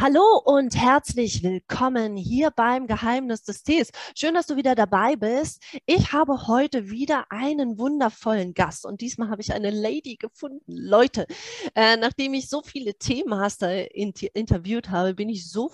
Hallo 0.00 0.40
und 0.44 0.76
herzlich 0.76 1.42
willkommen 1.42 2.16
hier 2.16 2.52
beim 2.52 2.86
Geheimnis 2.86 3.42
des 3.42 3.64
Tees. 3.64 3.90
Schön, 4.14 4.32
dass 4.32 4.46
du 4.46 4.54
wieder 4.54 4.76
dabei 4.76 5.16
bist. 5.16 5.60
Ich 5.86 6.12
habe 6.12 6.46
heute 6.46 6.88
wieder 6.88 7.24
einen 7.30 7.80
wundervollen 7.80 8.54
Gast 8.54 8.86
und 8.86 9.00
diesmal 9.00 9.28
habe 9.28 9.42
ich 9.42 9.52
eine 9.52 9.72
Lady 9.72 10.14
gefunden. 10.14 10.62
Leute, 10.68 11.26
äh, 11.74 11.96
nachdem 11.96 12.34
ich 12.34 12.48
so 12.48 12.62
viele 12.62 12.94
Themenmaster 12.94 13.92
inter 13.92 14.28
interviewt 14.34 14.88
habe, 14.90 15.14
bin 15.14 15.28
ich 15.28 15.50
so 15.50 15.72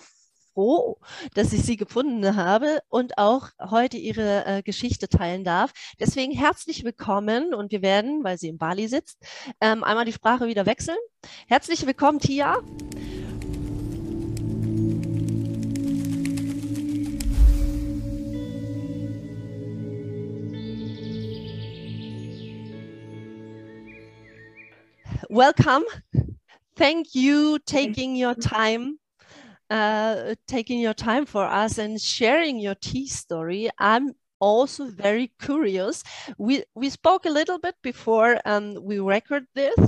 froh, 0.55 0.97
dass 1.35 1.53
ich 1.53 1.63
sie 1.63 1.77
gefunden 1.77 2.35
habe 2.35 2.81
und 2.89 3.19
auch 3.19 3.51
heute 3.61 3.99
ihre 3.99 4.47
äh, 4.47 4.63
Geschichte 4.63 5.07
teilen 5.07 5.45
darf. 5.45 5.71
Deswegen 6.01 6.33
herzlich 6.33 6.83
willkommen 6.83 7.53
und 7.53 7.73
wir 7.73 7.83
werden, 7.83 8.25
weil 8.25 8.39
sie 8.39 8.49
in 8.49 8.57
Bali 8.57 8.89
sitzt, 8.89 9.19
ähm, 9.61 9.85
einmal 9.85 10.07
die 10.07 10.15
Sprache 10.15 10.47
wieder 10.47 10.65
wechseln. 10.65 10.97
Herzlich 11.47 11.85
willkommen, 11.85 12.21
Tia. 12.21 12.63
Welcome. 25.35 25.83
Thank 26.77 27.17
you 27.17 27.59
taking 27.67 28.15
your 28.15 28.37
time, 28.37 29.01
uh, 29.69 30.37
taking 30.47 30.79
your 30.79 30.95
time 30.95 31.27
for 31.27 31.45
us 31.45 31.79
and 31.79 32.01
sharing 32.01 32.61
your 32.61 32.77
tea 32.77 33.09
story. 33.09 33.69
I'm 33.77 34.13
also 34.45 34.85
very 34.91 35.33
curious. 35.41 36.05
We 36.37 36.65
we 36.75 36.91
spoke 36.91 37.25
a 37.25 37.37
little 37.39 37.59
bit 37.59 37.77
before 37.83 38.39
um, 38.45 38.77
we 38.83 38.99
record 39.01 39.47
this, 39.55 39.79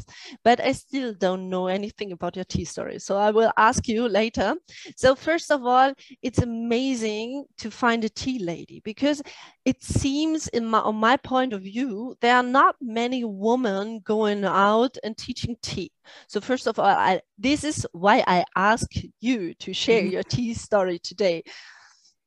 but 0.45 0.61
I 0.61 0.73
still 0.73 1.13
don't 1.13 1.51
know 1.51 1.67
anything 1.67 2.13
about 2.13 2.37
your 2.37 2.47
tea 2.47 2.65
story. 2.65 2.99
So 2.99 3.17
I 3.17 3.31
will 3.31 3.53
ask 3.59 3.87
you 3.87 4.09
later. 4.09 4.55
So 4.97 5.15
first 5.15 5.51
of 5.51 5.67
all, 5.67 5.93
it's 6.23 6.39
amazing 6.39 7.45
to 7.59 7.71
find 7.71 8.05
a 8.05 8.09
tea 8.09 8.39
lady 8.39 8.81
because 8.85 9.23
it 9.65 9.83
seems 9.83 10.49
in 10.49 10.65
my 10.67 10.81
on 10.81 10.97
my 10.97 11.17
point 11.19 11.53
of 11.53 11.63
view, 11.63 12.17
there 12.23 12.37
are 12.37 12.49
not 12.61 12.77
many 12.81 13.25
women 13.25 14.01
going 14.05 14.45
out 14.45 14.97
and 15.05 15.17
teaching 15.19 15.57
tea. 15.61 15.93
So 16.29 16.41
first 16.41 16.67
of 16.67 16.79
all, 16.79 16.87
I, 16.87 17.21
this 17.39 17.65
is 17.65 17.87
why 17.93 18.25
I 18.27 18.45
ask 18.55 18.89
you 19.21 19.55
to 19.55 19.73
share 19.73 20.03
mm-hmm. 20.03 20.13
your 20.13 20.23
tea 20.23 20.55
story 20.55 20.99
today. 20.99 21.43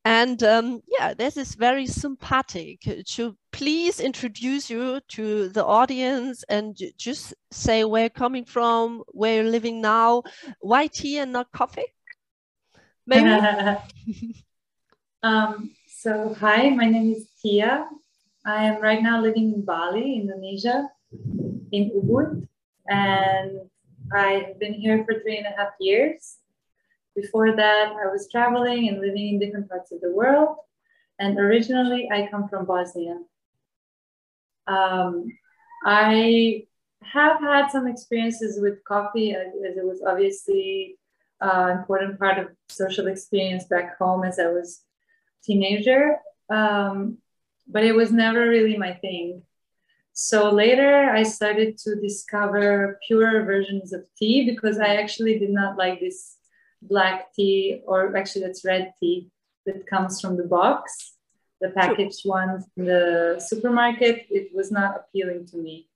And 0.06 0.42
um, 0.44 0.82
yeah, 0.88 1.14
this 1.14 1.36
is 1.36 1.56
very 1.56 1.86
sympathetic. 1.86 2.82
To 3.06 3.36
please 3.52 4.00
introduce 4.00 4.70
you 4.70 5.02
to 5.10 5.50
the 5.50 5.66
audience 5.66 6.44
and 6.48 6.78
just 6.98 7.34
say 7.52 7.84
where 7.84 8.04
you're 8.04 8.10
coming 8.10 8.46
from, 8.46 9.04
where 9.10 9.36
you're 9.36 9.52
living 9.52 9.82
now, 9.82 10.24
why 10.62 10.88
tea 10.88 11.18
and 11.18 11.34
not 11.34 11.52
coffee? 11.52 11.86
Maybe. 13.06 13.30
um, 15.24 15.72
so, 15.88 16.34
hi, 16.40 16.70
my 16.70 16.86
name 16.86 17.12
is 17.12 17.28
Tia. 17.42 17.86
I 18.46 18.66
am 18.66 18.82
right 18.82 19.02
now 19.02 19.22
living 19.22 19.54
in 19.54 19.66
Bali, 19.66 20.16
Indonesia, 20.16 20.90
in 21.72 21.92
Ubud, 21.92 22.48
and 22.88 23.60
I've 24.14 24.58
been 24.60 24.74
here 24.74 25.04
for 25.04 25.20
three 25.20 25.38
and 25.38 25.46
a 25.46 25.58
half 25.58 25.74
years. 25.80 26.38
Before 27.22 27.56
that, 27.56 27.94
I 28.04 28.08
was 28.12 28.30
traveling 28.32 28.88
and 28.88 29.02
living 29.02 29.28
in 29.30 29.40
different 29.40 29.70
parts 29.70 29.92
of 29.92 30.02
the 30.02 30.12
world. 30.12 30.58
And 31.20 31.38
originally, 31.38 32.10
I 32.12 32.28
come 32.32 32.48
from 32.48 32.66
Bosnia. 32.66 33.18
Um, 34.68 35.26
I 35.86 36.64
have 37.04 37.40
had 37.40 37.70
some 37.70 37.88
experiences 37.88 38.60
with 38.62 38.84
coffee, 38.84 39.34
as, 39.34 39.48
as 39.68 39.78
it 39.78 39.86
was 39.86 40.02
obviously 40.06 40.98
an 41.42 41.50
uh, 41.50 41.80
important 41.80 42.20
part 42.20 42.38
of 42.38 42.48
social 42.68 43.08
experience 43.08 43.66
back 43.66 43.98
home 43.98 44.24
as 44.24 44.40
I 44.40 44.48
was 44.48 44.82
teenager. 45.44 46.18
Um, 46.50 47.18
but 47.68 47.84
it 47.84 47.96
was 47.96 48.12
never 48.12 48.50
really 48.50 48.78
my 48.78 48.94
thing. 48.94 49.44
So 50.14 50.52
later, 50.52 51.10
I 51.10 51.24
started 51.24 51.78
to 51.80 51.96
discover 51.96 53.00
purer 53.08 53.44
versions 53.46 53.94
of 53.94 54.04
tea 54.18 54.50
because 54.50 54.78
I 54.80 54.96
actually 54.96 55.40
did 55.40 55.52
not 55.52 55.78
like 55.78 56.00
this 56.00 56.39
black 56.82 57.34
tea, 57.34 57.82
or 57.86 58.16
actually 58.16 58.42
that's 58.42 58.66
red 58.66 58.94
tea 59.00 59.30
that 59.66 59.88
comes 59.88 60.22
from 60.22 60.38
the 60.38 60.44
box, 60.44 61.16
the 61.62 61.70
packaged 61.70 62.22
one 62.24 62.64
from 62.74 62.86
the 62.86 63.44
supermarket, 63.46 64.26
it 64.30 64.50
was 64.54 64.72
not 64.72 64.96
appealing 64.96 65.46
to 65.48 65.58
me. 65.58 65.90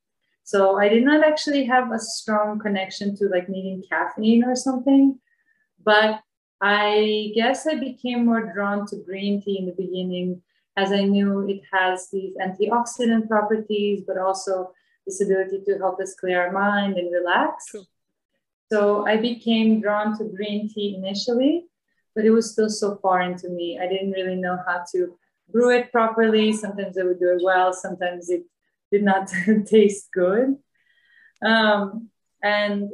So 0.43 0.77
I 0.77 0.89
did 0.89 1.03
not 1.03 1.25
actually 1.25 1.63
have 1.65 1.91
a 1.91 1.99
strong 1.99 2.59
connection 2.59 3.15
to 3.17 3.29
like 3.29 3.47
needing 3.47 3.83
caffeine 3.89 4.43
or 4.43 4.55
something, 4.55 5.19
but 5.83 6.19
I 6.61 7.31
guess 7.35 7.65
I 7.65 7.75
became 7.75 8.25
more 8.25 8.53
drawn 8.53 8.85
to 8.87 8.97
green 8.97 9.41
tea 9.41 9.59
in 9.59 9.65
the 9.65 9.73
beginning 9.73 10.41
as 10.75 10.91
I 10.91 11.03
knew 11.03 11.47
it 11.47 11.61
has 11.71 12.09
these 12.11 12.35
antioxidant 12.37 13.27
properties, 13.29 14.01
but 14.05 14.17
also 14.17 14.73
this 15.05 15.21
ability 15.21 15.61
to 15.65 15.77
help 15.77 15.99
us 15.99 16.15
clear 16.15 16.41
our 16.41 16.51
mind 16.51 16.97
and 16.97 17.11
relax. 17.13 17.73
So 18.71 19.05
I 19.05 19.17
became 19.17 19.81
drawn 19.81 20.17
to 20.17 20.25
green 20.25 20.69
tea 20.69 20.95
initially, 20.97 21.65
but 22.15 22.25
it 22.25 22.31
was 22.31 22.51
still 22.51 22.69
so 22.69 22.95
foreign 23.01 23.37
to 23.37 23.49
me. 23.49 23.79
I 23.81 23.87
didn't 23.87 24.11
really 24.11 24.35
know 24.35 24.57
how 24.65 24.83
to 24.93 25.17
brew 25.51 25.71
it 25.71 25.91
properly. 25.91 26.53
Sometimes 26.53 26.97
I 26.97 27.03
would 27.03 27.19
do 27.19 27.33
it 27.33 27.43
well, 27.43 27.73
sometimes 27.73 28.29
it 28.29 28.43
did 28.91 29.03
not 29.03 29.31
taste 29.67 30.09
good. 30.13 30.57
Um, 31.45 32.09
and 32.41 32.89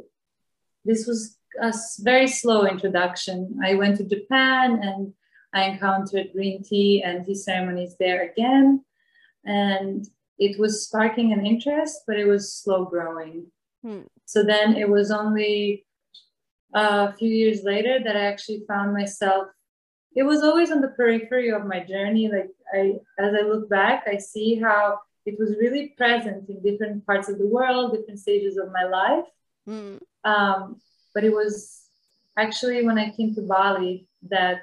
this 0.84 1.06
was 1.06 1.36
a 1.60 1.72
very 2.00 2.26
slow 2.26 2.66
introduction. 2.66 3.58
I 3.64 3.74
went 3.74 3.96
to 3.98 4.04
Japan 4.04 4.80
and 4.82 5.12
I 5.52 5.64
encountered 5.64 6.32
green 6.32 6.62
tea 6.62 7.02
and 7.02 7.24
tea 7.24 7.34
ceremonies 7.34 7.96
there 7.98 8.30
again. 8.30 8.84
And 9.44 10.06
it 10.38 10.58
was 10.58 10.84
sparking 10.84 11.32
an 11.32 11.44
interest, 11.44 12.02
but 12.06 12.18
it 12.18 12.26
was 12.26 12.52
slow 12.52 12.84
growing. 12.84 13.46
Hmm. 13.82 14.02
So 14.26 14.42
then 14.42 14.76
it 14.76 14.88
was 14.88 15.10
only 15.10 15.86
a 16.74 17.12
few 17.14 17.28
years 17.28 17.62
later 17.62 17.98
that 18.04 18.16
I 18.16 18.26
actually 18.26 18.64
found 18.68 18.92
myself. 18.92 19.48
It 20.14 20.24
was 20.24 20.42
always 20.42 20.70
on 20.70 20.80
the 20.80 20.88
periphery 20.88 21.50
of 21.50 21.66
my 21.66 21.80
journey. 21.84 22.28
Like 22.28 22.50
I, 22.74 22.94
as 23.18 23.34
I 23.34 23.46
look 23.46 23.68
back, 23.68 24.04
I 24.06 24.18
see 24.18 24.60
how 24.60 25.00
it 25.26 25.36
was 25.38 25.56
really 25.60 25.94
present 25.96 26.48
in 26.48 26.62
different 26.62 27.06
parts 27.06 27.28
of 27.28 27.38
the 27.38 27.46
world, 27.46 27.92
different 27.92 28.20
stages 28.20 28.56
of 28.56 28.72
my 28.72 28.84
life. 28.84 29.24
Hmm. 29.66 29.96
Um, 30.24 30.80
but 31.14 31.24
it 31.24 31.32
was 31.32 31.82
actually 32.36 32.84
when 32.84 32.98
I 32.98 33.10
came 33.10 33.34
to 33.34 33.42
Bali 33.42 34.06
that 34.28 34.62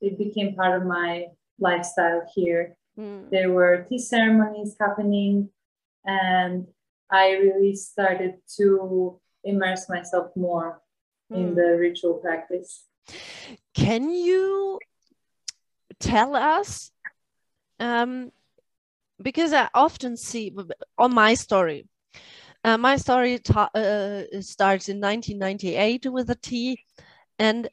it 0.00 0.18
became 0.18 0.54
part 0.54 0.80
of 0.80 0.86
my 0.86 1.26
lifestyle 1.58 2.22
here. 2.34 2.76
Mm. 2.98 3.30
There 3.30 3.50
were 3.50 3.86
tea 3.88 3.98
ceremonies 3.98 4.76
happening, 4.80 5.50
and 6.04 6.66
I 7.10 7.32
really 7.32 7.74
started 7.74 8.34
to 8.56 9.20
immerse 9.44 9.88
myself 9.88 10.30
more 10.36 10.80
mm. 11.32 11.36
in 11.36 11.48
hmm. 11.48 11.54
the 11.54 11.76
ritual 11.78 12.14
practice. 12.14 12.84
Can 13.74 14.10
you 14.10 14.78
tell 15.98 16.36
us? 16.36 16.90
Um, 17.78 18.30
because 19.22 19.52
I 19.52 19.68
often 19.74 20.16
see 20.16 20.54
on 20.98 21.14
my 21.14 21.34
story, 21.34 21.86
uh, 22.62 22.78
my 22.78 22.96
story 22.96 23.40
uh, 23.54 24.22
starts 24.40 24.88
in 24.88 25.00
1998 25.00 26.06
with 26.06 26.30
a 26.30 26.34
T. 26.34 26.78
and 27.38 27.68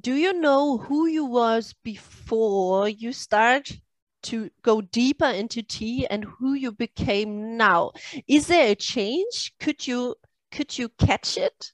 do 0.00 0.14
you 0.14 0.32
know 0.32 0.78
who 0.78 1.06
you 1.06 1.24
was 1.24 1.74
before 1.82 2.88
you 2.88 3.12
start 3.12 3.72
to 4.22 4.50
go 4.62 4.80
deeper 4.80 5.26
into 5.26 5.62
tea 5.62 6.06
and 6.06 6.24
who 6.24 6.54
you 6.54 6.72
became 6.72 7.56
now. 7.56 7.92
Is 8.26 8.46
there 8.46 8.70
a 8.72 8.74
change? 8.74 9.52
Could 9.60 9.86
you 9.86 10.14
could 10.50 10.76
you 10.78 10.88
catch 10.98 11.36
it? 11.36 11.72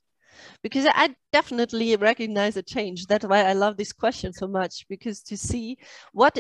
Because 0.62 0.86
i 0.90 1.14
definitely 1.32 1.96
recognize 1.96 2.56
a 2.56 2.62
change. 2.62 3.06
That's 3.06 3.26
why 3.26 3.44
i 3.44 3.52
love 3.52 3.76
this 3.76 3.92
question 3.92 4.32
so 4.32 4.46
much 4.46 4.86
because 4.88 5.22
to 5.24 5.36
see 5.36 5.78
what 6.12 6.38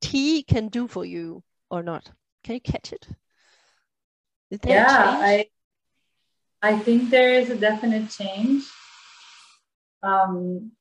tea 0.00 0.42
can 0.42 0.68
do 0.68 0.88
for 0.88 1.04
you 1.04 1.42
or 1.70 1.82
not. 1.82 2.10
Can 2.44 2.54
you 2.54 2.60
catch 2.60 2.92
it? 2.92 3.06
Yeah 4.64 5.18
i 5.20 5.46
i 6.62 6.78
think 6.78 7.10
there 7.10 7.34
is 7.34 7.50
a 7.50 7.56
definite 7.56 8.10
change. 8.10 8.64
Um 10.02 10.72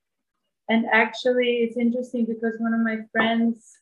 and 0.71 0.85
actually, 0.93 1.57
it's 1.63 1.75
interesting 1.75 2.25
because 2.25 2.55
one 2.59 2.73
of 2.73 2.79
my 2.79 2.99
friends 3.11 3.77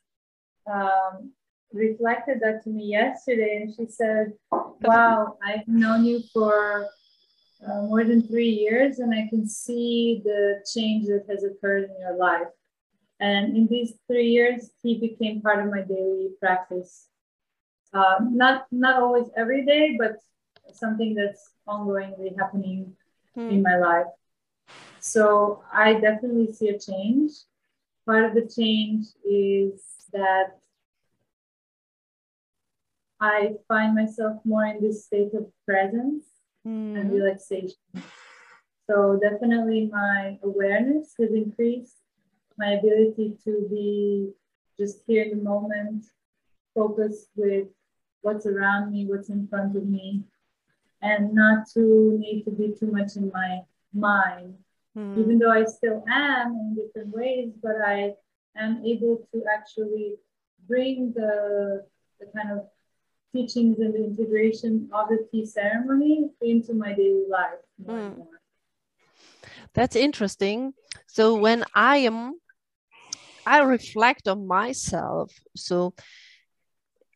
um, 0.70 1.32
reflected 1.74 2.40
that 2.42 2.64
to 2.64 2.70
me 2.70 2.86
yesterday, 2.86 3.62
and 3.62 3.74
she 3.76 3.86
said, 3.88 4.34
"Wow, 4.52 5.38
I've 5.44 5.68
known 5.68 6.06
you 6.06 6.22
for 6.34 6.90
uh, 7.66 7.82
more 7.84 8.04
than 8.04 8.28
three 8.28 8.50
years, 8.50 9.00
and 9.00 9.14
I 9.14 9.28
can 9.30 9.48
see 9.48 10.22
the 10.24 10.64
change 10.74 11.08
that 11.08 11.26
has 11.30 11.44
occurred 11.44 11.90
in 11.90 12.00
your 12.00 12.16
life. 12.16 12.48
And 13.20 13.56
in 13.56 13.68
these 13.68 13.94
three 14.08 14.28
years, 14.28 14.72
he 14.82 14.98
became 14.98 15.42
part 15.42 15.60
of 15.60 15.72
my 15.72 15.82
daily 15.82 16.30
practice. 16.40 17.08
Um, 17.94 18.38
not 18.38 18.68
not 18.72 19.02
always 19.02 19.28
every 19.36 19.66
day, 19.66 19.98
but 20.00 20.18
something 20.74 21.16
that's 21.16 21.52
ongoingly 21.68 22.38
happening 22.38 22.96
hmm. 23.36 23.50
in 23.50 23.62
my 23.62 23.78
life. 23.78 24.08
So 25.00 25.64
I 25.74 25.94
definitely 25.94 26.54
see 26.54 26.70
a 26.70 26.80
change. 26.80 27.32
Part 28.06 28.26
of 28.26 28.34
the 28.34 28.48
change 28.48 29.08
is 29.26 29.82
that 30.14 30.58
I 33.20 33.56
find 33.68 33.96
myself 33.96 34.40
more 34.46 34.66
in 34.66 34.82
this 34.82 35.06
state 35.06 35.34
of 35.34 35.48
presence 35.66 36.24
mm-hmm. 36.66 36.96
and 36.96 37.12
relaxation. 37.12 37.78
So 38.90 39.20
definitely 39.22 39.90
my 39.92 40.40
awareness 40.42 41.14
has 41.20 41.32
increased, 41.32 41.98
my 42.58 42.72
ability 42.72 43.38
to 43.44 43.68
be 43.70 44.32
just 44.80 45.02
here 45.06 45.24
in 45.24 45.38
the 45.38 45.44
moment, 45.44 46.06
focused 46.74 47.30
with 47.36 47.68
what's 48.22 48.46
around 48.46 48.92
me, 48.92 49.06
what's 49.06 49.30
in 49.30 49.48
front 49.48 49.76
of 49.76 49.86
me, 49.86 50.24
and 51.02 51.34
not 51.34 51.68
to 51.74 52.18
need 52.18 52.44
to 52.44 52.52
be 52.52 52.74
too 52.78 52.88
much 52.88 53.16
in 53.16 53.30
my 53.34 53.60
mind. 53.94 54.56
Mm. 54.98 55.20
Even 55.20 55.40
though 55.40 55.52
I 55.52 55.66
still 55.66 56.04
am 56.10 56.54
in 56.54 56.76
different 56.76 57.16
ways, 57.16 57.52
but 57.62 57.76
I 57.86 58.16
am 58.58 58.84
able 58.86 59.28
to 59.34 59.44
actually 59.52 60.16
bring 60.68 61.14
the, 61.16 61.86
the 62.20 62.28
kind 62.36 62.52
of 62.52 62.68
teachings 63.34 63.80
and 63.80 63.94
the 63.94 64.04
integration 64.04 64.90
of 64.94 65.08
the 65.10 65.28
tea 65.32 65.46
ceremony 65.46 66.30
into 66.42 66.74
my 66.74 66.94
daily 66.94 67.26
life 67.30 67.60
more 67.86 67.98
mm. 67.98 68.18
more. 68.18 68.28
That's 69.74 69.96
interesting. 69.96 70.74
So 71.08 71.36
when 71.36 71.64
I 71.74 71.98
am, 71.98 72.34
I 73.46 73.60
reflect 73.60 74.28
on 74.28 74.48
myself. 74.48 75.32
So 75.56 75.94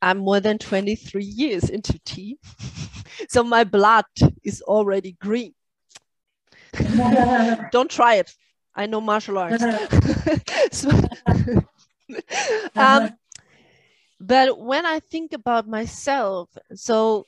I'm 0.02 0.20
more 0.20 0.40
than 0.40 0.58
23 0.58 1.24
years 1.24 1.70
into 1.70 2.00
tea. 2.06 2.38
so 3.30 3.44
my 3.44 3.64
blood 3.64 4.06
is 4.44 4.62
already 4.62 5.18
green. 5.20 5.54
Don't 7.72 7.90
try 7.90 8.16
it. 8.16 8.34
I 8.76 8.86
know 8.86 9.02
martial 9.02 9.38
arts. 9.38 9.64
Uh-huh. 9.64 10.38
so, 10.72 10.90
uh-huh. 10.90 11.62
um, 12.12 12.70
uh-huh. 12.76 13.10
but 14.20 14.60
when 14.60 14.86
I 14.86 15.00
think 15.00 15.34
about 15.34 15.68
myself, 15.68 16.50
so 16.74 17.26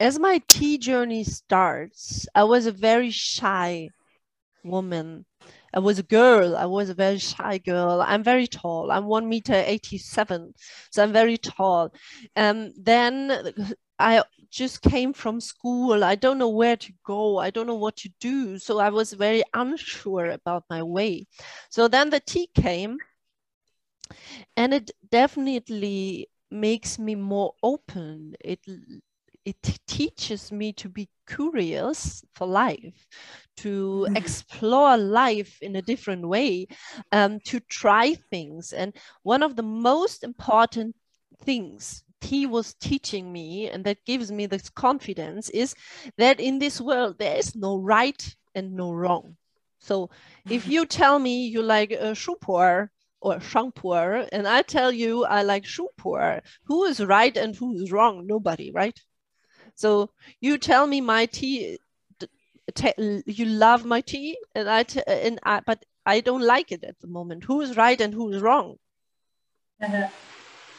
as 0.00 0.18
my 0.18 0.40
tea 0.48 0.78
journey 0.78 1.24
starts, 1.24 2.26
I 2.34 2.44
was 2.44 2.66
a 2.66 2.72
very 2.72 3.10
shy 3.10 3.90
woman. 4.62 5.24
I 5.74 5.80
was 5.80 5.98
a 5.98 6.04
girl. 6.04 6.56
I 6.56 6.66
was 6.66 6.88
a 6.88 6.94
very 6.94 7.18
shy 7.18 7.58
girl. 7.58 8.00
I'm 8.00 8.22
very 8.22 8.46
tall. 8.46 8.90
I'm 8.92 9.06
one 9.06 9.28
meter 9.28 9.54
87. 9.54 10.54
So 10.90 11.02
I'm 11.02 11.12
very 11.12 11.36
tall. 11.36 11.92
Um, 12.36 12.72
then 12.78 13.52
I 13.98 14.22
just 14.50 14.82
came 14.82 15.12
from 15.12 15.40
school. 15.40 16.04
I 16.04 16.14
don't 16.14 16.38
know 16.38 16.48
where 16.48 16.76
to 16.76 16.92
go. 17.04 17.38
I 17.38 17.50
don't 17.50 17.66
know 17.66 17.74
what 17.74 17.96
to 17.98 18.10
do. 18.20 18.58
So 18.58 18.78
I 18.78 18.90
was 18.90 19.12
very 19.12 19.42
unsure 19.52 20.30
about 20.30 20.64
my 20.70 20.82
way. 20.82 21.26
So 21.70 21.88
then 21.88 22.10
the 22.10 22.20
tea 22.20 22.48
came 22.54 22.98
and 24.56 24.72
it 24.74 24.90
definitely 25.10 26.28
makes 26.50 26.98
me 26.98 27.14
more 27.14 27.52
open 27.62 28.34
it 28.40 28.60
it 29.44 29.78
teaches 29.86 30.50
me 30.50 30.72
to 30.72 30.88
be 30.88 31.08
curious 31.26 32.24
for 32.34 32.46
life 32.46 33.06
to 33.56 34.04
mm-hmm. 34.06 34.16
explore 34.16 34.96
life 34.96 35.58
in 35.62 35.76
a 35.76 35.82
different 35.82 36.26
way 36.26 36.66
um, 37.12 37.38
to 37.40 37.60
try 37.60 38.14
things 38.30 38.72
and 38.72 38.94
one 39.22 39.42
of 39.42 39.56
the 39.56 39.62
most 39.62 40.24
important 40.24 40.94
things 41.44 42.02
he 42.20 42.46
was 42.46 42.74
teaching 42.74 43.30
me 43.30 43.68
and 43.68 43.84
that 43.84 44.04
gives 44.06 44.32
me 44.32 44.46
this 44.46 44.70
confidence 44.70 45.50
is 45.50 45.74
that 46.16 46.40
in 46.40 46.58
this 46.58 46.80
world 46.80 47.16
there 47.18 47.36
is 47.36 47.54
no 47.54 47.76
right 47.76 48.34
and 48.54 48.72
no 48.72 48.92
wrong 48.92 49.36
so 49.78 50.08
if 50.48 50.66
you 50.74 50.86
tell 50.86 51.18
me 51.18 51.46
you 51.46 51.62
like 51.62 51.90
a 51.90 52.14
shupor 52.14 52.88
or 53.20 53.40
shampoo, 53.40 54.26
and 54.32 54.46
I 54.46 54.60
tell 54.60 54.92
you 54.92 55.24
I 55.24 55.42
like 55.42 55.64
shampoo. 55.64 56.40
Who 56.64 56.84
is 56.84 57.02
right 57.02 57.34
and 57.34 57.56
who 57.56 57.74
is 57.74 57.90
wrong? 57.90 58.26
Nobody, 58.26 58.70
right? 58.70 59.00
So 59.74 60.10
you 60.40 60.58
tell 60.58 60.86
me 60.86 61.00
my 61.00 61.26
tea, 61.26 61.78
you 63.26 63.44
love 63.44 63.84
my 63.84 64.00
tea, 64.00 64.38
and 64.54 64.68
I 64.68 64.84
and 65.06 65.38
I, 65.42 65.60
but 65.66 65.84
I 66.06 66.20
don't 66.20 66.42
like 66.42 66.72
it 66.72 66.84
at 66.84 67.00
the 67.00 67.06
moment. 67.08 67.44
Who 67.44 67.60
is 67.60 67.76
right 67.76 68.00
and 68.00 68.14
who 68.14 68.32
is 68.32 68.40
wrong? 68.40 68.76
Uh-huh. 69.82 70.08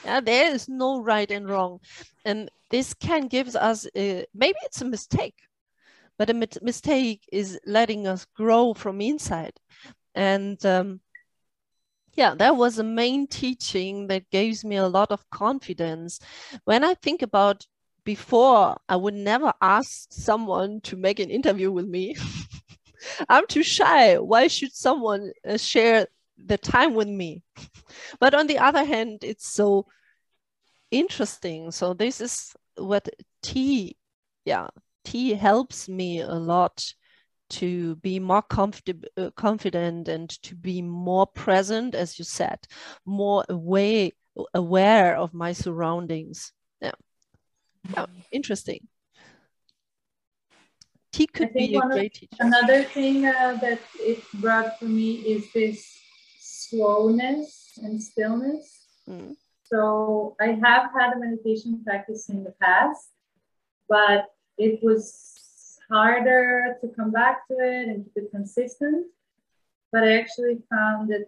Yeah, 0.04 0.22
there 0.22 0.54
is 0.54 0.70
no 0.70 1.02
right 1.02 1.30
and 1.30 1.50
wrong, 1.50 1.80
and 2.26 2.50
this 2.70 2.94
can 2.94 3.28
give 3.28 3.56
us 3.56 3.88
a, 3.96 4.26
maybe 4.34 4.58
it's 4.64 4.82
a 4.82 4.86
mistake, 4.86 5.36
but 6.18 6.30
a 6.30 6.48
mistake 6.62 7.28
is 7.32 7.60
letting 7.66 8.08
us 8.08 8.26
grow 8.36 8.74
from 8.74 9.02
inside, 9.02 9.54
and 10.14 10.64
um, 10.66 11.02
yeah, 12.16 12.34
that 12.36 12.56
was 12.56 12.76
the 12.76 12.84
main 12.84 13.28
teaching 13.28 14.08
that 14.08 14.30
gives 14.30 14.64
me 14.64 14.78
a 14.78 14.88
lot 14.88 15.12
of 15.12 15.30
confidence. 15.30 16.20
When 16.64 16.84
I 16.84 16.94
think 16.94 17.22
about 17.22 17.66
before, 18.06 18.78
I 18.88 18.96
would 18.96 19.16
never 19.16 19.54
ask 19.62 20.14
someone 20.14 20.80
to 20.82 20.96
make 20.96 21.20
an 21.20 21.30
interview 21.30 21.72
with 21.72 21.88
me. 21.88 22.16
I'm 23.30 23.48
too 23.48 23.64
shy. 23.64 24.18
Why 24.18 24.48
should 24.48 24.74
someone 24.74 25.32
uh, 25.48 25.58
share 25.58 26.08
the 26.38 26.58
time 26.58 26.94
with 26.94 27.08
me? 27.08 27.44
but 28.20 28.34
on 28.34 28.48
the 28.48 28.60
other 28.60 28.84
hand, 28.84 29.24
it's 29.24 29.52
so 29.52 29.88
interesting. 30.92 31.72
So 31.72 31.94
this 31.94 32.22
is 32.22 32.56
what 32.78 33.10
tea, 33.42 33.98
yeah, 34.46 34.68
tea 35.04 35.34
helps 35.34 35.90
me 35.90 36.22
a 36.22 36.34
lot 36.34 36.94
to 37.48 37.96
be 37.98 38.20
more 38.20 38.42
comfortable, 38.42 39.08
uh, 39.18 39.30
confident 39.36 40.08
and 40.08 40.30
to 40.44 40.56
be 40.56 40.82
more 40.82 41.28
present, 41.28 41.96
as 41.96 42.18
you 42.18 42.26
said, 42.26 42.60
more 43.06 43.46
aware, 43.50 44.12
aware 44.54 45.16
of 45.16 45.34
my 45.34 45.54
surroundings. 45.54 46.52
Yeah, 46.82 46.94
yeah 47.94 48.06
interesting. 48.36 48.88
Tea 51.12 51.28
could 51.28 51.54
be 51.54 51.76
a 51.76 51.82
great 51.82 52.14
teacher. 52.14 52.36
Another 52.40 52.84
thing 52.84 53.26
uh, 53.26 53.58
that 53.62 53.80
it 54.00 54.22
brought 54.34 54.78
for 54.78 54.86
me 54.86 55.12
is 55.34 55.52
this 55.54 55.98
slowness 56.40 57.80
and 57.82 58.02
stillness. 58.02 58.86
Mm. 59.10 59.36
So 59.64 60.36
I 60.42 60.48
have 60.66 60.92
had 60.94 61.14
a 61.14 61.20
meditation 61.20 61.82
practice 61.86 62.30
in 62.30 62.44
the 62.44 62.54
past, 62.62 63.12
but 63.88 64.26
it 64.58 64.84
was 64.84 65.80
harder 65.90 66.78
to 66.82 66.88
come 66.90 67.12
back 67.12 67.48
to 67.48 67.56
it 67.60 67.88
and 67.88 68.04
keep 68.04 68.24
it 68.26 68.32
consistent. 68.32 69.08
But 69.92 70.04
I 70.04 70.18
actually 70.20 70.58
found 70.70 71.10
that 71.12 71.28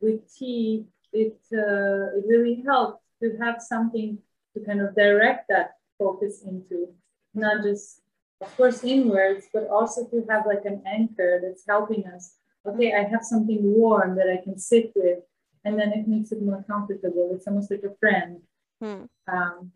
with 0.00 0.20
tea, 0.32 0.86
it 1.12 1.38
uh, 1.52 2.18
it 2.18 2.24
really 2.28 2.62
helped 2.64 3.02
to 3.20 3.36
have 3.40 3.60
something 3.60 4.18
to 4.54 4.64
kind 4.64 4.80
of 4.80 4.94
direct 4.94 5.48
that 5.48 5.74
focus 5.98 6.42
into, 6.42 6.88
not 7.34 7.62
just 7.62 8.00
of 8.40 8.54
course 8.56 8.84
inwards, 8.84 9.46
but 9.52 9.68
also 9.68 10.06
to 10.06 10.24
have 10.28 10.46
like 10.46 10.64
an 10.64 10.82
anchor 10.86 11.40
that's 11.42 11.64
helping 11.66 12.04
us. 12.06 12.34
Okay, 12.66 12.94
I 12.94 13.04
have 13.04 13.22
something 13.22 13.58
warm 13.62 14.16
that 14.16 14.28
I 14.28 14.42
can 14.42 14.58
sit 14.58 14.92
with, 14.94 15.18
and 15.64 15.78
then 15.78 15.92
it 15.92 16.08
makes 16.08 16.32
it 16.32 16.42
more 16.42 16.64
comfortable. 16.66 17.30
It's 17.34 17.46
almost 17.46 17.70
like 17.70 17.84
a 17.84 17.94
friend. 18.00 18.40
Hmm. 18.80 19.04
Um, 19.28 19.72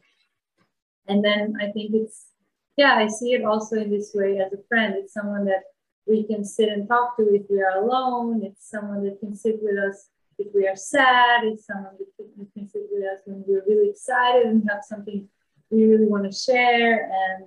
and 1.06 1.24
then 1.24 1.54
I 1.60 1.70
think 1.70 1.94
it's 1.94 2.26
yeah, 2.76 2.94
I 2.94 3.08
see 3.08 3.32
it 3.32 3.44
also 3.44 3.76
in 3.76 3.90
this 3.90 4.12
way 4.14 4.38
as 4.38 4.52
a 4.52 4.62
friend. 4.68 4.94
It's 4.96 5.12
someone 5.12 5.44
that 5.46 5.64
we 6.06 6.22
can 6.22 6.44
sit 6.44 6.68
and 6.68 6.88
talk 6.88 7.16
to 7.16 7.22
if 7.34 7.42
we 7.50 7.60
are 7.60 7.82
alone. 7.82 8.42
It's 8.44 8.70
someone 8.70 9.04
that 9.04 9.18
can 9.18 9.34
sit 9.34 9.56
with 9.60 9.76
us 9.76 10.08
if 10.38 10.46
we 10.54 10.68
are 10.68 10.76
sad. 10.76 11.42
It's 11.42 11.66
someone 11.66 11.94
that 11.98 12.06
can, 12.16 12.46
can 12.54 12.68
sit 12.68 12.82
with 12.92 13.02
us 13.02 13.20
when 13.26 13.42
we're 13.46 13.64
really 13.66 13.90
excited 13.90 14.46
and 14.46 14.62
have 14.70 14.84
something 14.84 15.28
we 15.70 15.84
really 15.84 16.06
want 16.06 16.24
to 16.24 16.32
share. 16.32 17.10
And 17.12 17.46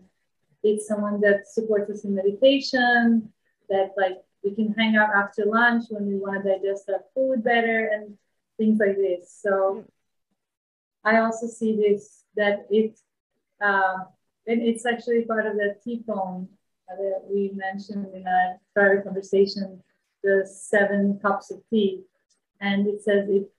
it's 0.63 0.87
someone 0.87 1.21
that 1.21 1.47
supports 1.47 1.89
us 1.89 2.03
in 2.03 2.15
meditation, 2.15 3.31
that 3.69 3.91
like 3.97 4.17
we 4.43 4.53
can 4.53 4.73
hang 4.73 4.95
out 4.95 5.09
after 5.15 5.45
lunch 5.45 5.85
when 5.89 6.05
we 6.05 6.15
want 6.17 6.43
to 6.43 6.49
digest 6.49 6.89
our 6.89 7.03
food 7.13 7.43
better 7.43 7.89
and 7.93 8.17
things 8.57 8.79
like 8.79 8.97
this. 8.97 9.37
So 9.41 9.85
I 11.03 11.17
also 11.17 11.47
see 11.47 11.75
this 11.75 12.23
that 12.35 12.67
it 12.69 12.99
uh, 13.61 14.05
and 14.47 14.61
it's 14.61 14.85
actually 14.85 15.25
part 15.25 15.45
of 15.45 15.53
the 15.53 15.75
tea 15.83 16.03
poem 16.07 16.47
that 16.87 17.23
we 17.29 17.51
mentioned 17.53 18.07
in 18.13 18.25
our 18.27 18.59
prior 18.73 19.01
conversation, 19.01 19.81
the 20.23 20.45
seven 20.45 21.19
cups 21.21 21.51
of 21.51 21.61
tea. 21.69 22.01
And 22.59 22.87
it 22.87 23.03
says 23.03 23.29
it 23.29 23.49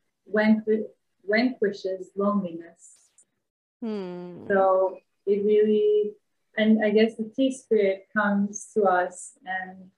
vanquishes 1.26 2.10
loneliness. 2.16 3.01
Hmm. 3.82 4.46
So 4.46 4.98
it 5.26 5.44
really, 5.44 6.12
and 6.56 6.84
I 6.84 6.90
guess 6.90 7.16
the 7.16 7.30
tea 7.34 7.52
spirit 7.52 8.06
comes 8.16 8.70
to 8.74 8.84
us 8.84 9.32
and 9.44 9.90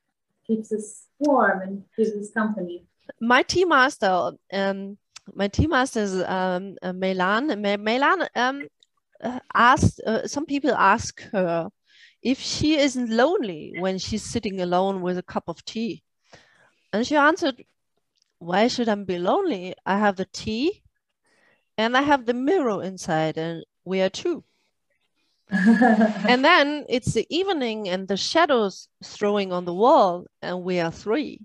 keeps 0.47 0.73
us 0.73 1.07
warm 1.19 1.61
and 1.61 1.85
gives 1.97 2.13
us 2.13 2.31
company. 2.33 2.87
My 3.21 3.43
tea 3.43 3.67
master, 3.67 4.33
um, 4.53 4.97
my 5.35 5.49
tea 5.49 5.67
master 5.67 6.01
is 6.01 6.15
um, 6.23 6.77
uh, 6.83 6.93
Melan. 6.93 7.51
Melan, 7.61 8.27
um, 8.35 8.67
uh, 9.23 9.41
asked 9.55 10.01
uh, 10.07 10.27
some 10.27 10.47
people 10.47 10.73
ask 10.73 11.21
her 11.33 11.69
if 12.23 12.41
she 12.41 12.77
isn't 12.79 13.11
lonely 13.11 13.75
when 13.81 13.99
she's 13.99 14.23
sitting 14.23 14.63
alone 14.63 15.03
with 15.03 15.19
a 15.19 15.23
cup 15.23 15.45
of 15.47 15.63
tea. 15.67 16.03
And 16.93 17.07
she 17.07 17.17
answered, 17.17 17.63
Why 18.39 18.69
should 18.69 18.89
I 18.89 18.95
be 18.95 19.19
lonely? 19.19 19.75
I 19.85 19.99
have 19.99 20.17
the 20.17 20.27
tea 20.33 20.85
and 21.77 21.97
I 21.97 22.03
have 22.03 22.25
the 22.25 22.35
mirror 22.35 22.83
inside, 22.83 23.37
and 23.37 23.65
we 23.85 24.01
are 24.01 24.11
two. 24.11 24.45
and 25.51 26.45
then 26.45 26.85
it's 26.89 27.13
the 27.13 27.27
evening 27.29 27.89
and 27.89 28.09
the 28.09 28.17
shadows 28.17 28.89
throwing 29.05 29.53
on 29.53 29.65
the 29.65 29.75
wall, 29.75 30.27
and 30.43 30.63
we 30.63 30.81
are 30.81 30.91
three. 30.91 31.41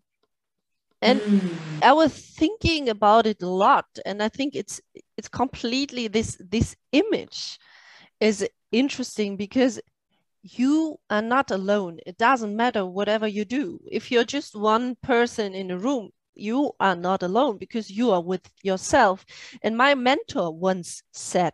And 1.01 1.22
mm. 1.22 1.53
I 1.81 1.93
was 1.93 2.13
thinking 2.13 2.89
about 2.89 3.25
it 3.25 3.41
a 3.41 3.48
lot, 3.48 3.86
and 4.05 4.22
I 4.24 4.29
think 4.29 4.55
it's 4.55 4.81
it's 5.17 5.29
completely 5.29 6.08
this 6.08 6.38
this 6.39 6.75
image 6.91 7.60
is 8.19 8.48
interesting 8.72 9.38
because 9.38 9.79
you 10.43 11.00
are 11.10 11.22
not 11.22 11.51
alone. 11.51 12.00
It 12.05 12.17
doesn't 12.17 12.55
matter 12.55 12.86
whatever 12.86 13.27
you 13.27 13.46
do. 13.46 13.79
If 13.89 14.12
you're 14.12 14.25
just 14.25 14.55
one 14.55 14.96
person 15.03 15.53
in 15.53 15.72
a 15.72 15.77
room, 15.77 16.12
you 16.36 16.72
are 16.79 16.96
not 16.96 17.24
alone 17.24 17.58
because 17.58 17.89
you 17.89 18.12
are 18.12 18.22
with 18.22 18.50
yourself. 18.63 19.25
And 19.62 19.77
my 19.77 19.96
mentor 19.96 20.53
once 20.53 21.03
said, 21.12 21.53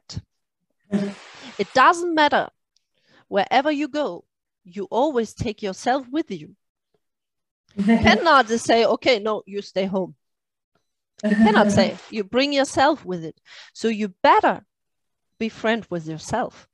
it 1.60 1.68
doesn't 1.74 2.14
matter 2.14 2.50
wherever 3.28 3.72
you 3.72 3.88
go, 3.88 4.26
you 4.64 4.86
always 4.86 5.34
take 5.34 5.62
yourself 5.62 6.08
with 6.10 6.32
you. 6.32 6.56
You 7.76 7.98
cannot 7.98 8.48
just 8.48 8.66
say, 8.66 8.86
okay, 8.86 9.20
no, 9.20 9.44
you 9.46 9.62
stay 9.62 9.86
home. 9.86 10.16
You 11.24 11.36
cannot 11.36 11.72
say, 11.72 11.98
you 12.10 12.24
bring 12.24 12.54
yourself 12.54 13.04
with 13.04 13.26
it. 13.26 13.40
So 13.74 13.88
you 13.88 14.10
better 14.24 14.66
be 15.40 15.50
friend 15.50 15.86
with 15.90 16.08
yourself 16.08 16.68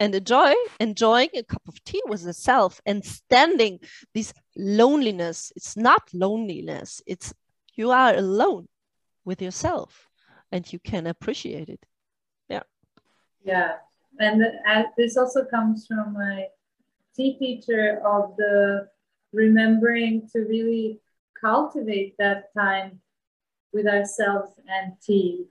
and 0.00 0.14
enjoy 0.14 0.52
enjoying 0.80 1.28
a 1.34 1.42
cup 1.42 1.62
of 1.68 1.82
tea 1.84 2.02
with 2.06 2.24
yourself 2.24 2.80
and 2.84 3.04
standing 3.04 3.78
this 4.12 4.32
loneliness 4.56 5.52
it's 5.56 5.76
not 5.76 6.02
loneliness 6.12 7.00
it's 7.06 7.32
you 7.74 7.90
are 7.90 8.14
alone 8.14 8.66
with 9.24 9.40
yourself 9.40 10.08
and 10.50 10.72
you 10.72 10.78
can 10.78 11.06
appreciate 11.06 11.68
it 11.68 11.86
yeah 13.44 13.74
and 14.18 14.42
this 14.96 15.16
also 15.16 15.44
comes 15.44 15.86
from 15.86 16.12
my 16.12 16.46
tea 17.16 17.36
teacher 17.38 18.00
of 18.04 18.36
the 18.36 18.88
remembering 19.32 20.28
to 20.32 20.40
really 20.40 21.00
cultivate 21.40 22.14
that 22.18 22.52
time 22.56 23.00
with 23.72 23.86
ourselves 23.86 24.52
and 24.68 24.92
tea 25.04 25.46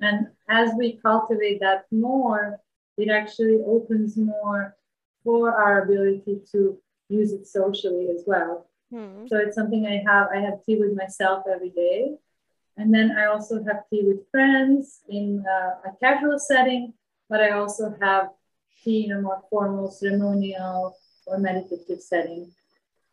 and 0.00 0.26
as 0.48 0.70
we 0.78 0.98
cultivate 1.02 1.60
that 1.60 1.84
more 1.90 2.60
it 2.96 3.08
actually 3.08 3.62
opens 3.64 4.16
more 4.16 4.76
for 5.24 5.52
our 5.54 5.82
ability 5.82 6.40
to 6.52 6.78
use 7.08 7.32
it 7.32 7.46
socially 7.46 8.08
as 8.14 8.24
well. 8.26 8.66
Hmm. 8.90 9.26
So 9.26 9.36
it's 9.36 9.54
something 9.54 9.86
I 9.86 10.02
have. 10.10 10.28
I 10.34 10.40
have 10.40 10.64
tea 10.64 10.76
with 10.76 10.96
myself 10.96 11.44
every 11.52 11.70
day. 11.70 12.16
And 12.76 12.94
then 12.94 13.16
I 13.18 13.26
also 13.26 13.62
have 13.64 13.88
tea 13.90 14.02
with 14.04 14.30
friends 14.30 15.00
in 15.08 15.44
a, 15.48 15.88
a 15.88 15.92
casual 16.00 16.38
setting, 16.38 16.94
but 17.28 17.40
I 17.40 17.50
also 17.52 17.94
have 18.00 18.30
tea 18.82 19.06
in 19.06 19.12
a 19.12 19.20
more 19.20 19.42
formal, 19.50 19.90
ceremonial, 19.90 20.96
or 21.26 21.38
meditative 21.38 22.00
setting. 22.00 22.50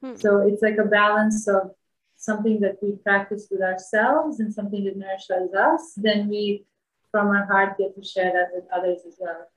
Hmm. 0.01 0.15
So 0.15 0.39
it's 0.47 0.61
like 0.61 0.77
a 0.77 0.85
balance 0.85 1.47
of 1.47 1.71
something 2.15 2.59
that 2.61 2.77
we 2.81 2.93
practice 3.03 3.47
with 3.51 3.61
ourselves 3.61 4.39
and 4.39 4.53
something 4.53 4.83
that 4.85 4.97
nourishes 4.97 5.53
us. 5.53 5.93
Then 5.97 6.29
we, 6.29 6.65
from 7.11 7.27
our 7.27 7.45
heart, 7.45 7.77
get 7.77 7.95
to 7.95 8.03
share 8.03 8.31
that 8.31 8.49
with 8.53 8.65
others 8.73 9.01
as 9.07 9.15
well. 9.19 9.47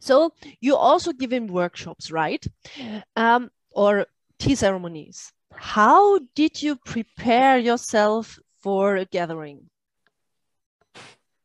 So 0.00 0.34
you 0.60 0.76
also 0.76 1.12
giving 1.12 1.46
workshops, 1.46 2.10
right? 2.10 2.44
Um, 3.16 3.50
or 3.74 4.06
tea 4.38 4.54
ceremonies. 4.54 5.32
How 5.54 6.18
did 6.34 6.62
you 6.62 6.76
prepare 6.76 7.58
yourself 7.58 8.38
for 8.60 8.96
a 8.96 9.04
gathering? 9.04 9.70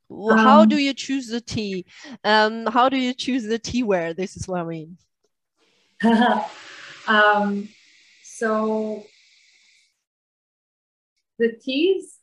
Um, 0.09 0.37
how 0.37 0.65
do 0.65 0.77
you 0.77 0.93
choose 0.93 1.27
the 1.27 1.41
tea? 1.41 1.85
Um, 2.23 2.65
how 2.67 2.89
do 2.89 2.97
you 2.97 3.13
choose 3.13 3.43
the 3.43 3.59
teaware? 3.59 4.15
This 4.15 4.37
is 4.37 4.47
what 4.47 4.61
I 4.61 4.63
mean. 4.63 4.97
um, 7.07 7.69
so 8.23 9.03
the 11.39 11.53
teas, 11.61 12.19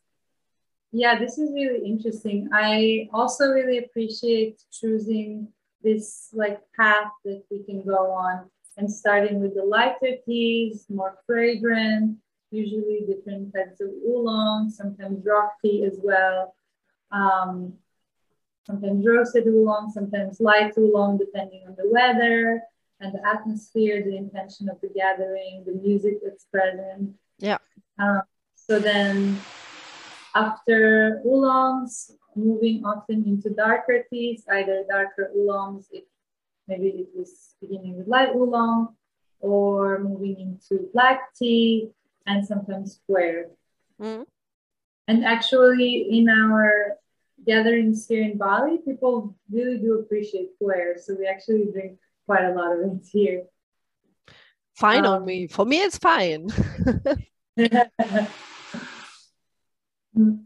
yeah, 0.92 1.18
this 1.18 1.38
is 1.38 1.52
really 1.52 1.84
interesting. 1.84 2.48
I 2.52 3.08
also 3.12 3.48
really 3.48 3.78
appreciate 3.78 4.62
choosing 4.72 5.48
this 5.82 6.30
like 6.32 6.60
path 6.76 7.10
that 7.24 7.42
we 7.50 7.62
can 7.64 7.84
go 7.84 8.10
on 8.10 8.48
and 8.76 8.90
starting 8.90 9.40
with 9.40 9.54
the 9.54 9.62
lighter 9.62 10.16
teas, 10.24 10.86
more 10.88 11.18
fragrant, 11.26 12.16
usually 12.50 13.04
different 13.06 13.52
types 13.54 13.80
of 13.80 13.88
oolong, 14.06 14.70
sometimes 14.70 15.24
rock 15.24 15.52
tea 15.62 15.84
as 15.84 15.98
well. 16.02 16.54
Um, 17.10 17.74
sometimes 18.66 19.06
roasted 19.06 19.46
oolong, 19.46 19.90
sometimes 19.90 20.40
light 20.40 20.72
oolong, 20.78 21.18
depending 21.18 21.62
on 21.66 21.74
the 21.76 21.88
weather 21.90 22.62
and 23.00 23.12
the 23.12 23.26
atmosphere, 23.26 24.02
the 24.02 24.16
intention 24.16 24.68
of 24.68 24.80
the 24.80 24.88
gathering, 24.88 25.62
the 25.66 25.72
music 25.72 26.14
that's 26.24 26.44
present. 26.44 27.14
Yeah. 27.38 27.58
Um, 27.98 28.22
so 28.54 28.78
then 28.78 29.38
after 30.34 31.20
oolongs, 31.24 32.12
moving 32.34 32.84
often 32.84 33.24
into 33.26 33.50
darker 33.50 34.04
teas, 34.10 34.44
either 34.50 34.84
darker 34.88 35.30
oolongs, 35.36 35.86
if 35.92 36.04
maybe 36.66 36.88
it 36.88 37.08
was 37.14 37.54
beginning 37.60 37.96
with 37.96 38.08
light 38.08 38.34
oolong, 38.34 38.96
or 39.40 39.98
moving 39.98 40.40
into 40.40 40.88
black 40.92 41.34
tea, 41.36 41.90
and 42.26 42.46
sometimes 42.46 42.94
square. 42.94 43.48
Mm. 44.00 44.26
And 45.06 45.24
actually, 45.24 46.18
in 46.18 46.28
our 46.28 46.96
gatherings 47.46 48.06
here 48.06 48.22
in 48.22 48.38
Bali, 48.38 48.78
people 48.78 49.36
really 49.50 49.78
do 49.78 49.98
appreciate 49.98 50.54
square. 50.54 50.96
So 50.98 51.14
we 51.18 51.26
actually 51.26 51.66
drink 51.72 51.98
quite 52.26 52.44
a 52.44 52.54
lot 52.54 52.72
of 52.72 52.80
it 52.80 53.06
here. 53.10 53.44
Fine 54.76 55.04
um, 55.06 55.14
on 55.14 55.24
me. 55.24 55.46
For 55.46 55.64
me, 55.64 55.82
it's 55.82 55.98
fine. 55.98 56.48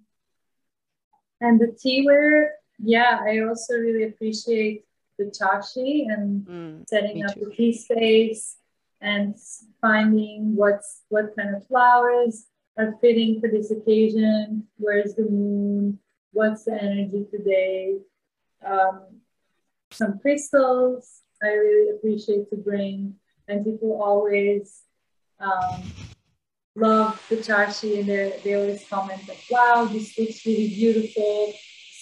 And 1.40 1.60
the 1.60 1.76
tea 1.78 2.06
teaware, 2.06 2.48
yeah, 2.78 3.20
I 3.22 3.40
also 3.40 3.74
really 3.74 4.04
appreciate 4.04 4.84
the 5.18 5.26
chaxi 5.26 6.06
and 6.08 6.46
mm, 6.46 6.88
setting 6.88 7.24
up 7.24 7.34
too. 7.34 7.46
the 7.46 7.54
tea 7.54 7.72
space 7.72 8.56
and 9.00 9.36
finding 9.80 10.56
what's 10.56 11.02
what 11.08 11.36
kind 11.36 11.54
of 11.54 11.66
flowers 11.66 12.46
are 12.78 12.94
fitting 13.00 13.40
for 13.40 13.50
this 13.50 13.70
occasion. 13.70 14.66
Where's 14.78 15.14
the 15.14 15.28
moon? 15.28 15.98
What's 16.32 16.64
the 16.64 16.80
energy 16.80 17.26
today? 17.30 17.96
Um, 18.64 19.20
some 19.90 20.18
crystals 20.20 21.22
I 21.42 21.48
really 21.48 21.90
appreciate 21.90 22.50
to 22.50 22.56
bring, 22.56 23.14
and 23.48 23.64
people 23.64 24.00
always 24.02 24.82
um, 25.40 25.82
love 26.76 27.24
the 27.28 27.36
Chaxi 27.36 28.00
and 28.00 28.08
they 28.08 28.54
always 28.54 28.84
comment 28.88 29.26
like, 29.28 29.42
wow, 29.50 29.84
this 29.84 30.18
looks 30.18 30.44
really 30.46 30.68
beautiful, 30.68 31.52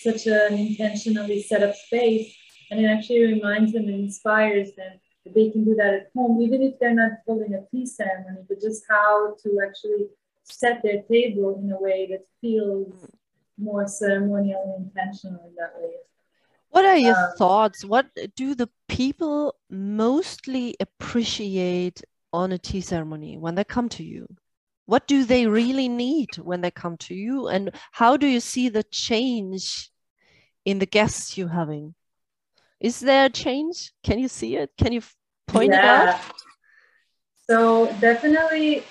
such 0.00 0.26
an 0.26 0.54
intentionally 0.54 1.42
set 1.42 1.62
up 1.62 1.74
space. 1.74 2.34
And 2.70 2.80
it 2.80 2.86
actually 2.86 3.22
reminds 3.22 3.72
them 3.72 3.84
and 3.84 4.04
inspires 4.04 4.74
them 4.74 4.98
that 5.24 5.34
they 5.34 5.50
can 5.50 5.64
do 5.64 5.74
that 5.76 5.94
at 5.94 6.10
home, 6.14 6.40
even 6.42 6.62
if 6.62 6.78
they're 6.80 6.94
not 6.94 7.12
holding 7.26 7.54
a 7.54 7.64
tea 7.70 7.86
ceremony, 7.86 8.40
but 8.48 8.60
just 8.60 8.84
how 8.88 9.36
to 9.42 9.60
actually 9.64 10.06
set 10.48 10.82
their 10.82 11.02
table 11.02 11.58
in 11.62 11.70
a 11.70 11.80
way 11.80 12.08
that 12.10 12.26
feels 12.40 13.10
more 13.58 13.86
ceremonial 13.86 14.74
and 14.76 14.86
intentional 14.86 15.44
in 15.46 15.54
that 15.56 15.72
way. 15.80 15.90
What 16.70 16.84
are 16.84 16.96
your 16.96 17.16
um, 17.16 17.32
thoughts? 17.38 17.84
What 17.84 18.06
do 18.34 18.54
the 18.54 18.68
people 18.88 19.54
mostly 19.70 20.76
appreciate 20.80 22.02
on 22.32 22.52
a 22.52 22.58
tea 22.58 22.80
ceremony 22.80 23.38
when 23.38 23.54
they 23.54 23.64
come 23.64 23.88
to 23.90 24.04
you? 24.04 24.26
what 24.86 25.06
do 25.06 25.24
they 25.24 25.46
really 25.46 25.88
need 25.88 26.36
when 26.38 26.60
they 26.60 26.70
come 26.70 26.96
to 26.96 27.14
you 27.14 27.48
and 27.48 27.70
how 27.92 28.16
do 28.16 28.26
you 28.26 28.40
see 28.40 28.68
the 28.68 28.84
change 28.84 29.90
in 30.64 30.78
the 30.78 30.86
guests 30.86 31.36
you're 31.36 31.48
having 31.48 31.94
is 32.80 33.00
there 33.00 33.26
a 33.26 33.30
change 33.30 33.92
can 34.02 34.18
you 34.18 34.28
see 34.28 34.56
it 34.56 34.70
can 34.78 34.92
you 34.92 35.02
point 35.46 35.72
yeah. 35.72 36.02
it 36.02 36.08
out 36.08 36.20
so 37.48 37.86
definitely 38.00 38.82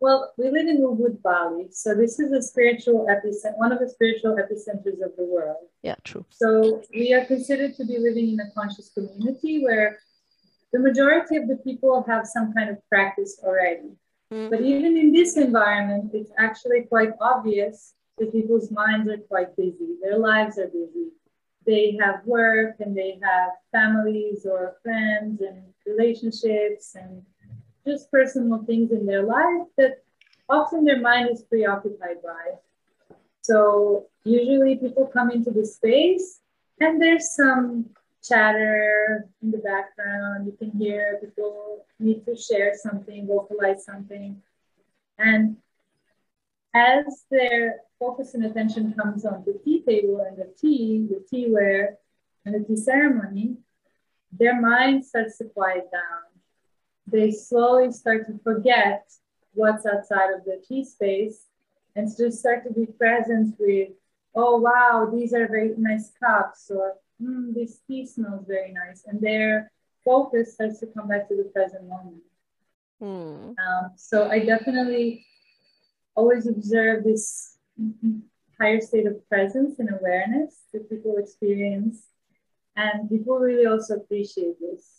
well 0.00 0.32
we 0.38 0.50
live 0.50 0.66
in 0.66 0.78
ubud 0.88 1.20
bali 1.22 1.68
so 1.70 1.94
this 1.94 2.18
is 2.18 2.32
a 2.32 2.42
spiritual 2.42 3.06
epicenter 3.14 3.56
one 3.64 3.72
of 3.72 3.78
the 3.78 3.88
spiritual 3.88 4.36
epicenters 4.42 5.00
of 5.06 5.12
the 5.16 5.24
world 5.34 5.64
yeah 5.82 5.96
true 6.04 6.24
so 6.30 6.82
we 6.92 7.12
are 7.12 7.24
considered 7.24 7.74
to 7.74 7.84
be 7.84 7.98
living 7.98 8.28
in 8.34 8.40
a 8.40 8.50
conscious 8.58 8.90
community 8.96 9.62
where 9.62 9.98
the 10.72 10.78
majority 10.78 11.36
of 11.36 11.48
the 11.48 11.56
people 11.68 12.04
have 12.06 12.26
some 12.26 12.52
kind 12.52 12.68
of 12.70 12.76
practice 12.88 13.40
already 13.42 13.90
Mm-hmm. 14.32 14.50
But 14.50 14.60
even 14.60 14.96
in 14.96 15.12
this 15.12 15.36
environment, 15.36 16.10
it's 16.12 16.30
actually 16.38 16.82
quite 16.82 17.10
obvious 17.20 17.94
that 18.18 18.32
people's 18.32 18.70
minds 18.70 19.08
are 19.08 19.18
quite 19.18 19.56
busy. 19.56 19.96
Their 20.02 20.18
lives 20.18 20.58
are 20.58 20.68
busy. 20.68 21.08
They 21.64 21.98
have 22.00 22.24
work 22.24 22.76
and 22.80 22.96
they 22.96 23.18
have 23.22 23.50
families 23.72 24.46
or 24.46 24.76
friends 24.82 25.40
and 25.40 25.62
relationships 25.86 26.94
and 26.94 27.22
just 27.86 28.10
personal 28.10 28.62
things 28.64 28.90
in 28.92 29.06
their 29.06 29.22
life 29.22 29.66
that 29.76 30.02
often 30.48 30.84
their 30.84 31.00
mind 31.00 31.30
is 31.30 31.42
preoccupied 31.42 32.22
by. 32.22 32.56
So 33.42 34.06
usually 34.24 34.76
people 34.76 35.06
come 35.06 35.30
into 35.30 35.50
the 35.50 35.64
space 35.64 36.40
and 36.80 37.00
there's 37.00 37.34
some 37.34 37.86
chatter 38.22 39.26
in 39.42 39.50
the 39.50 39.58
background. 39.58 40.46
You 40.46 40.52
can 40.58 40.78
hear 40.78 41.18
people 41.20 41.86
need 41.98 42.24
to 42.26 42.36
share 42.36 42.74
something, 42.74 43.26
vocalize 43.26 43.84
something. 43.84 44.40
And 45.18 45.56
as 46.74 47.24
their 47.30 47.80
focus 47.98 48.34
and 48.34 48.44
attention 48.44 48.94
comes 48.94 49.24
on 49.24 49.44
the 49.44 49.58
tea 49.64 49.82
table 49.82 50.24
and 50.26 50.36
the 50.36 50.52
tea, 50.60 51.08
the 51.08 51.24
teaware, 51.32 51.96
and 52.44 52.54
the 52.54 52.66
tea 52.66 52.76
ceremony, 52.76 53.56
their 54.32 54.60
mind 54.60 55.04
starts 55.04 55.38
to 55.38 55.44
quiet 55.44 55.90
down. 55.90 56.27
They 57.10 57.30
slowly 57.30 57.92
start 57.92 58.26
to 58.26 58.38
forget 58.44 59.10
what's 59.54 59.86
outside 59.86 60.30
of 60.34 60.44
the 60.44 60.62
tea 60.66 60.84
space 60.84 61.46
and 61.96 62.08
just 62.16 62.38
start 62.38 62.64
to 62.64 62.72
be 62.72 62.86
present 62.86 63.54
with, 63.58 63.88
oh, 64.34 64.58
wow, 64.58 65.10
these 65.12 65.32
are 65.32 65.48
very 65.48 65.74
nice 65.76 66.12
cups, 66.22 66.70
or 66.70 66.94
mm, 67.20 67.54
this 67.54 67.80
tea 67.86 68.06
smells 68.06 68.44
very 68.46 68.72
nice. 68.72 69.04
And 69.06 69.20
their 69.20 69.72
focus 70.04 70.54
starts 70.54 70.80
to 70.80 70.86
come 70.86 71.08
back 71.08 71.28
to 71.28 71.36
the 71.36 71.50
present 71.54 71.88
moment. 71.88 72.22
Mm. 73.02 73.54
Um, 73.58 73.90
so 73.96 74.28
I 74.28 74.44
definitely 74.44 75.24
always 76.14 76.46
observe 76.46 77.04
this 77.04 77.56
higher 78.60 78.80
state 78.80 79.06
of 79.06 79.28
presence 79.28 79.78
and 79.78 79.88
awareness 79.92 80.62
that 80.72 80.90
people 80.90 81.16
experience. 81.16 82.06
And 82.76 83.08
people 83.08 83.38
really 83.38 83.66
also 83.66 83.96
appreciate 83.96 84.60
this. 84.60 84.97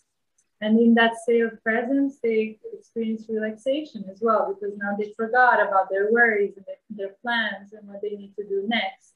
And 0.62 0.78
in 0.80 0.94
that 0.96 1.16
state 1.18 1.42
of 1.42 1.64
presence, 1.64 2.18
they 2.22 2.60
experience 2.74 3.26
relaxation 3.30 4.06
as 4.12 4.20
well 4.22 4.54
because 4.54 4.78
now 4.78 4.96
they 4.98 5.14
forgot 5.16 5.66
about 5.66 5.90
their 5.90 6.12
worries 6.12 6.54
and 6.58 6.66
their, 6.90 7.16
plans 7.22 7.72
and 7.74 7.88
what 7.88 8.02
they 8.02 8.12
need 8.12 8.34
to 8.36 8.44
do 8.44 8.66
next. 8.68 9.14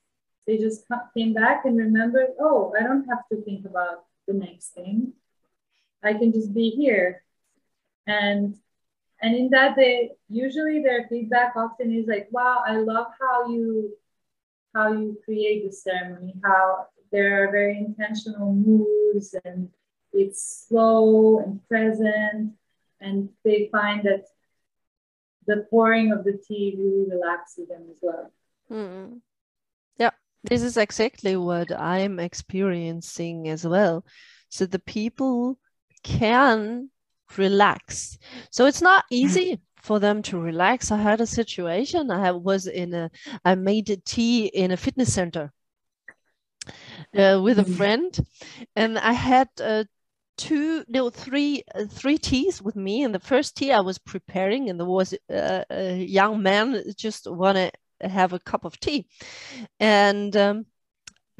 They 0.47 0.57
just 0.57 0.85
came 1.15 1.33
back 1.33 1.65
and 1.65 1.77
remembered, 1.77 2.29
oh, 2.39 2.73
I 2.79 2.83
don't 2.83 3.05
have 3.09 3.27
to 3.31 3.41
think 3.41 3.65
about 3.65 4.05
the 4.27 4.33
next 4.33 4.69
thing. 4.69 5.13
I 6.01 6.13
can 6.13 6.31
just 6.31 6.53
be 6.53 6.69
here. 6.69 7.23
And 8.07 8.55
and 9.21 9.35
in 9.35 9.49
that 9.51 9.77
they 9.77 10.11
usually 10.27 10.81
their 10.81 11.07
feedback 11.07 11.55
often 11.55 11.93
is 11.93 12.07
like, 12.07 12.27
wow, 12.31 12.61
I 12.65 12.75
love 12.75 13.07
how 13.19 13.47
you 13.47 13.95
how 14.75 14.91
you 14.91 15.17
create 15.23 15.65
the 15.65 15.71
ceremony, 15.71 16.35
how 16.43 16.87
there 17.11 17.43
are 17.43 17.51
very 17.51 17.77
intentional 17.77 18.53
moves 18.53 19.35
and 19.45 19.69
it's 20.13 20.67
slow 20.67 21.39
and 21.39 21.67
present. 21.67 22.53
And 23.01 23.29
they 23.43 23.69
find 23.71 24.03
that 24.03 24.25
the 25.45 25.67
pouring 25.69 26.11
of 26.11 26.23
the 26.23 26.39
tea 26.47 26.75
really 26.77 27.09
relaxes 27.09 27.67
them 27.67 27.83
as 27.89 27.97
well. 28.01 28.31
Mm. 28.71 29.21
Yeah, 29.97 30.11
this 30.43 30.61
is 30.61 30.77
exactly 30.77 31.35
what 31.35 31.71
I'm 31.71 32.19
experiencing 32.19 33.49
as 33.49 33.67
well. 33.67 34.05
So 34.49 34.65
the 34.65 34.79
people 34.79 35.59
can 36.03 36.89
relax. 37.37 38.17
So 38.51 38.65
it's 38.65 38.81
not 38.81 39.05
easy 39.09 39.59
for 39.81 39.99
them 39.99 40.21
to 40.23 40.39
relax. 40.39 40.91
I 40.91 40.97
had 40.97 41.21
a 41.21 41.27
situation. 41.27 42.09
I 42.09 42.31
was 42.31 42.67
in 42.67 42.93
a. 42.93 43.11
I 43.43 43.55
made 43.55 43.89
a 43.89 43.97
tea 43.97 44.45
in 44.45 44.71
a 44.71 44.77
fitness 44.77 45.13
center 45.13 45.51
uh, 47.17 47.41
with 47.43 47.59
a 47.59 47.63
mm-hmm. 47.63 47.73
friend, 47.73 48.27
and 48.75 48.97
I 48.97 49.13
had 49.13 49.49
uh, 49.61 49.83
two 50.43 50.83
no 50.89 51.09
three 51.09 51.63
uh, 51.73 51.85
three 51.85 52.17
teas 52.17 52.61
with 52.61 52.75
me. 52.75 53.03
And 53.03 53.15
the 53.15 53.19
first 53.31 53.55
tea 53.55 53.71
i 53.71 53.79
was 53.79 53.97
preparing 53.97 54.69
and 54.69 54.79
there 54.79 54.95
was 54.99 55.13
uh, 55.29 55.63
a 55.69 55.95
young 56.03 56.43
man 56.43 56.83
just 56.97 57.31
want 57.31 57.57
to 57.57 57.71
have 58.07 58.33
a 58.33 58.39
cup 58.39 58.65
of 58.65 58.77
tea. 58.79 59.07
And 59.79 60.35
um, 60.35 60.65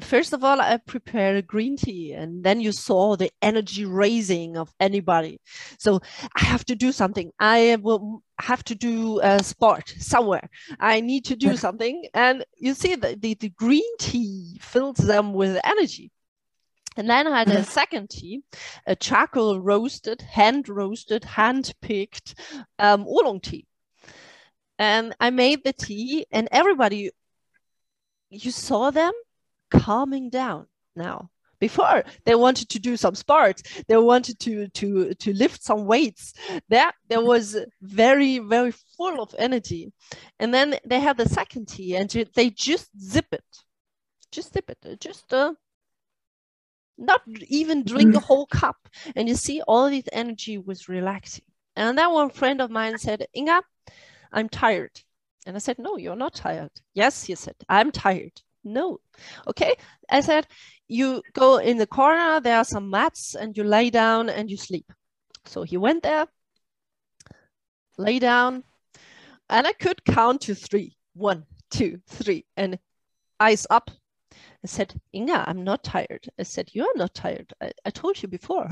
first 0.00 0.32
of 0.32 0.42
all 0.42 0.60
i 0.60 0.76
prepared 0.78 1.36
a 1.36 1.42
green 1.42 1.76
tea 1.76 2.12
and 2.12 2.42
then 2.42 2.60
you 2.60 2.72
saw 2.72 3.14
the 3.14 3.30
energy 3.42 3.84
raising 3.84 4.56
of 4.56 4.72
anybody. 4.80 5.38
So 5.78 6.00
i 6.34 6.42
have 6.44 6.64
to 6.66 6.74
do 6.74 6.90
something. 6.90 7.30
I 7.38 7.76
will 7.82 8.22
have 8.40 8.64
to 8.64 8.74
do 8.74 9.20
a 9.20 9.42
sport 9.44 9.94
somewhere. 9.98 10.48
I 10.80 11.00
need 11.00 11.26
to 11.26 11.36
do 11.36 11.56
something. 11.56 12.06
And 12.14 12.44
you 12.56 12.72
see 12.72 12.94
that 12.94 13.20
the, 13.20 13.34
the 13.34 13.50
green 13.50 13.92
tea 13.98 14.58
fills 14.62 14.96
them 14.96 15.34
with 15.34 15.60
energy 15.62 16.10
and 16.96 17.08
then 17.08 17.26
I 17.26 17.40
had 17.40 17.48
a 17.48 17.64
second 17.64 18.10
tea, 18.10 18.42
a 18.86 18.94
charcoal 18.94 19.60
roasted, 19.60 20.22
hand 20.22 20.68
roasted, 20.68 21.24
hand 21.24 21.72
picked 21.80 22.38
um, 22.78 23.06
oolong 23.06 23.40
tea. 23.40 23.66
And 24.78 25.14
I 25.20 25.30
made 25.30 25.64
the 25.64 25.72
tea, 25.72 26.26
and 26.30 26.48
everybody, 26.50 27.10
you 28.30 28.50
saw 28.50 28.90
them 28.90 29.12
calming 29.70 30.30
down 30.30 30.66
now. 30.96 31.30
Before 31.60 32.04
they 32.24 32.34
wanted 32.34 32.68
to 32.70 32.78
do 32.78 32.96
some 32.96 33.14
sports, 33.14 33.62
they 33.88 33.96
wanted 33.96 34.38
to 34.40 34.68
to 34.68 35.14
to 35.14 35.32
lift 35.32 35.62
some 35.62 35.86
weights. 35.86 36.34
That 36.68 36.94
there 37.08 37.24
was 37.24 37.56
very 37.80 38.38
very 38.40 38.72
full 38.96 39.22
of 39.22 39.34
energy, 39.38 39.92
and 40.38 40.52
then 40.52 40.76
they 40.84 41.00
had 41.00 41.16
the 41.16 41.28
second 41.28 41.68
tea, 41.68 41.96
and 41.96 42.10
they 42.34 42.50
just 42.50 42.90
zip 43.00 43.26
it, 43.32 43.44
just 44.30 44.52
zip 44.52 44.68
it, 44.68 45.00
just 45.00 45.32
uh, 45.32 45.54
not 46.96 47.22
even 47.48 47.84
drink 47.84 48.14
a 48.14 48.20
whole 48.20 48.46
cup. 48.46 48.88
And 49.16 49.28
you 49.28 49.34
see, 49.34 49.62
all 49.66 49.90
this 49.90 50.04
energy 50.12 50.58
was 50.58 50.88
relaxing. 50.88 51.44
And 51.76 51.98
then 51.98 52.12
one 52.12 52.30
friend 52.30 52.60
of 52.60 52.70
mine 52.70 52.98
said, 52.98 53.26
Inga, 53.36 53.62
I'm 54.32 54.48
tired. 54.48 55.00
And 55.46 55.56
I 55.56 55.58
said, 55.58 55.78
No, 55.78 55.96
you're 55.96 56.16
not 56.16 56.34
tired. 56.34 56.70
Yes, 56.94 57.24
he 57.24 57.34
said, 57.34 57.56
I'm 57.68 57.90
tired. 57.90 58.40
No. 58.62 59.00
Okay. 59.46 59.74
I 60.10 60.20
said, 60.20 60.46
You 60.88 61.22
go 61.32 61.58
in 61.58 61.78
the 61.78 61.86
corner, 61.86 62.40
there 62.40 62.58
are 62.58 62.64
some 62.64 62.90
mats, 62.90 63.34
and 63.34 63.56
you 63.56 63.64
lay 63.64 63.90
down 63.90 64.28
and 64.28 64.50
you 64.50 64.56
sleep. 64.56 64.92
So 65.46 65.62
he 65.62 65.76
went 65.76 66.02
there, 66.02 66.26
lay 67.98 68.18
down, 68.18 68.64
and 69.50 69.66
I 69.66 69.72
could 69.72 70.04
count 70.04 70.42
to 70.42 70.54
three. 70.54 70.96
One, 71.14 71.44
two, 71.70 72.00
three, 72.08 72.44
and 72.56 72.78
eyes 73.38 73.66
up, 73.70 73.90
I 74.64 74.66
said, 74.66 74.98
Inga, 75.14 75.44
I'm 75.46 75.62
not 75.62 75.84
tired. 75.84 76.26
I 76.38 76.42
said, 76.42 76.70
You 76.72 76.84
are 76.84 76.96
not 76.96 77.14
tired. 77.14 77.52
I, 77.60 77.70
I 77.84 77.90
told 77.90 78.22
you 78.22 78.28
before. 78.28 78.66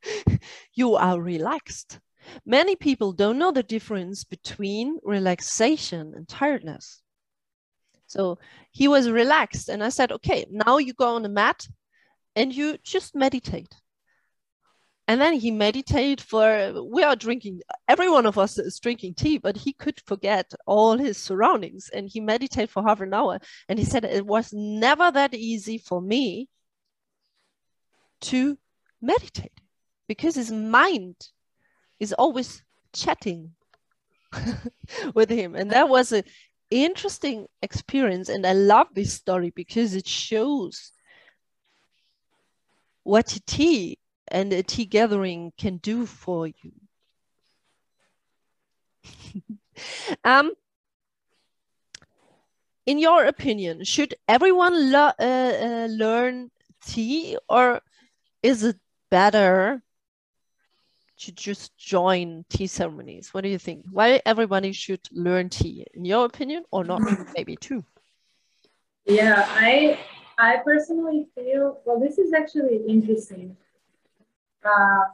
you 0.74 0.96
are 0.96 1.20
relaxed. 1.20 2.00
Many 2.44 2.74
people 2.74 3.12
don't 3.12 3.38
know 3.38 3.52
the 3.52 3.62
difference 3.62 4.24
between 4.24 4.98
relaxation 5.04 6.14
and 6.16 6.26
tiredness. 6.26 7.02
So 8.06 8.38
he 8.72 8.88
was 8.88 9.08
relaxed, 9.08 9.68
and 9.68 9.84
I 9.84 9.90
said, 9.90 10.10
Okay, 10.10 10.46
now 10.50 10.78
you 10.78 10.92
go 10.92 11.14
on 11.14 11.22
the 11.22 11.28
mat 11.28 11.68
and 12.34 12.52
you 12.52 12.76
just 12.82 13.14
meditate 13.14 13.72
and 15.06 15.20
then 15.20 15.34
he 15.34 15.50
meditated 15.50 16.20
for 16.20 16.72
we 16.82 17.02
are 17.02 17.16
drinking 17.16 17.60
every 17.88 18.10
one 18.10 18.24
of 18.24 18.38
us 18.38 18.58
is 18.58 18.78
drinking 18.78 19.14
tea 19.14 19.36
but 19.36 19.56
he 19.56 19.74
could 19.74 20.00
forget 20.06 20.52
all 20.66 20.96
his 20.96 21.18
surroundings. 21.18 21.90
And 21.92 22.08
he 22.08 22.20
meditated 22.20 22.70
for 22.70 22.82
half 22.82 23.00
an 23.00 23.12
hour. 23.12 23.38
And 23.68 23.78
he 23.78 23.84
said 23.84 24.04
it 24.04 24.26
was 24.26 24.52
never 24.52 25.10
that 25.10 25.34
easy 25.34 25.76
for 25.76 26.00
me 26.00 26.48
to 28.22 28.56
meditate 29.02 29.60
because 30.08 30.34
his 30.34 30.50
mind 30.50 31.16
is 32.00 32.14
always 32.14 32.62
chatting 32.94 33.52
with 35.14 35.28
him. 35.28 35.54
And 35.54 35.70
that 35.72 35.90
was 35.90 36.12
an 36.12 36.24
interesting 36.70 37.46
experience. 37.60 38.30
And 38.30 38.46
i 38.46 38.54
love 38.54 38.86
this 38.94 39.12
story 39.12 39.50
because 39.50 39.94
it 39.94 40.08
shows 40.08 40.92
what 43.02 43.38
tea 43.46 43.98
and 44.28 44.52
a 44.52 44.62
tea 44.62 44.84
gathering 44.84 45.52
can 45.58 45.78
do 45.78 46.06
for 46.06 46.46
you. 46.46 46.72
um, 50.24 50.52
in 52.86 52.98
your 52.98 53.24
opinion, 53.26 53.84
should 53.84 54.14
everyone 54.28 54.94
uh, 54.94 55.12
uh, 55.18 55.88
learn 55.90 56.50
tea, 56.86 57.36
or 57.48 57.80
is 58.42 58.62
it 58.64 58.76
better 59.10 59.82
to 61.18 61.32
just 61.32 61.76
join 61.76 62.44
tea 62.48 62.66
ceremonies? 62.66 63.32
What 63.32 63.44
do 63.44 63.50
you 63.50 63.58
think? 63.58 63.86
Why 63.90 64.20
everybody 64.26 64.72
should 64.72 65.00
learn 65.12 65.48
tea, 65.48 65.86
in 65.94 66.04
your 66.04 66.26
opinion, 66.26 66.64
or 66.70 66.84
not? 66.84 67.02
maybe 67.36 67.56
two. 67.56 67.84
Yeah, 69.06 69.44
I 69.48 69.98
I 70.38 70.58
personally 70.64 71.26
feel 71.34 71.80
well. 71.84 72.00
This 72.00 72.18
is 72.18 72.32
actually 72.32 72.80
interesting 72.88 73.56
uh, 74.64 75.04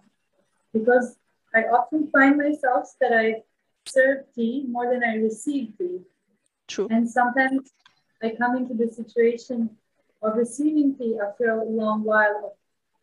because 0.72 1.16
I 1.54 1.62
often 1.64 2.08
find 2.10 2.36
myself 2.36 2.94
that 3.00 3.12
I 3.12 3.42
serve 3.86 4.24
tea 4.34 4.64
more 4.68 4.92
than 4.92 5.02
I 5.02 5.16
receive 5.16 5.72
tea. 5.78 6.00
True. 6.68 6.86
And 6.90 7.10
sometimes 7.10 7.72
I 8.22 8.30
come 8.38 8.56
into 8.56 8.74
the 8.74 8.92
situation 8.92 9.70
of 10.22 10.36
receiving 10.36 10.94
tea 10.96 11.18
after 11.26 11.50
a 11.50 11.64
long 11.64 12.04
while 12.04 12.42
of 12.44 12.52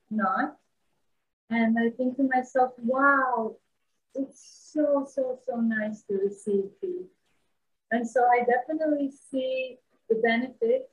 not. 0.10 0.58
And 1.50 1.78
I 1.80 1.90
think 1.90 2.18
to 2.18 2.24
myself, 2.24 2.74
wow, 2.78 3.56
it's 4.16 4.72
so, 4.74 5.08
so, 5.10 5.40
so 5.46 5.56
nice 5.58 6.04
to 6.04 6.16
receive 6.16 6.66
tea. 6.82 7.06
And 7.92 8.08
so 8.08 8.22
I 8.26 8.46
definitely 8.46 9.12
see 9.32 9.78
the 10.10 10.16
benefit 10.16 10.90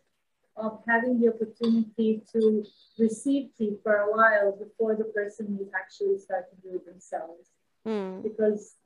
of 0.56 0.80
having 0.88 1.20
the 1.20 1.28
opportunity 1.28 2.22
to 2.32 2.64
receive 2.98 3.50
tea 3.58 3.76
for 3.82 3.96
a 3.96 4.10
while 4.10 4.56
before 4.56 4.94
the 4.96 5.04
person 5.04 5.58
would 5.58 5.70
actually 5.74 6.18
start 6.18 6.44
to 6.50 6.56
do 6.62 6.76
it 6.76 6.86
themselves. 6.86 7.50
Mm. 7.86 8.22
Because, 8.22 8.76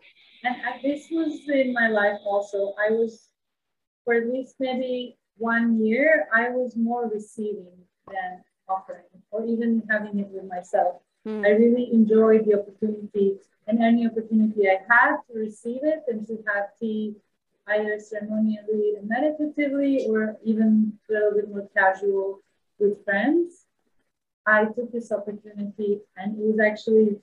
and, 0.44 0.56
and 0.56 0.82
this 0.82 1.08
was 1.10 1.40
in 1.48 1.72
my 1.72 1.88
life 1.88 2.18
also, 2.24 2.74
I 2.78 2.90
was, 2.92 3.28
for 4.04 4.14
at 4.14 4.26
least 4.28 4.56
maybe 4.58 5.18
one 5.36 5.84
year, 5.84 6.28
I 6.34 6.48
was 6.50 6.74
more 6.76 7.08
receiving 7.08 7.78
than 8.08 8.42
offering 8.68 9.04
or 9.30 9.44
even 9.46 9.82
having 9.90 10.18
it 10.18 10.28
with 10.30 10.44
myself. 10.48 10.96
Mm. 11.26 11.44
I 11.44 11.50
really 11.50 11.90
enjoyed 11.92 12.44
the 12.46 12.58
opportunity 12.58 13.36
and 13.66 13.82
any 13.82 14.06
opportunity 14.06 14.62
I 14.68 14.78
had 14.88 15.16
to 15.30 15.38
receive 15.38 15.80
it 15.82 16.04
and 16.08 16.26
to 16.26 16.38
have 16.52 16.66
tea 16.80 17.14
either 17.70 17.98
ceremonially 17.98 18.94
and 18.98 19.08
meditatively 19.08 20.06
or 20.08 20.36
even 20.44 20.92
a 21.08 21.12
little 21.12 21.32
bit 21.34 21.48
more 21.50 21.68
casual 21.76 22.40
with 22.78 23.04
friends. 23.04 23.66
I 24.46 24.64
took 24.64 24.92
this 24.92 25.12
opportunity 25.12 26.00
and 26.16 26.38
it 26.38 26.44
was 26.44 26.58
actually 26.58 27.20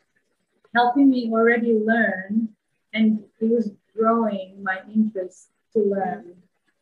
helping 0.75 1.10
me 1.10 1.29
already 1.31 1.73
learn 1.73 2.49
and 2.93 3.23
it 3.39 3.49
was 3.49 3.71
growing 3.95 4.62
my 4.62 4.79
interest 4.93 5.49
to 5.73 5.79
learn 5.79 6.36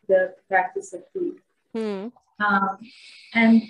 the 0.08 0.36
practice 0.50 0.94
of 0.94 1.04
tea. 1.14 1.34
Mm. 1.76 2.12
Um, 2.40 2.78
and 3.34 3.62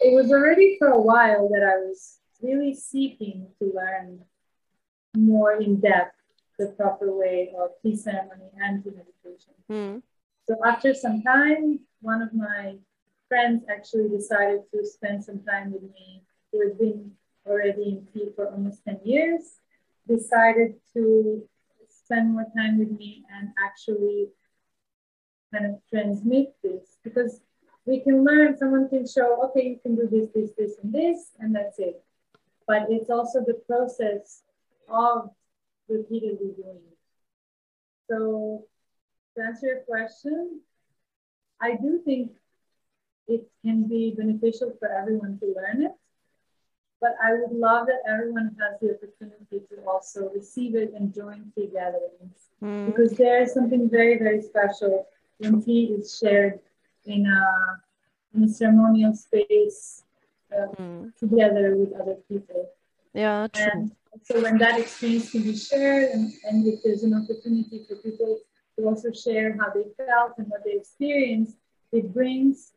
it 0.00 0.14
was 0.14 0.32
already 0.32 0.76
for 0.78 0.88
a 0.88 1.00
while 1.00 1.48
that 1.50 1.62
I 1.62 1.76
was 1.78 2.18
really 2.42 2.74
seeking 2.74 3.46
to 3.58 3.72
learn 3.74 4.20
more 5.14 5.54
in 5.54 5.80
depth 5.80 6.19
the 6.60 6.68
proper 6.76 7.10
way 7.10 7.50
of 7.58 7.70
tea 7.82 7.96
ceremony 7.96 8.50
and 8.60 8.84
tea 8.84 8.90
meditation. 8.90 9.54
Mm. 9.70 10.02
So 10.46 10.56
after 10.64 10.92
some 10.92 11.22
time, 11.22 11.80
one 12.02 12.20
of 12.20 12.34
my 12.34 12.76
friends 13.28 13.64
actually 13.70 14.10
decided 14.10 14.60
to 14.72 14.84
spend 14.84 15.24
some 15.24 15.40
time 15.42 15.72
with 15.72 15.82
me, 15.82 16.22
who 16.52 16.60
had 16.68 16.78
been 16.78 17.12
already 17.46 17.86
in 17.94 18.06
tea 18.12 18.28
for 18.36 18.50
almost 18.50 18.84
10 18.84 19.00
years, 19.04 19.60
decided 20.06 20.74
to 20.92 21.42
spend 21.88 22.32
more 22.32 22.46
time 22.54 22.78
with 22.78 22.90
me 22.90 23.24
and 23.34 23.48
actually 23.64 24.28
kind 25.52 25.64
of 25.64 25.80
transmit 25.88 26.54
this 26.62 26.98
because 27.02 27.40
we 27.86 28.00
can 28.00 28.22
learn, 28.24 28.58
someone 28.58 28.88
can 28.88 29.06
show, 29.06 29.42
okay, 29.46 29.64
you 29.66 29.78
can 29.82 29.96
do 29.96 30.06
this, 30.10 30.28
this, 30.34 30.50
this, 30.58 30.78
and 30.82 30.92
this, 30.92 31.30
and 31.40 31.54
that's 31.54 31.78
it. 31.78 32.04
But 32.66 32.86
it's 32.90 33.08
also 33.08 33.40
the 33.40 33.60
process 33.66 34.42
of 34.88 35.30
repeatedly 35.90 36.52
doing 36.56 36.80
it. 36.90 36.98
So 38.08 38.64
to 39.36 39.44
answer 39.44 39.66
your 39.66 39.80
question, 39.80 40.60
I 41.60 41.76
do 41.76 42.00
think 42.04 42.32
it 43.28 43.46
can 43.64 43.86
be 43.86 44.14
beneficial 44.16 44.72
for 44.78 44.88
everyone 44.90 45.38
to 45.40 45.46
learn 45.46 45.82
it, 45.82 45.92
but 47.00 47.14
I 47.22 47.34
would 47.34 47.52
love 47.52 47.86
that 47.86 48.02
everyone 48.08 48.56
has 48.60 48.80
the 48.80 48.94
opportunity 48.94 49.60
to 49.68 49.82
also 49.86 50.30
receive 50.34 50.74
it 50.74 50.92
and 50.94 51.14
join 51.14 51.52
tea 51.54 51.70
gatherings 51.72 52.50
mm. 52.62 52.86
because 52.86 53.12
there 53.12 53.42
is 53.42 53.52
something 53.52 53.88
very, 53.88 54.18
very 54.18 54.42
special 54.42 55.06
when 55.38 55.62
tea 55.62 55.84
is 55.84 56.18
shared 56.18 56.58
in 57.04 57.26
a, 57.26 58.36
in 58.36 58.44
a 58.44 58.48
ceremonial 58.48 59.14
space 59.14 60.02
uh, 60.52 60.66
mm. 60.76 61.16
together 61.16 61.76
with 61.76 61.92
other 62.00 62.16
people. 62.28 62.70
Yeah, 63.14 63.46
true. 63.52 63.66
And 63.72 63.92
so 64.22 64.42
when 64.42 64.58
that 64.58 64.78
experience 64.78 65.30
can 65.30 65.42
be 65.42 65.56
shared 65.56 66.10
and, 66.10 66.32
and 66.44 66.66
if 66.66 66.82
there's 66.82 67.02
an 67.02 67.14
opportunity 67.14 67.84
for 67.88 67.96
people 67.96 68.40
to 68.78 68.84
also 68.86 69.12
share 69.12 69.56
how 69.58 69.70
they 69.70 69.84
felt 69.96 70.32
and 70.38 70.48
what 70.48 70.64
they 70.64 70.72
experienced, 70.72 71.56
it 71.92 72.12
brings 72.12 72.72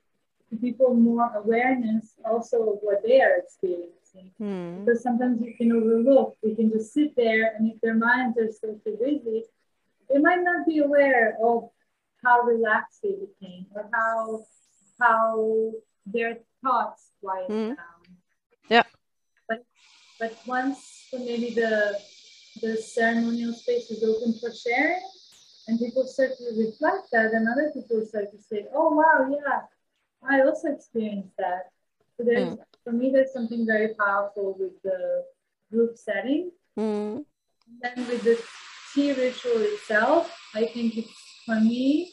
to 0.49 0.57
people 0.57 0.93
more 0.93 1.31
awareness 1.35 2.13
also 2.25 2.73
of 2.73 2.77
what 2.81 3.01
they 3.03 3.21
are 3.21 3.37
experiencing. 3.37 4.31
Hmm. 4.37 4.83
Because 4.83 5.01
sometimes 5.01 5.41
you 5.41 5.55
can 5.55 5.71
overlook, 5.71 6.37
we 6.43 6.55
can 6.55 6.71
just 6.71 6.93
sit 6.93 7.15
there 7.15 7.55
and 7.55 7.71
if 7.71 7.81
their 7.81 7.95
minds 7.95 8.37
are 8.37 8.51
still 8.51 8.79
too 8.83 8.97
busy, 8.99 9.43
they 10.09 10.19
might 10.19 10.43
not 10.43 10.67
be 10.67 10.79
aware 10.79 11.37
of 11.43 11.69
how 12.23 12.41
relaxed 12.41 12.99
they 13.01 13.13
became 13.13 13.65
or 13.75 13.89
how 13.93 14.45
how 14.99 15.71
their 16.05 16.37
thoughts 16.63 17.09
quiet 17.21 17.47
hmm. 17.47 17.67
down. 17.69 18.03
Yeah. 18.69 18.83
But 19.49 19.65
but 20.19 20.37
once 20.45 20.92
maybe 21.19 21.53
the 21.53 21.99
the 22.61 22.77
ceremonial 22.77 23.53
space 23.53 23.89
is 23.89 24.03
open 24.03 24.33
for 24.39 24.51
sharing 24.53 25.01
and 25.67 25.79
people 25.79 26.05
start 26.05 26.31
to 26.37 26.45
reflect 26.57 27.07
that 27.11 27.33
and 27.33 27.47
other 27.47 27.71
people 27.73 28.05
start 28.05 28.31
to 28.31 28.37
say, 28.41 28.67
oh 28.73 28.91
wow, 28.91 29.27
yeah, 29.29 29.61
I 30.27 30.41
also 30.41 30.73
experienced 30.73 31.35
that. 31.37 31.71
So 32.17 32.23
there's 32.23 32.49
mm. 32.49 32.57
for 32.83 32.91
me 32.91 33.11
there's 33.11 33.33
something 33.33 33.65
very 33.65 33.93
powerful 33.95 34.55
with 34.59 34.81
the 34.83 35.23
group 35.71 35.97
setting. 35.97 36.51
Mm. 36.77 37.23
then 37.81 38.07
with 38.07 38.23
the 38.23 38.41
tea 38.93 39.13
ritual 39.13 39.61
itself, 39.61 40.35
I 40.55 40.65
think 40.65 40.97
it's 40.97 41.09
for 41.45 41.59
me 41.59 42.11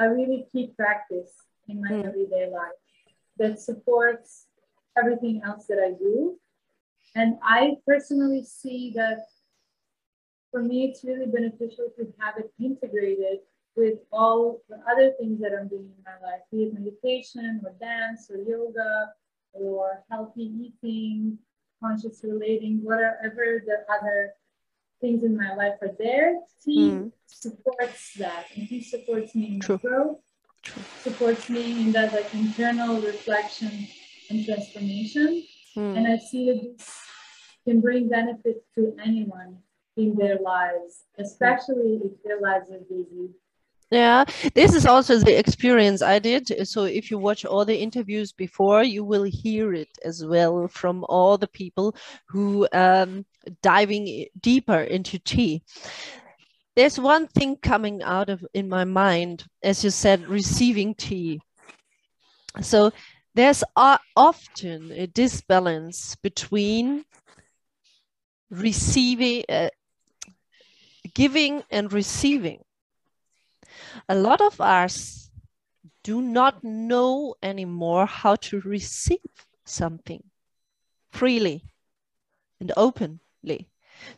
a 0.00 0.10
really 0.10 0.46
key 0.52 0.72
practice 0.76 1.32
in 1.68 1.80
my 1.80 1.90
mm. 1.90 2.06
everyday 2.06 2.50
life 2.50 2.80
that 3.38 3.60
supports 3.60 4.46
everything 4.96 5.42
else 5.44 5.66
that 5.66 5.78
I 5.78 5.90
do 5.98 6.38
and 7.14 7.36
I 7.42 7.76
personally 7.86 8.44
see 8.44 8.92
that 8.96 9.26
for 10.50 10.62
me, 10.62 10.84
it's 10.84 11.02
really 11.02 11.26
beneficial 11.26 11.88
to 11.96 12.06
have 12.20 12.34
it 12.38 12.52
integrated 12.60 13.40
with 13.76 13.98
all 14.12 14.62
the 14.68 14.76
other 14.90 15.12
things 15.18 15.40
that 15.40 15.52
I'm 15.52 15.66
doing 15.66 15.90
in 15.96 16.04
my 16.04 16.12
life, 16.24 16.42
be 16.52 16.64
it 16.64 16.74
meditation 16.74 17.60
or 17.64 17.74
dance 17.80 18.30
or 18.30 18.36
yoga 18.36 19.10
or 19.52 20.04
healthy 20.10 20.52
eating, 20.82 21.38
conscious 21.82 22.20
relating, 22.22 22.84
whatever 22.84 23.62
the 23.66 23.84
other 23.92 24.34
things 25.00 25.24
in 25.24 25.36
my 25.36 25.54
life 25.54 25.74
are 25.82 25.90
there. 25.98 26.36
Tea 26.64 26.90
mm. 26.90 27.12
supports 27.26 28.14
that. 28.18 28.46
And 28.54 28.68
tea 28.68 28.82
supports 28.82 29.34
me 29.34 29.54
in 29.54 29.60
True. 29.60 29.78
growth, 29.78 30.20
True. 30.62 30.82
supports 31.02 31.50
me 31.50 31.82
in 31.82 31.92
that 31.92 32.12
like 32.12 32.32
internal 32.32 33.00
reflection 33.00 33.88
and 34.30 34.44
transformation. 34.44 35.44
Mm. 35.76 35.96
And 35.96 36.06
I 36.06 36.18
see 36.18 36.46
that 36.46 36.62
this 36.62 37.03
can 37.64 37.80
bring 37.80 38.08
benefit 38.08 38.64
to 38.74 38.94
anyone 39.02 39.58
in 39.96 40.14
their 40.16 40.38
lives, 40.40 41.04
especially 41.18 42.00
if 42.04 42.22
their 42.24 42.40
lives 42.40 42.70
are 42.70 42.80
busy. 42.88 43.30
Yeah, 43.90 44.24
this 44.54 44.74
is 44.74 44.86
also 44.86 45.18
the 45.18 45.38
experience 45.38 46.02
I 46.02 46.18
did. 46.18 46.66
So 46.66 46.84
if 46.84 47.10
you 47.10 47.18
watch 47.18 47.44
all 47.44 47.64
the 47.64 47.78
interviews 47.78 48.32
before, 48.32 48.82
you 48.82 49.04
will 49.04 49.22
hear 49.22 49.72
it 49.72 49.90
as 50.04 50.24
well 50.24 50.66
from 50.68 51.04
all 51.08 51.38
the 51.38 51.48
people 51.48 51.94
who 52.28 52.66
um 52.72 53.24
diving 53.62 54.26
deeper 54.40 54.80
into 54.80 55.18
tea. 55.18 55.62
There's 56.74 56.98
one 56.98 57.28
thing 57.28 57.56
coming 57.56 58.02
out 58.02 58.30
of 58.30 58.44
in 58.52 58.68
my 58.68 58.84
mind, 58.84 59.44
as 59.62 59.84
you 59.84 59.90
said, 59.90 60.26
receiving 60.28 60.94
tea. 60.96 61.40
So 62.62 62.90
there's 63.34 63.62
often 63.76 64.90
a 64.92 65.06
disbalance 65.06 66.16
between 66.16 67.04
receiving, 68.50 69.44
uh, 69.48 69.70
giving 71.14 71.62
and 71.70 71.92
receiving. 71.92 72.62
A 74.08 74.14
lot 74.14 74.40
of 74.40 74.60
us 74.60 75.30
do 76.02 76.20
not 76.20 76.62
know 76.62 77.34
anymore 77.42 78.06
how 78.06 78.36
to 78.36 78.60
receive 78.60 79.18
something 79.64 80.22
freely 81.10 81.64
and 82.60 82.72
openly. 82.76 83.68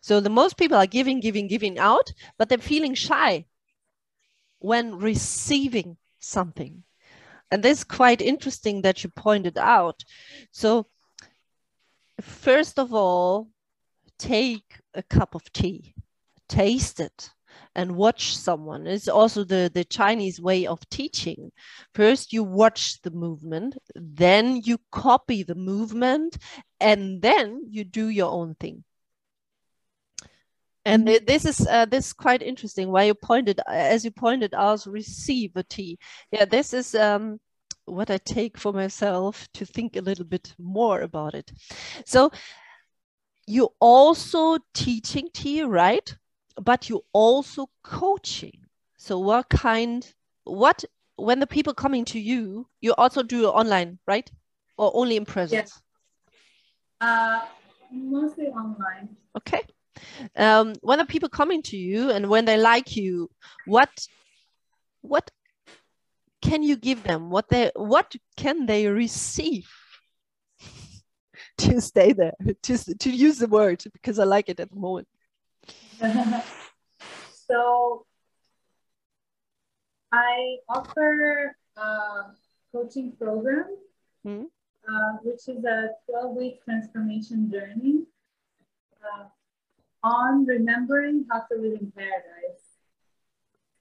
So 0.01 0.21
the 0.21 0.31
most 0.31 0.57
people 0.57 0.77
are 0.77 0.87
giving, 0.87 1.21
giving, 1.21 1.47
giving 1.47 1.79
out, 1.79 2.13
but 2.39 2.49
they're 2.49 2.59
feeling 2.59 2.95
shy 2.95 3.47
when 4.59 4.99
receiving 4.99 5.97
something. 6.19 6.83
And 7.51 7.63
this 7.63 7.79
is 7.79 7.85
quite 7.85 8.21
interesting 8.21 8.83
that 8.83 9.05
you 9.05 9.11
pointed 9.11 9.57
out. 9.59 10.03
So 10.51 10.87
first 12.21 12.79
of 12.79 12.93
all, 12.93 13.49
take 14.19 14.81
a 14.95 15.03
cup 15.03 15.35
of 15.35 15.53
tea, 15.53 15.95
taste 16.49 17.01
it, 17.01 17.31
and 17.75 17.97
watch 17.97 18.37
someone. 18.37 18.87
It's 18.87 19.09
also 19.09 19.45
the, 19.45 19.71
the 19.73 19.85
Chinese 19.85 20.41
way 20.41 20.67
of 20.67 20.89
teaching. 20.89 21.53
First, 21.95 22.33
you 22.33 22.43
watch 22.43 23.01
the 23.03 23.11
movement, 23.11 23.77
then 23.95 24.63
you 24.65 24.79
copy 24.91 25.43
the 25.43 25.55
movement, 25.55 26.39
and 26.81 27.21
then 27.21 27.63
you 27.69 27.85
do 27.85 28.09
your 28.09 28.31
own 28.31 28.55
thing. 28.55 28.85
And 30.85 31.07
mm-hmm. 31.07 31.25
this 31.27 31.45
is 31.45 31.67
uh, 31.67 31.85
this 31.87 32.07
is 32.07 32.13
quite 32.13 32.43
interesting. 32.43 32.91
Why 32.91 33.05
you 33.05 33.15
pointed, 33.15 33.61
as 33.69 34.05
you 34.05 34.13
pointed 34.13 34.55
out, 34.55 34.87
receive 34.87 35.51
a 35.57 35.65
tea. 35.65 35.99
Yeah, 36.31 36.45
this 36.45 36.73
is 36.73 36.95
um, 36.95 37.41
what 37.87 38.11
I 38.11 38.19
take 38.19 38.57
for 38.57 38.73
myself 38.73 39.49
to 39.55 39.67
think 39.67 39.97
a 39.97 40.01
little 40.01 40.25
bit 40.25 40.55
more 40.59 41.01
about 41.01 41.35
it. 41.35 41.51
So 42.05 42.31
you 43.47 43.69
also 43.81 44.59
teaching 44.75 45.29
tea, 45.33 45.63
right? 45.63 46.15
But 46.61 46.89
you're 46.89 47.05
also 47.13 47.69
coaching. 47.83 48.61
So 48.97 49.19
what 49.19 49.49
kind, 49.49 50.07
what, 50.45 50.85
when 51.17 51.39
the 51.39 51.47
people 51.47 51.75
coming 51.75 52.05
to 52.07 52.19
you, 52.19 52.67
you 52.81 52.95
also 52.95 53.23
do 53.23 53.47
online, 53.47 53.99
right? 54.07 54.31
Or 54.77 54.91
only 54.95 55.17
in 55.17 55.25
presence? 55.25 55.73
Yes. 55.73 55.83
Uh, 57.01 57.47
mostly 57.93 58.47
online. 58.47 59.17
Okay. 59.37 59.63
Um, 60.37 60.75
when 60.81 60.99
the 60.99 61.07
people 61.07 61.29
coming 61.29 61.63
to 61.63 61.77
you 61.77 62.11
and 62.11 62.29
when 62.29 62.45
they 62.45 62.59
like 62.59 62.97
you, 62.97 63.31
what, 63.67 63.91
what 65.03 65.31
can 66.43 66.63
you 66.63 66.77
give 66.77 67.03
them? 67.05 67.31
What 67.31 67.49
they, 67.49 67.71
what 67.77 68.15
can 68.37 68.67
they 68.67 68.87
receive? 68.89 69.69
to 71.59 71.81
stay 71.81 72.13
there, 72.13 72.35
to, 72.63 72.77
to 72.97 73.11
use 73.11 73.39
the 73.39 73.47
word 73.47 73.83
because 73.93 74.19
I 74.19 74.25
like 74.25 74.49
it 74.49 74.61
at 74.61 74.71
the 74.71 74.77
moment. 74.77 75.09
so 77.33 78.05
I 80.13 80.57
offer 80.69 81.57
a 81.77 81.91
coaching 82.73 83.13
program, 83.19 83.77
mm-hmm. 84.27 84.45
uh, 84.45 85.17
which 85.23 85.49
is 85.49 85.65
a 85.65 85.91
12 86.11 86.37
week 86.37 86.65
transformation 86.65 87.51
journey 87.51 88.05
uh, 89.03 89.25
on 90.03 90.45
remembering 90.45 91.25
how 91.31 91.41
to 91.51 91.59
live 91.59 91.81
in 91.81 91.91
paradise. 91.93 92.63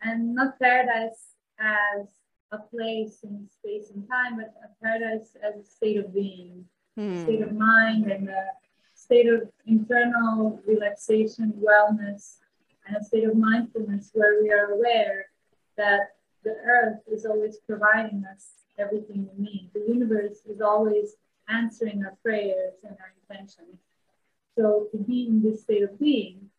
And 0.02 0.36
not 0.36 0.60
paradise 0.60 1.34
as 1.60 2.08
a 2.52 2.60
place 2.60 3.20
in 3.24 3.48
space 3.50 3.92
and 3.92 4.08
time, 4.08 4.38
but 4.38 4.54
a 4.64 4.84
paradise 4.84 5.36
as 5.44 5.56
a 5.60 5.64
state 5.64 5.98
of 5.98 6.14
being 6.14 6.66
hmm. 6.96 7.24
state 7.24 7.42
of 7.42 7.54
mind 7.54 8.12
and 8.12 8.30
a 8.30 8.48
state 8.94 9.28
of 9.28 9.50
internal 9.68 10.60
relaxation, 10.66 11.54
wellness, 11.62 12.38
and 12.88 12.98
a 12.98 13.04
state 13.04 13.26
of 13.26 13.36
mindfulness 13.36 14.12
where 14.14 14.42
we 14.42 14.52
are 14.52 14.72
aware 14.72 15.28
that 15.78 16.16
the 16.44 16.56
earth 16.66 17.00
is 17.12 17.26
always 17.26 17.58
providing 17.68 18.24
us 18.32 18.52
everything 18.78 19.28
we 19.38 19.44
need. 19.44 19.70
The 19.74 19.86
universe 19.88 20.40
is 20.48 20.62
always 20.62 21.16
answering 21.50 22.04
our 22.04 22.16
prayers 22.24 22.74
and 22.84 22.96
our 23.00 23.14
intentions. 23.22 23.80
So 24.58 24.88
to 24.92 24.98
be 24.98 25.28
in 25.28 25.44
this 25.44 25.64
state 25.64 25.84
of 25.84 26.00
being. 26.00 26.50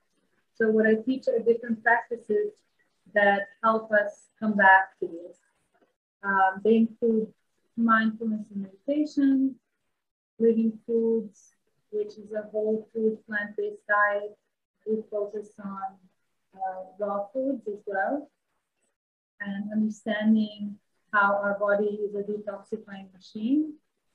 So 0.55 0.71
what 0.71 0.87
I 0.87 0.95
teach 0.95 1.29
are 1.29 1.39
different 1.39 1.83
practices 1.83 2.53
that 3.15 3.49
help 3.63 3.91
us 3.93 4.29
come 4.39 4.55
back 4.55 4.99
to 5.01 5.07
this. 5.07 5.39
Um, 6.23 6.61
they 6.65 6.77
include 6.77 7.33
mindfulness 7.77 8.47
and 8.53 8.63
meditation, 8.63 9.55
living 10.39 10.79
foods, 10.87 11.53
which 11.91 12.19
is 12.19 12.33
a 12.33 12.49
whole 12.51 12.89
food 12.93 13.19
plant-based 13.27 13.87
diet. 13.89 14.37
We 14.87 15.03
focus 15.11 15.49
on 15.65 15.97
uh, 16.55 16.85
raw 16.99 17.27
foods 17.33 17.67
as 17.69 17.81
well, 17.87 18.31
and 19.41 19.73
understanding 19.73 20.77
how 21.13 21.35
our 21.43 21.59
body 21.59 21.99
is 22.05 22.15
a 22.15 22.23
detoxifying 22.23 23.13
machine. 23.13 23.75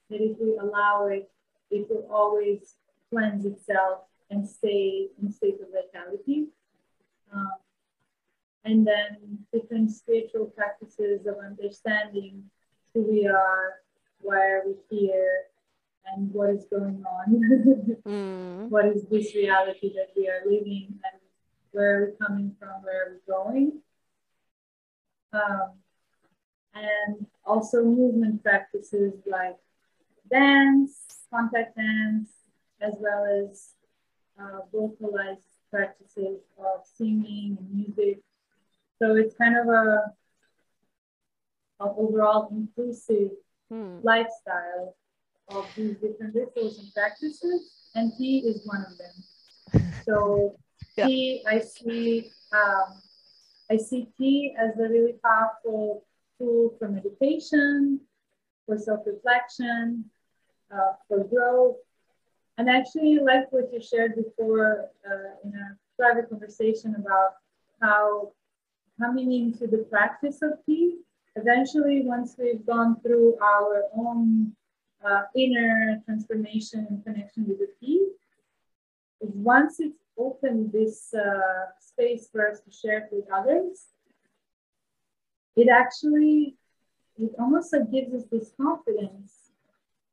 That 0.10 0.22
if 0.22 0.38
we 0.40 0.58
allow 0.58 1.08
it, 1.08 1.30
it 1.70 1.88
will 1.90 2.08
always 2.12 2.76
cleanse 3.10 3.46
itself 3.46 4.02
and 4.30 4.48
stay 4.48 5.08
in 5.22 5.32
state 5.32 5.60
of 5.62 5.68
vitality. 5.72 6.48
Um, 7.34 7.52
and 8.64 8.86
then 8.86 9.40
different 9.52 9.92
spiritual 9.92 10.46
practices 10.46 11.26
of 11.26 11.36
understanding 11.44 12.44
who 12.94 13.02
we 13.02 13.28
are, 13.28 13.76
why 14.20 14.38
are 14.38 14.64
we 14.66 14.76
here, 14.90 15.46
and 16.06 16.32
what 16.34 16.50
is 16.50 16.66
going 16.70 17.04
on. 17.06 17.98
mm. 18.08 18.70
What 18.70 18.86
is 18.86 19.06
this 19.10 19.36
reality 19.36 19.94
that 19.96 20.10
we 20.16 20.28
are 20.28 20.42
living 20.46 21.00
and 21.12 21.22
where 21.72 21.98
are 21.98 22.06
we 22.08 22.26
coming 22.26 22.56
from, 22.60 22.84
where 22.84 23.08
are 23.08 23.14
we 23.14 23.34
going? 23.34 23.82
Um, 25.34 25.72
and 26.74 27.26
also 27.46 27.84
movement 27.84 28.44
practices 28.44 29.14
like 29.26 29.58
dance, 30.30 31.06
contact 31.34 31.78
dance, 31.78 32.30
as 32.82 32.94
well 33.00 33.26
as 33.26 33.70
uh, 34.40 34.60
vocalized 34.72 35.42
practices 35.70 36.40
of 36.58 36.82
singing 36.98 37.58
and 37.60 37.74
music. 37.74 38.22
So 39.00 39.16
it's 39.16 39.36
kind 39.36 39.58
of 39.58 39.68
a, 39.68 40.12
a 41.80 41.86
overall 41.86 42.50
inclusive 42.52 43.32
hmm. 43.70 43.98
lifestyle 44.04 44.96
of 45.56 45.68
these 45.76 45.96
different 45.98 46.36
rituals 46.36 46.80
and 46.80 46.94
practices, 46.94 47.72
and 47.96 48.12
tea 48.18 48.40
is 48.40 48.66
one 48.66 48.86
of 48.86 48.98
them. 48.98 49.84
So 50.06 50.56
yeah. 50.98 51.06
tea, 51.06 51.44
I 51.48 51.60
see, 51.60 52.32
um, 52.52 53.02
I 53.70 53.78
see 53.78 54.08
tea 54.18 54.56
as 54.58 54.78
a 54.80 54.90
really 54.90 55.14
powerful 55.24 56.04
tool 56.38 56.76
for 56.80 56.90
meditation, 56.90 58.02
for 58.66 58.78
self-reflection, 58.78 60.06
uh, 60.74 60.94
for 61.08 61.24
growth. 61.24 61.78
And 62.58 62.70
actually, 62.70 63.20
like 63.20 63.52
what 63.52 63.72
you 63.72 63.82
shared 63.82 64.16
before 64.16 64.90
uh, 65.06 65.34
in 65.44 65.54
a 65.54 65.78
private 65.98 66.30
conversation 66.30 66.96
about 66.96 67.36
how 67.82 68.34
coming 69.00 69.32
into 69.32 69.68
the 69.68 69.86
practice 69.90 70.42
of 70.42 70.54
tea, 70.66 70.98
eventually, 71.36 72.02
once 72.04 72.36
we've 72.38 72.66
gone 72.66 73.00
through 73.02 73.38
our 73.42 73.84
own 73.96 74.56
uh, 75.06 75.24
inner 75.36 76.02
transformation 76.06 76.88
and 76.90 77.04
connection 77.04 77.48
with 77.48 77.60
the 77.60 77.70
tea. 77.80 78.08
Once 79.20 79.80
it's 79.80 79.98
opened 80.18 80.72
this 80.72 81.14
uh, 81.14 81.66
space 81.80 82.28
for 82.32 82.50
us 82.50 82.60
to 82.62 82.72
share 82.72 83.00
it 83.00 83.10
with 83.12 83.26
others, 83.32 83.88
it 85.56 85.68
actually, 85.70 86.56
it 87.18 87.32
almost 87.40 87.74
like 87.74 87.92
gives 87.92 88.14
us 88.14 88.24
this 88.32 88.52
confidence 88.60 89.52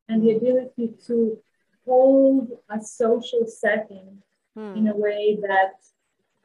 and 0.08 0.22
the 0.22 0.36
ability 0.36 0.90
to 1.06 1.38
hold 1.86 2.50
a 2.70 2.80
social 2.82 3.46
setting 3.46 4.22
hmm. 4.56 4.74
in 4.76 4.88
a 4.88 4.96
way 4.96 5.38
that 5.40 5.74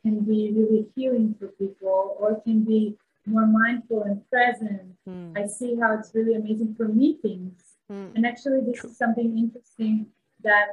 can 0.02 0.20
be 0.20 0.52
really 0.54 0.86
healing 0.96 1.36
for 1.40 1.48
people 1.48 2.16
or 2.20 2.42
can 2.42 2.64
be 2.64 2.96
more 3.26 3.48
mindful 3.48 4.04
and 4.04 4.30
present. 4.30 4.82
Hmm. 5.06 5.34
I 5.36 5.48
see 5.48 5.78
how 5.80 5.98
it's 5.98 6.12
really 6.14 6.36
amazing 6.36 6.76
for 6.76 6.88
meetings 6.88 7.73
Mm. 7.94 8.16
And 8.16 8.26
actually, 8.26 8.62
this 8.66 8.84
is 8.84 8.98
something 8.98 9.38
interesting 9.38 10.08
that, 10.44 10.70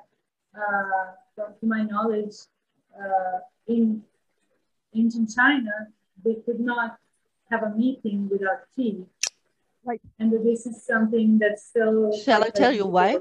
uh, 0.56 1.04
from 1.35 1.48
to 1.61 1.66
my 1.66 1.83
knowledge, 1.83 2.37
uh, 2.98 3.38
in 3.66 4.02
ancient 4.94 5.30
China, 5.35 5.74
they 6.24 6.37
could 6.44 6.61
not 6.61 6.96
have 7.50 7.62
a 7.62 7.70
meeting 7.70 8.28
without 8.30 8.61
tea. 8.74 9.04
Right. 9.85 10.00
And 10.18 10.33
this 10.33 10.66
is 10.66 10.83
something 10.83 11.38
that's 11.38 11.64
still. 11.66 12.12
Shall 12.24 12.42
I 12.44 12.50
tell 12.50 12.72
you 12.72 12.87
why? 12.87 13.18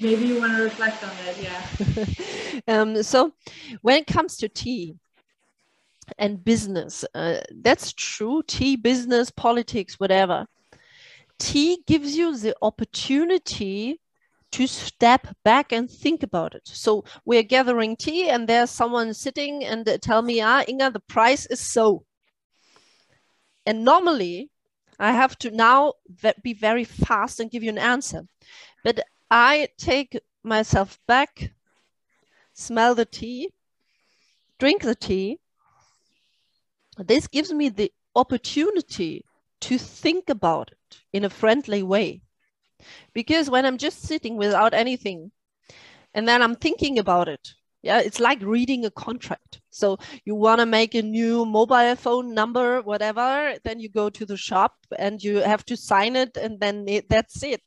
Maybe 0.00 0.26
you 0.26 0.40
want 0.40 0.56
to 0.56 0.62
reflect 0.62 1.02
on 1.04 1.10
that, 1.22 1.36
yeah. 1.46 2.64
um, 2.80 3.02
so, 3.02 3.32
when 3.82 3.98
it 3.98 4.06
comes 4.06 4.38
to 4.38 4.48
tea, 4.48 4.96
and 6.18 6.44
business. 6.44 7.04
Uh, 7.14 7.38
that's 7.62 7.92
true. 7.92 8.42
Tea, 8.46 8.76
business, 8.76 9.30
politics, 9.30 10.00
whatever 10.00 10.46
tea 11.42 11.82
gives 11.88 12.16
you 12.16 12.36
the 12.36 12.54
opportunity 12.62 14.00
to 14.52 14.66
step 14.68 15.26
back 15.44 15.72
and 15.72 15.90
think 15.90 16.22
about 16.22 16.54
it. 16.54 16.62
So 16.64 17.04
we're 17.24 17.42
gathering 17.42 17.96
tea 17.96 18.28
and 18.28 18.48
there's 18.48 18.70
someone 18.70 19.12
sitting 19.12 19.64
and 19.64 19.98
tell 20.00 20.22
me, 20.22 20.40
ah, 20.40 20.62
Inga, 20.68 20.90
the 20.90 21.00
price 21.00 21.46
is 21.46 21.60
so. 21.60 22.04
And 23.66 23.84
normally 23.84 24.50
I 25.00 25.12
have 25.12 25.36
to 25.38 25.50
now 25.50 25.94
be 26.42 26.52
very 26.54 26.84
fast 26.84 27.40
and 27.40 27.50
give 27.50 27.64
you 27.64 27.70
an 27.70 27.78
answer. 27.78 28.22
But 28.84 29.00
I 29.30 29.68
take 29.78 30.20
myself 30.44 30.98
back, 31.08 31.52
smell 32.52 32.94
the 32.94 33.06
tea, 33.06 33.50
drink 34.60 34.82
the 34.82 34.94
tea. 34.94 35.38
This 36.98 37.26
gives 37.26 37.52
me 37.52 37.68
the 37.68 37.90
opportunity 38.14 39.24
to 39.62 39.78
think 39.78 40.28
about 40.28 40.70
it 40.72 41.00
in 41.12 41.24
a 41.24 41.30
friendly 41.30 41.82
way. 41.82 42.22
Because 43.12 43.48
when 43.48 43.64
I'm 43.64 43.78
just 43.78 44.02
sitting 44.02 44.36
without 44.36 44.74
anything 44.74 45.30
and 46.14 46.26
then 46.26 46.42
I'm 46.42 46.56
thinking 46.56 46.98
about 46.98 47.28
it, 47.28 47.52
yeah, 47.82 47.98
it's 47.98 48.20
like 48.20 48.40
reading 48.42 48.84
a 48.84 48.90
contract. 48.90 49.60
So 49.70 49.98
you 50.24 50.36
want 50.36 50.60
to 50.60 50.66
make 50.66 50.94
a 50.94 51.02
new 51.02 51.44
mobile 51.44 51.96
phone 51.96 52.32
number, 52.32 52.80
whatever, 52.82 53.56
then 53.64 53.80
you 53.80 53.88
go 53.88 54.08
to 54.10 54.24
the 54.24 54.36
shop 54.36 54.74
and 54.98 55.22
you 55.22 55.38
have 55.38 55.64
to 55.66 55.76
sign 55.76 56.14
it 56.14 56.36
and 56.36 56.60
then 56.60 56.84
it, 56.86 57.08
that's 57.08 57.42
it. 57.42 57.62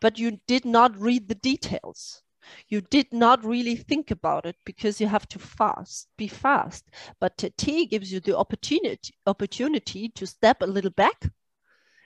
But 0.00 0.18
you 0.18 0.38
did 0.46 0.64
not 0.64 0.96
read 0.96 1.28
the 1.28 1.34
details. 1.34 2.22
You 2.68 2.80
did 2.80 3.12
not 3.12 3.44
really 3.44 3.74
think 3.74 4.12
about 4.12 4.46
it 4.46 4.54
because 4.64 5.00
you 5.00 5.08
have 5.08 5.28
to 5.30 5.38
fast, 5.40 6.08
be 6.16 6.28
fast. 6.28 6.84
But 7.20 7.44
tea 7.56 7.86
gives 7.86 8.12
you 8.12 8.20
the 8.20 8.36
opportunity 8.36 9.14
opportunity 9.26 10.08
to 10.10 10.26
step 10.26 10.62
a 10.62 10.66
little 10.66 10.92
back 10.92 11.28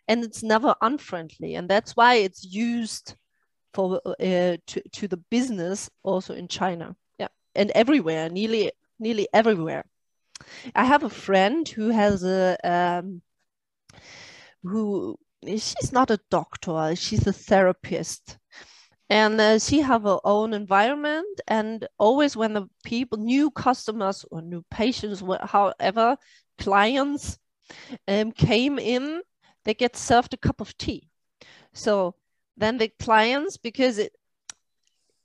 and 0.08 0.24
it's 0.24 0.42
never 0.42 0.74
unfriendly 0.80 1.54
and 1.54 1.68
that's 1.68 1.96
why 1.96 2.14
it's 2.14 2.44
used 2.44 3.14
for 3.72 4.00
uh, 4.06 4.56
to, 4.66 4.82
to 4.92 5.08
the 5.08 5.16
business 5.30 5.88
also 6.02 6.34
in 6.34 6.48
china 6.48 6.94
yeah 7.18 7.28
and 7.54 7.70
everywhere, 7.72 8.28
nearly 8.28 8.72
nearly 8.98 9.28
everywhere. 9.32 9.84
I 10.74 10.84
have 10.84 11.02
a 11.02 11.10
friend 11.10 11.68
who 11.68 11.88
has 11.90 12.24
a 12.24 12.56
um, 12.64 13.22
who 14.62 15.18
she's 15.42 15.92
not 15.92 16.10
a 16.10 16.20
doctor, 16.30 16.94
she's 16.96 17.26
a 17.26 17.32
therapist. 17.32 18.38
And 19.08 19.40
uh, 19.40 19.58
she 19.58 19.80
have 19.80 20.04
her 20.04 20.20
own 20.22 20.54
environment, 20.54 21.40
and 21.48 21.84
always 21.98 22.36
when 22.36 22.52
the 22.52 22.68
people, 22.84 23.18
new 23.18 23.50
customers 23.50 24.24
or 24.30 24.40
new 24.40 24.64
patients, 24.70 25.20
however, 25.42 26.16
clients 26.58 27.36
um, 28.06 28.30
came 28.30 28.78
in, 28.78 29.20
they 29.70 29.74
get 29.74 29.96
served 29.96 30.34
a 30.34 30.36
cup 30.36 30.60
of 30.60 30.76
tea. 30.78 31.08
So 31.72 32.16
then 32.56 32.78
the 32.78 32.88
clients, 32.98 33.56
because 33.56 33.98
it, 33.98 34.12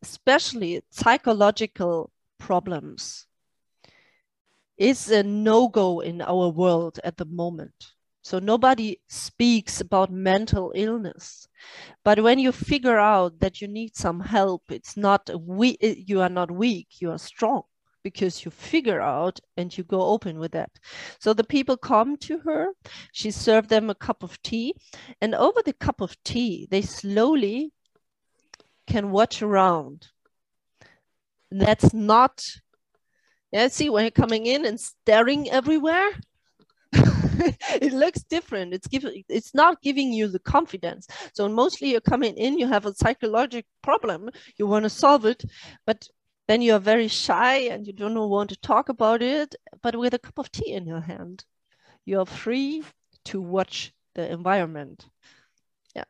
especially 0.03 0.83
psychological 0.91 2.11
problems, 2.37 3.25
is 4.77 5.09
a 5.09 5.23
no-go 5.23 6.01
in 6.01 6.21
our 6.21 6.49
world 6.49 6.99
at 7.03 7.17
the 7.17 7.25
moment. 7.25 7.73
So 8.21 8.37
nobody 8.37 8.99
speaks 9.07 9.81
about 9.81 10.11
mental 10.11 10.71
illness. 10.75 11.47
But 12.03 12.21
when 12.21 12.37
you 12.37 12.51
figure 12.51 12.99
out 12.99 13.39
that 13.39 13.61
you 13.61 13.67
need 13.67 13.95
some 13.95 14.19
help, 14.19 14.61
it's 14.69 14.95
not 14.95 15.27
we 15.41 15.75
you 15.81 16.21
are 16.21 16.29
not 16.29 16.51
weak, 16.51 17.01
you 17.01 17.09
are 17.09 17.17
strong 17.17 17.63
because 18.05 18.45
you 18.45 18.51
figure 18.51 19.01
out 19.01 19.39
and 19.57 19.75
you 19.75 19.83
go 19.83 19.99
open 19.99 20.37
with 20.37 20.51
that. 20.51 20.69
So 21.19 21.33
the 21.33 21.43
people 21.43 21.75
come 21.75 22.17
to 22.17 22.37
her, 22.37 22.67
she 23.11 23.31
served 23.31 23.67
them 23.69 23.89
a 23.89 23.95
cup 23.95 24.21
of 24.21 24.39
tea, 24.43 24.75
and 25.21 25.33
over 25.33 25.63
the 25.65 25.73
cup 25.73 26.01
of 26.01 26.15
tea, 26.23 26.67
they 26.69 26.83
slowly 26.83 27.71
can 28.85 29.09
watch 29.09 29.41
around. 29.41 30.05
That's 31.49 31.95
not, 31.95 32.43
yeah, 33.51 33.69
see, 33.69 33.89
when 33.89 34.03
you're 34.03 34.11
coming 34.11 34.45
in 34.45 34.67
and 34.67 34.79
staring 34.79 35.49
everywhere, 35.49 36.11
it 36.93 37.91
looks 37.91 38.21
different. 38.21 38.75
It's 38.75 38.87
giving 38.87 39.23
it's 39.27 39.55
not 39.55 39.81
giving 39.81 40.13
you 40.13 40.27
the 40.27 40.45
confidence. 40.55 41.07
So 41.33 41.49
mostly 41.49 41.89
you're 41.89 42.01
coming 42.01 42.35
in, 42.37 42.59
you 42.59 42.67
have 42.67 42.85
a 42.85 42.93
psychological 42.93 43.67
problem, 43.81 44.29
you 44.57 44.67
want 44.67 44.83
to 44.83 44.91
solve 44.91 45.25
it, 45.25 45.43
but 45.87 46.07
then 46.47 46.61
you 46.61 46.73
are 46.73 46.79
very 46.79 47.07
shy 47.07 47.57
and 47.71 47.87
you 47.87 47.93
don't 47.93 48.17
want 48.29 48.49
to 48.49 48.57
talk 48.57 48.89
about 48.89 49.21
it. 49.21 49.55
But 49.81 49.95
with 49.95 50.13
a 50.13 50.19
cup 50.19 50.37
of 50.37 50.51
tea 50.51 50.73
in 50.73 50.85
your 50.85 51.01
hand, 51.01 51.43
you 52.05 52.19
are 52.19 52.25
free 52.25 52.83
to 53.25 53.41
watch 53.41 53.93
the 54.13 54.31
environment. 54.31 55.07
Yeah. 55.95 56.03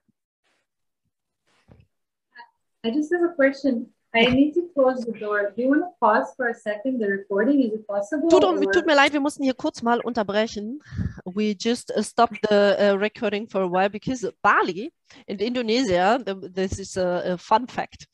I 2.84 2.91
just 2.91 3.12
have 3.13 3.24
a 3.24 3.34
question. 3.34 3.88
I 4.15 4.26
need 4.28 4.54
to 4.54 4.69
close 4.74 5.02
the 5.02 5.12
door. 5.12 5.52
Do 5.56 5.62
you 5.62 5.67
want 5.67 5.82
to 5.82 5.91
pause 6.00 6.34
for 6.38 6.48
a 6.48 6.54
second 6.54 7.00
the 7.00 7.08
recording? 7.08 7.62
Is 7.62 7.74
it 7.74 7.86
possible? 7.86 8.30
Tut, 8.30 8.45
or... 8.45 8.71
tut 8.71 8.86
mir 8.86 8.95
leid, 8.95 9.12
wir 9.12 9.19
mussten 9.19 9.43
hier 9.43 9.56
kurz 9.56 9.82
mal 9.82 10.00
unterbrechen. 10.00 10.80
We 11.26 11.54
just 11.54 11.91
uh, 11.91 12.02
stopped 12.02 12.41
the 12.50 12.78
uh, 12.80 12.98
recording 12.98 13.45
for 13.45 13.63
a 13.63 13.67
while 13.67 13.89
because 13.89 14.26
Bali 14.41 14.93
in 15.28 15.39
Indonesia, 15.39 16.21
the, 16.24 16.36
this 16.36 16.80
is 16.80 16.95
a, 16.95 17.34
a 17.34 17.38
fun 17.38 17.67
fact, 17.67 18.08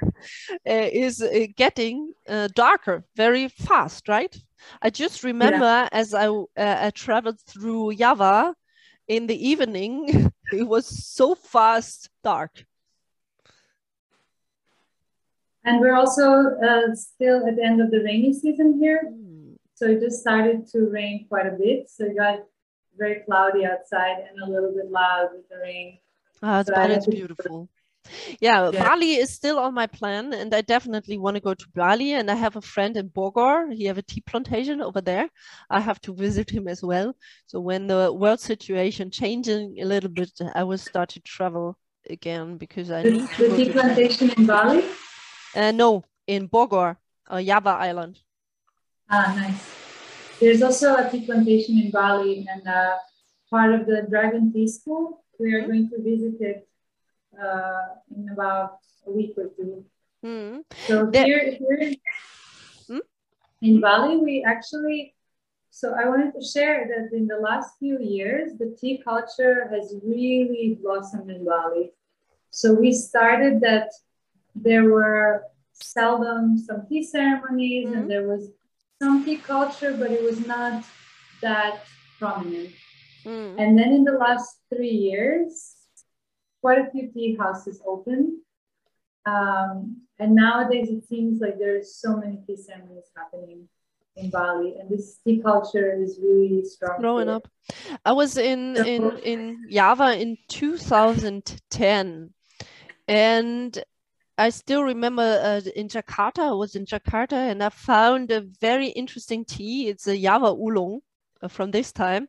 is 0.64 1.22
uh, 1.22 1.46
getting 1.56 2.12
uh, 2.28 2.48
darker 2.54 3.04
very 3.16 3.48
fast, 3.48 4.08
right? 4.08 4.36
I 4.82 4.90
just 4.90 5.24
remember 5.24 5.64
yeah. 5.64 5.88
as 5.92 6.14
I, 6.14 6.28
uh, 6.28 6.44
I 6.56 6.90
traveled 6.90 7.40
through 7.40 7.94
Java 7.94 8.54
in 9.08 9.26
the 9.26 9.48
evening, 9.48 10.32
it 10.52 10.66
was 10.66 10.86
so 10.86 11.34
fast 11.34 12.10
dark. 12.24 12.64
And 15.64 15.80
we're 15.80 15.96
also 15.96 16.56
uh, 16.62 16.94
still 16.94 17.46
at 17.46 17.56
the 17.56 17.64
end 17.64 17.80
of 17.80 17.90
the 17.90 18.02
rainy 18.04 18.32
season 18.32 18.78
here. 18.78 19.02
Mm. 19.12 19.56
So 19.74 19.86
it 19.86 20.00
just 20.00 20.20
started 20.20 20.66
to 20.68 20.88
rain 20.90 21.26
quite 21.28 21.46
a 21.46 21.56
bit. 21.58 21.90
So 21.90 22.04
it 22.04 22.16
got 22.16 22.38
very 22.96 23.22
cloudy 23.26 23.66
outside 23.66 24.18
and 24.28 24.40
a 24.42 24.50
little 24.50 24.72
bit 24.72 24.90
loud 24.90 25.30
with 25.34 25.48
the 25.48 25.58
rain. 25.58 25.98
Ah, 26.42 26.62
so 26.62 26.72
but 26.72 26.90
it's 26.90 27.06
beautiful. 27.06 27.68
Yeah, 28.40 28.70
yeah, 28.70 28.84
Bali 28.84 29.14
is 29.14 29.30
still 29.30 29.58
on 29.58 29.74
my 29.74 29.86
plan, 29.86 30.32
and 30.32 30.54
I 30.54 30.60
definitely 30.60 31.18
want 31.18 31.36
to 31.36 31.40
go 31.40 31.54
to 31.54 31.66
Bali. 31.74 32.12
And 32.12 32.30
I 32.30 32.34
have 32.34 32.56
a 32.56 32.60
friend 32.60 32.96
in 32.96 33.08
Bogor. 33.10 33.72
He 33.72 33.84
have 33.84 33.98
a 33.98 34.02
tea 34.02 34.20
plantation 34.20 34.80
over 34.80 35.00
there. 35.00 35.28
I 35.70 35.80
have 35.80 36.00
to 36.02 36.14
visit 36.14 36.50
him 36.50 36.68
as 36.68 36.82
well. 36.82 37.14
So 37.46 37.60
when 37.60 37.86
the 37.86 38.12
world 38.12 38.40
situation 38.40 39.10
changing 39.10 39.78
a 39.80 39.84
little 39.84 40.10
bit, 40.10 40.30
I 40.54 40.64
will 40.64 40.78
start 40.78 41.10
to 41.10 41.20
travel 41.20 41.76
again 42.10 42.56
because 42.56 42.90
I 42.90 43.02
the, 43.02 43.10
need 43.10 43.30
to 43.30 43.48
the 43.48 43.56
tea 43.56 43.72
plantation 43.72 44.30
in 44.30 44.46
Bali. 44.46 44.84
Uh, 45.54 45.72
no, 45.72 46.04
in 46.26 46.48
Bogor, 46.48 46.96
uh, 47.28 47.42
Java 47.42 47.70
Island. 47.70 48.18
Ah, 49.08 49.32
nice. 49.36 49.64
There's 50.40 50.62
also 50.62 50.96
a 50.96 51.08
tea 51.10 51.24
plantation 51.24 51.78
in 51.78 51.90
Bali 51.90 52.46
and 52.48 52.66
uh, 52.66 52.96
part 53.48 53.72
of 53.72 53.86
the 53.86 54.06
Dragon 54.08 54.52
Tea 54.52 54.68
School. 54.68 55.24
We 55.38 55.54
are 55.54 55.60
mm-hmm. 55.60 55.70
going 55.70 55.90
to 55.90 56.02
visit 56.02 56.40
it 56.40 56.68
uh, 57.42 57.86
in 58.16 58.28
about 58.30 58.78
a 59.06 59.10
week 59.10 59.34
or 59.36 59.48
two. 59.56 59.84
Mm. 60.24 60.64
So 60.86 61.10
here, 61.12 61.56
here 61.58 61.94
mm? 62.90 63.00
in 63.62 63.80
Bali, 63.80 64.16
we 64.16 64.44
actually, 64.44 65.14
so 65.70 65.94
I 65.94 66.08
wanted 66.08 66.32
to 66.34 66.44
share 66.44 66.88
that 66.88 67.16
in 67.16 67.26
the 67.26 67.36
last 67.36 67.78
few 67.78 67.98
years, 68.00 68.52
the 68.58 68.76
tea 68.80 69.00
culture 69.02 69.68
has 69.70 69.94
really 70.04 70.78
blossomed 70.82 71.30
in 71.30 71.44
Bali. 71.44 71.92
So 72.50 72.72
we 72.72 72.92
started 72.92 73.60
that 73.60 73.90
there 74.54 74.84
were 74.84 75.44
seldom 75.72 76.56
some 76.58 76.86
tea 76.88 77.02
ceremonies 77.02 77.88
mm-hmm. 77.88 77.98
and 77.98 78.10
there 78.10 78.26
was 78.26 78.50
some 79.00 79.24
tea 79.24 79.36
culture, 79.36 79.94
but 79.96 80.10
it 80.10 80.22
was 80.22 80.46
not 80.46 80.82
that 81.42 81.84
prominent. 82.18 82.70
Mm-hmm. 83.24 83.58
And 83.58 83.78
then 83.78 83.92
in 83.92 84.04
the 84.04 84.12
last 84.12 84.60
three 84.72 84.88
years, 84.88 85.75
quite 86.66 86.84
a 86.84 86.90
few 86.90 87.06
tea 87.12 87.36
houses 87.36 87.80
open. 87.86 88.42
Um, 89.24 90.02
and 90.18 90.34
nowadays 90.34 90.88
it 90.90 91.06
seems 91.06 91.40
like 91.40 91.60
there's 91.60 91.94
so 91.94 92.16
many 92.16 92.38
tea 92.44 92.56
ceremonies 92.56 93.08
happening 93.16 93.68
in 94.16 94.30
Bali, 94.30 94.74
and 94.78 94.90
this 94.90 95.18
tea 95.22 95.38
culture 95.40 95.88
is 96.02 96.18
really 96.20 96.64
strong. 96.64 96.96
Growing 96.98 97.28
up, 97.28 97.46
I 98.04 98.12
was 98.12 98.36
in 98.36 98.76
in 98.94 99.02
in 99.32 99.40
Java 99.70 100.20
in 100.20 100.38
2010, 100.48 102.34
and 103.06 103.84
I 104.36 104.50
still 104.50 104.82
remember 104.82 105.28
uh, 105.50 105.60
in 105.76 105.86
Jakarta, 105.86 106.42
I 106.48 106.56
was 106.64 106.74
in 106.74 106.84
Jakarta 106.84 107.38
and 107.50 107.62
I 107.62 107.68
found 107.68 108.32
a 108.32 108.40
very 108.60 108.88
interesting 108.88 109.44
tea. 109.44 109.88
It's 109.88 110.08
a 110.08 110.16
Java 110.20 110.50
Oolong 110.62 111.00
from 111.48 111.70
this 111.70 111.92
time. 111.92 112.28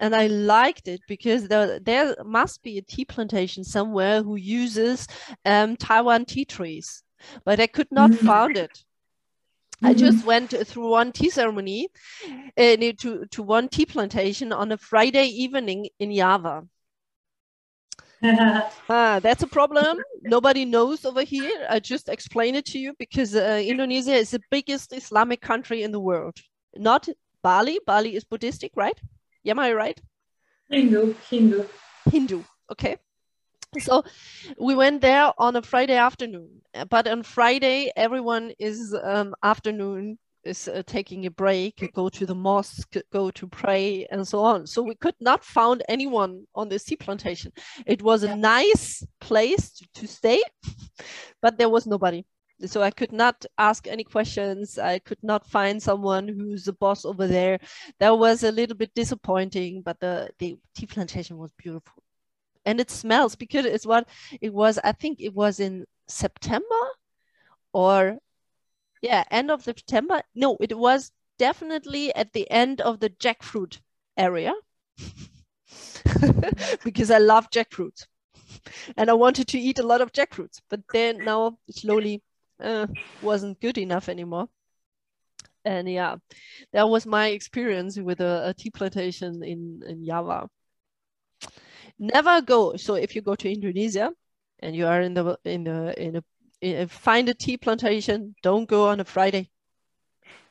And 0.00 0.14
I 0.14 0.26
liked 0.26 0.88
it 0.88 1.00
because 1.08 1.48
there, 1.48 1.78
there 1.80 2.14
must 2.24 2.62
be 2.62 2.78
a 2.78 2.82
tea 2.82 3.04
plantation 3.04 3.64
somewhere 3.64 4.22
who 4.22 4.36
uses 4.36 5.06
um, 5.44 5.76
Taiwan 5.76 6.24
tea 6.24 6.44
trees, 6.44 7.02
but 7.44 7.60
I 7.60 7.66
could 7.66 7.90
not 7.90 8.10
mm-hmm. 8.10 8.26
find 8.26 8.56
it. 8.56 8.84
I 9.82 9.90
mm-hmm. 9.90 9.98
just 9.98 10.24
went 10.24 10.50
through 10.50 10.90
one 10.90 11.12
tea 11.12 11.30
ceremony 11.30 11.88
uh, 12.56 12.76
to, 12.76 13.26
to 13.30 13.42
one 13.42 13.68
tea 13.68 13.86
plantation 13.86 14.52
on 14.52 14.72
a 14.72 14.78
Friday 14.78 15.26
evening 15.26 15.88
in 15.98 16.14
Java. 16.14 16.64
ah, 18.88 19.20
that's 19.20 19.42
a 19.42 19.46
problem. 19.46 19.98
Nobody 20.22 20.64
knows 20.64 21.04
over 21.04 21.22
here. 21.22 21.66
I 21.68 21.80
just 21.80 22.08
explain 22.08 22.54
it 22.54 22.64
to 22.66 22.78
you 22.78 22.94
because 22.98 23.34
uh, 23.34 23.62
Indonesia 23.62 24.14
is 24.14 24.30
the 24.30 24.40
biggest 24.50 24.94
Islamic 24.94 25.42
country 25.42 25.82
in 25.82 25.92
the 25.92 26.00
world. 26.00 26.38
Not 26.74 27.08
Bali. 27.44 27.78
Bali 27.86 28.16
is 28.16 28.24
Buddhistic, 28.24 28.72
right? 28.74 28.98
Am 29.46 29.58
I 29.58 29.72
right? 29.74 30.00
Hindu. 30.70 31.14
Hindu. 31.30 31.64
Hindu. 32.10 32.42
Okay. 32.72 32.96
So 33.78 34.02
we 34.58 34.74
went 34.74 35.02
there 35.02 35.32
on 35.36 35.56
a 35.56 35.62
Friday 35.62 35.96
afternoon, 35.96 36.62
but 36.88 37.06
on 37.06 37.22
Friday 37.22 37.92
everyone 37.96 38.52
is 38.58 38.96
um, 39.02 39.34
afternoon 39.42 40.18
is 40.44 40.68
uh, 40.68 40.82
taking 40.86 41.26
a 41.26 41.30
break, 41.30 41.90
go 41.94 42.08
to 42.08 42.24
the 42.26 42.34
mosque, 42.34 42.96
go 43.12 43.30
to 43.32 43.46
pray, 43.48 44.06
and 44.10 44.26
so 44.26 44.40
on. 44.40 44.66
So 44.66 44.82
we 44.82 44.94
could 44.94 45.16
not 45.20 45.44
find 45.44 45.82
anyone 45.88 46.46
on 46.54 46.68
the 46.68 46.78
tea 46.78 46.96
plantation. 46.96 47.52
It 47.86 48.02
was 48.02 48.22
a 48.22 48.36
nice 48.36 49.04
place 49.20 49.72
to, 49.72 49.86
to 49.94 50.06
stay, 50.06 50.42
but 51.42 51.58
there 51.58 51.68
was 51.68 51.86
nobody. 51.86 52.24
So 52.66 52.82
I 52.82 52.90
could 52.90 53.12
not 53.12 53.44
ask 53.58 53.86
any 53.86 54.04
questions. 54.04 54.78
I 54.78 55.00
could 55.00 55.22
not 55.22 55.46
find 55.46 55.82
someone 55.82 56.28
who's 56.28 56.64
the 56.64 56.72
boss 56.72 57.04
over 57.04 57.26
there. 57.26 57.58
That 57.98 58.18
was 58.18 58.44
a 58.44 58.52
little 58.52 58.76
bit 58.76 58.94
disappointing, 58.94 59.82
but 59.82 59.98
the, 60.00 60.30
the 60.38 60.56
tea 60.74 60.86
plantation 60.86 61.36
was 61.36 61.50
beautiful. 61.58 62.02
And 62.64 62.80
it 62.80 62.90
smells 62.90 63.34
because 63.34 63.66
it's 63.66 63.86
what 63.86 64.08
it 64.40 64.54
was, 64.54 64.78
I 64.82 64.92
think 64.92 65.20
it 65.20 65.34
was 65.34 65.60
in 65.60 65.84
September 66.08 66.64
or 67.72 68.18
yeah, 69.02 69.24
end 69.30 69.50
of 69.50 69.62
September. 69.62 70.22
No, 70.34 70.56
it 70.60 70.78
was 70.78 71.12
definitely 71.38 72.14
at 72.14 72.32
the 72.32 72.50
end 72.50 72.80
of 72.80 73.00
the 73.00 73.10
jackfruit 73.10 73.80
area 74.16 74.54
because 76.84 77.10
I 77.10 77.18
love 77.18 77.50
jackfruit 77.50 78.06
and 78.96 79.10
I 79.10 79.14
wanted 79.14 79.48
to 79.48 79.58
eat 79.58 79.78
a 79.78 79.86
lot 79.86 80.00
of 80.00 80.12
jackfruits. 80.12 80.60
But 80.70 80.80
then 80.92 81.18
now 81.18 81.58
slowly 81.70 82.22
uh, 82.60 82.86
wasn't 83.22 83.60
good 83.60 83.78
enough 83.78 84.08
anymore. 84.08 84.48
And 85.64 85.88
yeah, 85.88 86.16
that 86.72 86.88
was 86.88 87.06
my 87.06 87.28
experience 87.28 87.98
with 87.98 88.20
a, 88.20 88.48
a 88.48 88.54
tea 88.54 88.70
plantation 88.70 89.42
in, 89.42 89.82
in 89.86 90.04
Java. 90.04 90.48
Never 91.98 92.42
go. 92.42 92.76
So 92.76 92.94
if 92.94 93.14
you 93.14 93.22
go 93.22 93.34
to 93.34 93.50
Indonesia 93.50 94.12
and 94.60 94.76
you 94.76 94.86
are 94.86 95.00
in 95.00 95.14
the 95.14 95.38
in 95.44 95.64
the 95.64 95.94
in 96.02 96.16
a 96.16 96.24
in, 96.60 96.88
find 96.88 97.28
a 97.28 97.34
tea 97.34 97.56
plantation, 97.56 98.34
don't 98.42 98.68
go 98.68 98.88
on 98.88 99.00
a 99.00 99.04
Friday. 99.04 99.50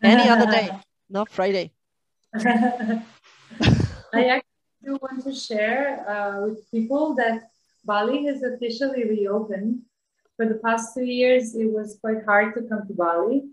Any 0.01 0.27
other 0.29 0.47
day, 0.47 0.71
not 1.09 1.29
Friday. 1.29 1.73
I 2.35 4.25
actually 4.25 4.43
do 4.83 4.97
want 5.01 5.23
to 5.23 5.33
share 5.33 6.07
uh, 6.09 6.47
with 6.47 6.69
people 6.71 7.15
that 7.15 7.49
Bali 7.85 8.25
has 8.25 8.41
officially 8.43 9.03
reopened. 9.03 9.81
For 10.37 10.47
the 10.47 10.55
past 10.55 10.93
two 10.95 11.05
years, 11.05 11.55
it 11.55 11.71
was 11.71 11.97
quite 12.01 12.25
hard 12.25 12.55
to 12.55 12.61
come 12.63 12.87
to 12.87 12.93
Bali, 12.93 13.43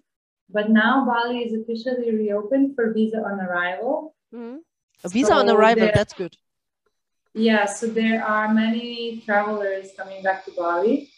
but 0.48 0.70
now 0.70 1.04
Bali 1.04 1.40
is 1.40 1.52
officially 1.52 2.14
reopened 2.14 2.74
for 2.74 2.92
visa 2.92 3.18
on 3.18 3.40
arrival. 3.40 4.14
Mm-hmm. 4.34 4.58
A 5.04 5.08
visa 5.08 5.28
so 5.28 5.34
on 5.34 5.50
arrival, 5.50 5.84
there, 5.84 5.92
that's 5.94 6.14
good. 6.14 6.36
Yeah, 7.34 7.66
so 7.66 7.86
there 7.86 8.24
are 8.24 8.52
many 8.52 9.22
travelers 9.24 9.90
coming 9.96 10.22
back 10.22 10.44
to 10.46 10.52
Bali, 10.56 11.10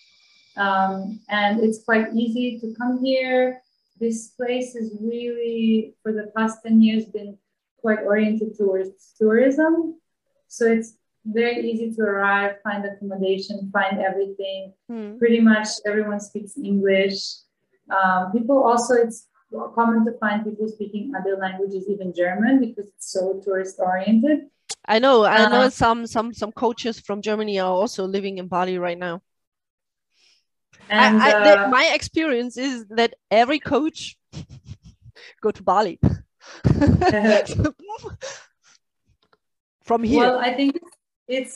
um, 0.56 1.20
and 1.28 1.60
it's 1.60 1.84
quite 1.84 2.12
easy 2.14 2.58
to 2.60 2.74
come 2.76 3.02
here. 3.04 3.62
This 3.98 4.28
place 4.28 4.74
is 4.74 4.96
really, 5.00 5.94
for 6.02 6.12
the 6.12 6.32
past 6.36 6.58
10 6.66 6.82
years, 6.82 7.04
been 7.06 7.38
quite 7.78 8.00
oriented 8.00 8.56
towards 8.56 9.12
tourism. 9.18 10.00
So 10.48 10.66
it's 10.66 10.94
very 11.24 11.70
easy 11.70 11.92
to 11.94 12.02
arrive, 12.02 12.56
find 12.62 12.84
accommodation, 12.84 13.70
find 13.72 14.00
everything. 14.00 14.72
Mm. 14.90 15.18
Pretty 15.18 15.40
much 15.40 15.68
everyone 15.86 16.20
speaks 16.20 16.56
English. 16.56 17.14
Um, 17.90 18.32
people 18.32 18.62
also, 18.62 18.94
it's 18.94 19.28
common 19.74 20.04
to 20.06 20.12
find 20.18 20.44
people 20.44 20.68
speaking 20.68 21.12
other 21.16 21.36
languages, 21.36 21.86
even 21.88 22.12
German, 22.14 22.60
because 22.60 22.88
it's 22.88 23.12
so 23.12 23.40
tourist 23.44 23.76
oriented. 23.78 24.48
I 24.86 24.98
know. 24.98 25.24
I 25.24 25.48
know 25.48 25.62
uh, 25.62 25.70
some 25.70 26.06
some 26.06 26.32
some 26.32 26.50
coaches 26.52 26.98
from 26.98 27.22
Germany 27.22 27.60
are 27.60 27.70
also 27.70 28.04
living 28.04 28.38
in 28.38 28.48
Bali 28.48 28.78
right 28.78 28.98
now. 28.98 29.22
And 30.88 31.22
I, 31.22 31.30
I, 31.30 31.32
uh, 31.32 31.44
the, 31.44 31.68
my 31.68 31.90
experience 31.94 32.56
is 32.56 32.86
that 32.90 33.14
every 33.30 33.60
coach 33.60 34.16
go 35.40 35.50
to 35.50 35.62
Bali. 35.62 36.00
From 39.84 40.04
here. 40.04 40.20
Well, 40.20 40.38
I 40.38 40.54
think 40.54 40.76
it's 40.76 40.91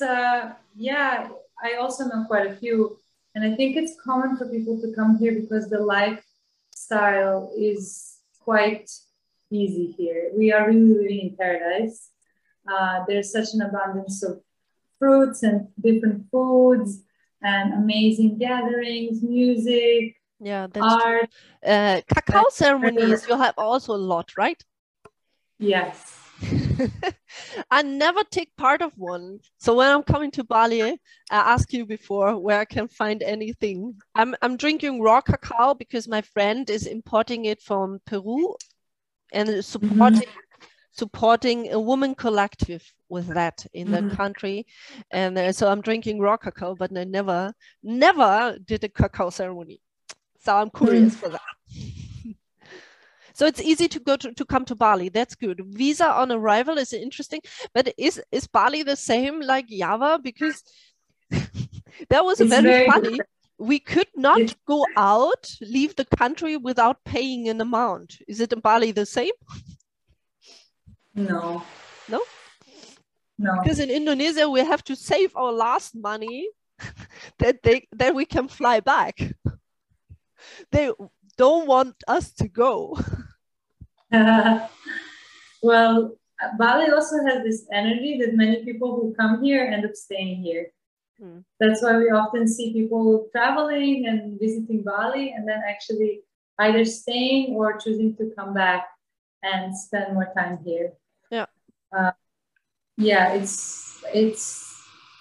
uh 0.02 0.52
yeah, 0.74 1.28
I 1.62 1.74
also 1.74 2.04
know 2.04 2.24
quite 2.26 2.46
a 2.46 2.56
few. 2.56 2.98
And 3.34 3.44
I 3.44 3.54
think 3.56 3.76
it's 3.76 3.94
common 4.02 4.36
for 4.36 4.48
people 4.48 4.80
to 4.80 4.94
come 4.94 5.18
here 5.18 5.32
because 5.32 5.68
the 5.68 5.80
lifestyle 5.80 7.52
is 7.56 8.16
quite 8.40 8.90
easy 9.50 9.94
here. 9.98 10.30
We 10.36 10.52
are 10.52 10.66
really 10.66 10.94
living 10.94 11.20
in 11.20 11.36
paradise. 11.36 12.10
Uh, 12.66 13.04
there's 13.06 13.30
such 13.30 13.48
an 13.54 13.60
abundance 13.62 14.22
of 14.22 14.40
fruits 14.98 15.42
and 15.42 15.68
different 15.80 16.30
foods 16.30 17.02
and 17.42 17.74
amazing 17.74 18.38
gatherings, 18.38 19.22
music, 19.22 20.16
yeah, 20.40 20.66
that's 20.70 20.86
art. 20.86 21.30
Uh, 21.64 22.00
cacao 22.08 22.48
ceremonies, 22.50 23.26
you 23.28 23.36
have 23.38 23.54
also 23.56 23.94
a 23.94 23.96
lot, 23.96 24.32
right? 24.36 24.62
Yes. 25.58 26.25
I 27.70 27.82
never 27.82 28.22
take 28.24 28.54
part 28.56 28.82
of 28.82 28.92
one. 28.96 29.40
So 29.58 29.74
when 29.74 29.90
I'm 29.90 30.02
coming 30.02 30.30
to 30.32 30.44
Bali, 30.44 30.82
I 30.82 30.96
asked 31.30 31.72
you 31.72 31.86
before 31.86 32.38
where 32.38 32.58
I 32.58 32.64
can 32.64 32.88
find 32.88 33.22
anything. 33.22 33.96
I'm 34.14 34.34
I'm 34.42 34.56
drinking 34.56 35.02
raw 35.02 35.20
cacao 35.20 35.74
because 35.74 36.08
my 36.08 36.22
friend 36.22 36.68
is 36.70 36.86
importing 36.86 37.46
it 37.46 37.60
from 37.62 38.00
Peru 38.06 38.54
and 39.32 39.64
supporting 39.64 40.20
mm-hmm. 40.20 40.66
supporting 40.92 41.72
a 41.72 41.80
woman 41.80 42.14
collective 42.14 42.82
with 43.08 43.28
that 43.34 43.64
in 43.72 43.88
mm-hmm. 43.88 44.08
the 44.08 44.16
country. 44.16 44.66
And 45.10 45.38
uh, 45.38 45.52
so 45.52 45.68
I'm 45.68 45.80
drinking 45.80 46.20
raw 46.20 46.36
cacao, 46.36 46.74
but 46.74 46.96
I 46.96 47.04
never 47.04 47.52
never 47.82 48.58
did 48.64 48.84
a 48.84 48.88
cacao 48.88 49.30
ceremony. 49.30 49.80
So 50.40 50.56
I'm 50.56 50.70
curious 50.70 51.14
mm. 51.14 51.18
for 51.18 51.28
that. 51.30 51.40
So 53.36 53.44
it's 53.44 53.60
easy 53.60 53.86
to 53.88 54.00
go 54.00 54.16
to, 54.16 54.32
to 54.32 54.44
come 54.46 54.64
to 54.64 54.74
Bali. 54.74 55.10
That's 55.10 55.34
good. 55.34 55.60
Visa 55.66 56.10
on 56.10 56.32
arrival 56.32 56.78
is 56.78 56.94
interesting, 56.94 57.42
but 57.74 57.92
is 57.98 58.18
is 58.32 58.46
Bali 58.46 58.82
the 58.82 58.96
same 58.96 59.42
like 59.42 59.68
Java? 59.68 60.18
Because 60.22 60.64
that 62.08 62.24
was 62.24 62.40
very, 62.40 62.62
very, 62.62 62.90
funny. 62.90 63.20
We 63.58 63.78
could 63.78 64.08
not 64.16 64.40
it's... 64.40 64.56
go 64.66 64.86
out, 64.96 65.52
leave 65.60 65.94
the 65.96 66.06
country 66.16 66.56
without 66.56 67.04
paying 67.04 67.50
an 67.50 67.60
amount. 67.60 68.16
Is 68.26 68.40
it 68.40 68.54
in 68.54 68.60
Bali 68.60 68.92
the 68.92 69.04
same? 69.04 69.36
No. 71.14 71.62
No? 72.08 72.22
No. 73.38 73.52
Because 73.62 73.80
in 73.80 73.90
Indonesia 73.90 74.48
we 74.48 74.60
have 74.60 74.82
to 74.84 74.96
save 74.96 75.36
our 75.36 75.52
last 75.52 75.94
money 75.94 76.48
that 77.38 77.62
they 77.62 77.86
that 77.92 78.14
we 78.14 78.24
can 78.24 78.48
fly 78.48 78.80
back. 78.80 79.20
They 80.72 80.90
don't 81.36 81.66
want 81.66 81.96
us 82.08 82.32
to 82.40 82.48
go. 82.48 82.98
Uh, 84.12 84.66
well, 85.62 86.16
Bali 86.58 86.90
also 86.90 87.16
has 87.26 87.42
this 87.42 87.66
energy 87.72 88.18
that 88.20 88.34
many 88.34 88.64
people 88.64 88.94
who 88.96 89.14
come 89.14 89.42
here 89.42 89.64
end 89.64 89.84
up 89.84 89.94
staying 89.94 90.42
here. 90.42 90.72
Hmm. 91.18 91.38
That's 91.58 91.82
why 91.82 91.96
we 91.96 92.10
often 92.10 92.46
see 92.46 92.72
people 92.72 93.28
traveling 93.32 94.06
and 94.06 94.38
visiting 94.38 94.82
Bali 94.82 95.32
and 95.34 95.48
then 95.48 95.62
actually 95.66 96.22
either 96.58 96.84
staying 96.84 97.54
or 97.54 97.78
choosing 97.78 98.14
to 98.16 98.30
come 98.36 98.52
back 98.52 98.86
and 99.42 99.76
spend 99.76 100.14
more 100.14 100.30
time 100.36 100.58
here. 100.64 100.92
Yeah. 101.30 101.46
Uh, 101.96 102.12
yeah, 102.98 103.32
it's 103.32 104.02
it's 104.14 104.74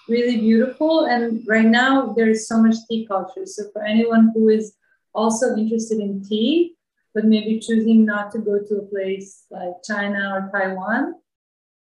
really 0.08 0.38
beautiful 0.38 1.06
and 1.06 1.44
right 1.48 1.66
now 1.66 2.14
there 2.14 2.30
is 2.30 2.48
so 2.48 2.62
much 2.62 2.76
tea 2.90 3.08
culture. 3.08 3.46
So 3.46 3.64
for 3.72 3.84
anyone 3.84 4.32
who 4.34 4.50
is 4.50 4.76
also 5.14 5.56
interested 5.56 6.00
in 6.00 6.24
tea, 6.24 6.75
but 7.16 7.24
maybe 7.24 7.60
choosing 7.60 8.06
not 8.06 8.30
to 8.34 8.40
go 8.40 8.60
to 8.60 8.76
a 8.76 8.86
place 8.88 9.46
like 9.50 9.82
China 9.88 10.34
or 10.36 10.52
Taiwan, 10.54 11.16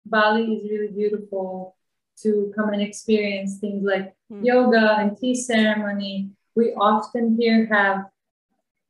Bali 0.06 0.44
is 0.54 0.70
really 0.70 0.92
beautiful 0.92 1.76
to 2.22 2.52
come 2.54 2.72
and 2.72 2.80
experience 2.80 3.58
things 3.58 3.82
like 3.84 4.14
mm. 4.32 4.44
yoga 4.44 4.96
and 5.00 5.18
tea 5.18 5.34
ceremony. 5.34 6.30
We 6.54 6.72
often 6.74 7.36
here 7.38 7.66
have 7.66 8.04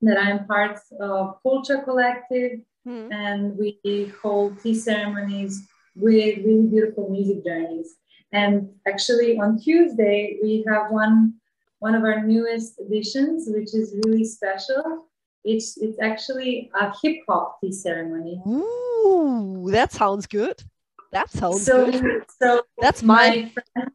that 0.03 0.19
I'm 0.19 0.47
part 0.47 0.79
of 1.01 1.43
Culture 1.43 1.81
Collective, 1.83 2.61
mm. 2.87 3.11
and 3.11 3.57
we 3.57 4.13
hold 4.23 4.61
tea 4.63 4.75
ceremonies 4.75 5.67
with 5.97 6.45
really 6.45 6.67
beautiful 6.67 7.09
music 7.09 7.43
journeys. 7.43 7.97
And 8.33 8.69
actually, 8.87 9.39
on 9.39 9.59
Tuesday, 9.59 10.39
we 10.43 10.63
have 10.69 10.91
one 10.91 11.35
one 11.79 11.95
of 11.95 12.03
our 12.03 12.23
newest 12.23 12.81
additions, 12.81 13.49
which 13.49 13.75
is 13.75 13.95
really 14.05 14.25
special. 14.25 15.09
It's 15.45 15.77
it's 15.77 15.99
actually 16.01 16.71
a 16.75 16.93
hip 17.03 17.19
hop 17.29 17.61
tea 17.61 17.73
ceremony. 17.73 18.41
Ooh, 18.47 19.69
that 19.71 19.93
sounds 19.93 20.27
good. 20.27 20.63
That 21.13 21.31
sounds 21.31 21.65
so, 21.65 21.91
good. 21.91 22.25
So 22.41 22.63
that's 22.79 23.03
my 23.03 23.51
friend, 23.55 23.91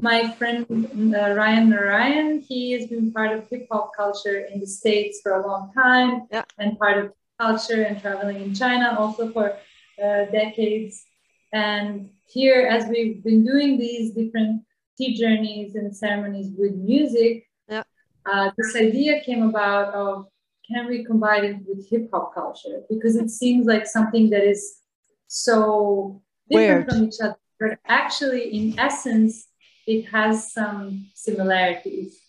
my 0.00 0.30
friend 0.32 1.14
uh, 1.14 1.34
Ryan 1.34 1.68
Narayan. 1.70 2.40
He 2.40 2.72
has 2.72 2.86
been 2.86 3.12
part 3.12 3.32
of 3.32 3.48
hip 3.48 3.68
hop 3.70 3.92
culture 3.94 4.40
in 4.52 4.60
the 4.60 4.66
states 4.66 5.20
for 5.22 5.32
a 5.40 5.46
long 5.46 5.72
time, 5.74 6.26
yeah. 6.32 6.44
and 6.58 6.78
part 6.78 6.98
of 6.98 7.12
culture 7.38 7.82
and 7.82 8.00
traveling 8.00 8.40
in 8.40 8.54
China 8.54 8.96
also 8.98 9.30
for 9.30 9.56
uh, 10.02 10.24
decades. 10.32 11.04
And 11.52 12.10
here, 12.26 12.66
as 12.66 12.86
we've 12.88 13.22
been 13.22 13.44
doing 13.44 13.78
these 13.78 14.12
different 14.12 14.62
tea 14.96 15.14
journeys 15.14 15.74
and 15.74 15.94
ceremonies 15.94 16.50
with 16.56 16.74
music, 16.74 17.46
yeah. 17.68 17.82
uh, 18.24 18.50
this 18.56 18.74
idea 18.74 19.20
came 19.20 19.42
about 19.42 19.94
of 19.94 20.26
can 20.68 20.86
we 20.88 21.04
combine 21.04 21.44
it 21.44 21.56
with 21.66 21.88
hip 21.88 22.08
hop 22.12 22.34
culture 22.34 22.82
because 22.88 23.16
it 23.16 23.30
seems 23.30 23.66
like 23.66 23.86
something 23.86 24.30
that 24.30 24.44
is 24.44 24.80
so 25.28 26.20
different 26.50 26.86
Weird. 26.86 26.90
from 26.90 27.04
each 27.04 27.20
other, 27.22 27.36
but 27.58 27.78
actually, 27.86 28.56
in 28.56 28.78
essence, 28.78 29.48
it 29.86 30.02
has 30.06 30.52
some 30.52 31.06
similarities. 31.14 32.20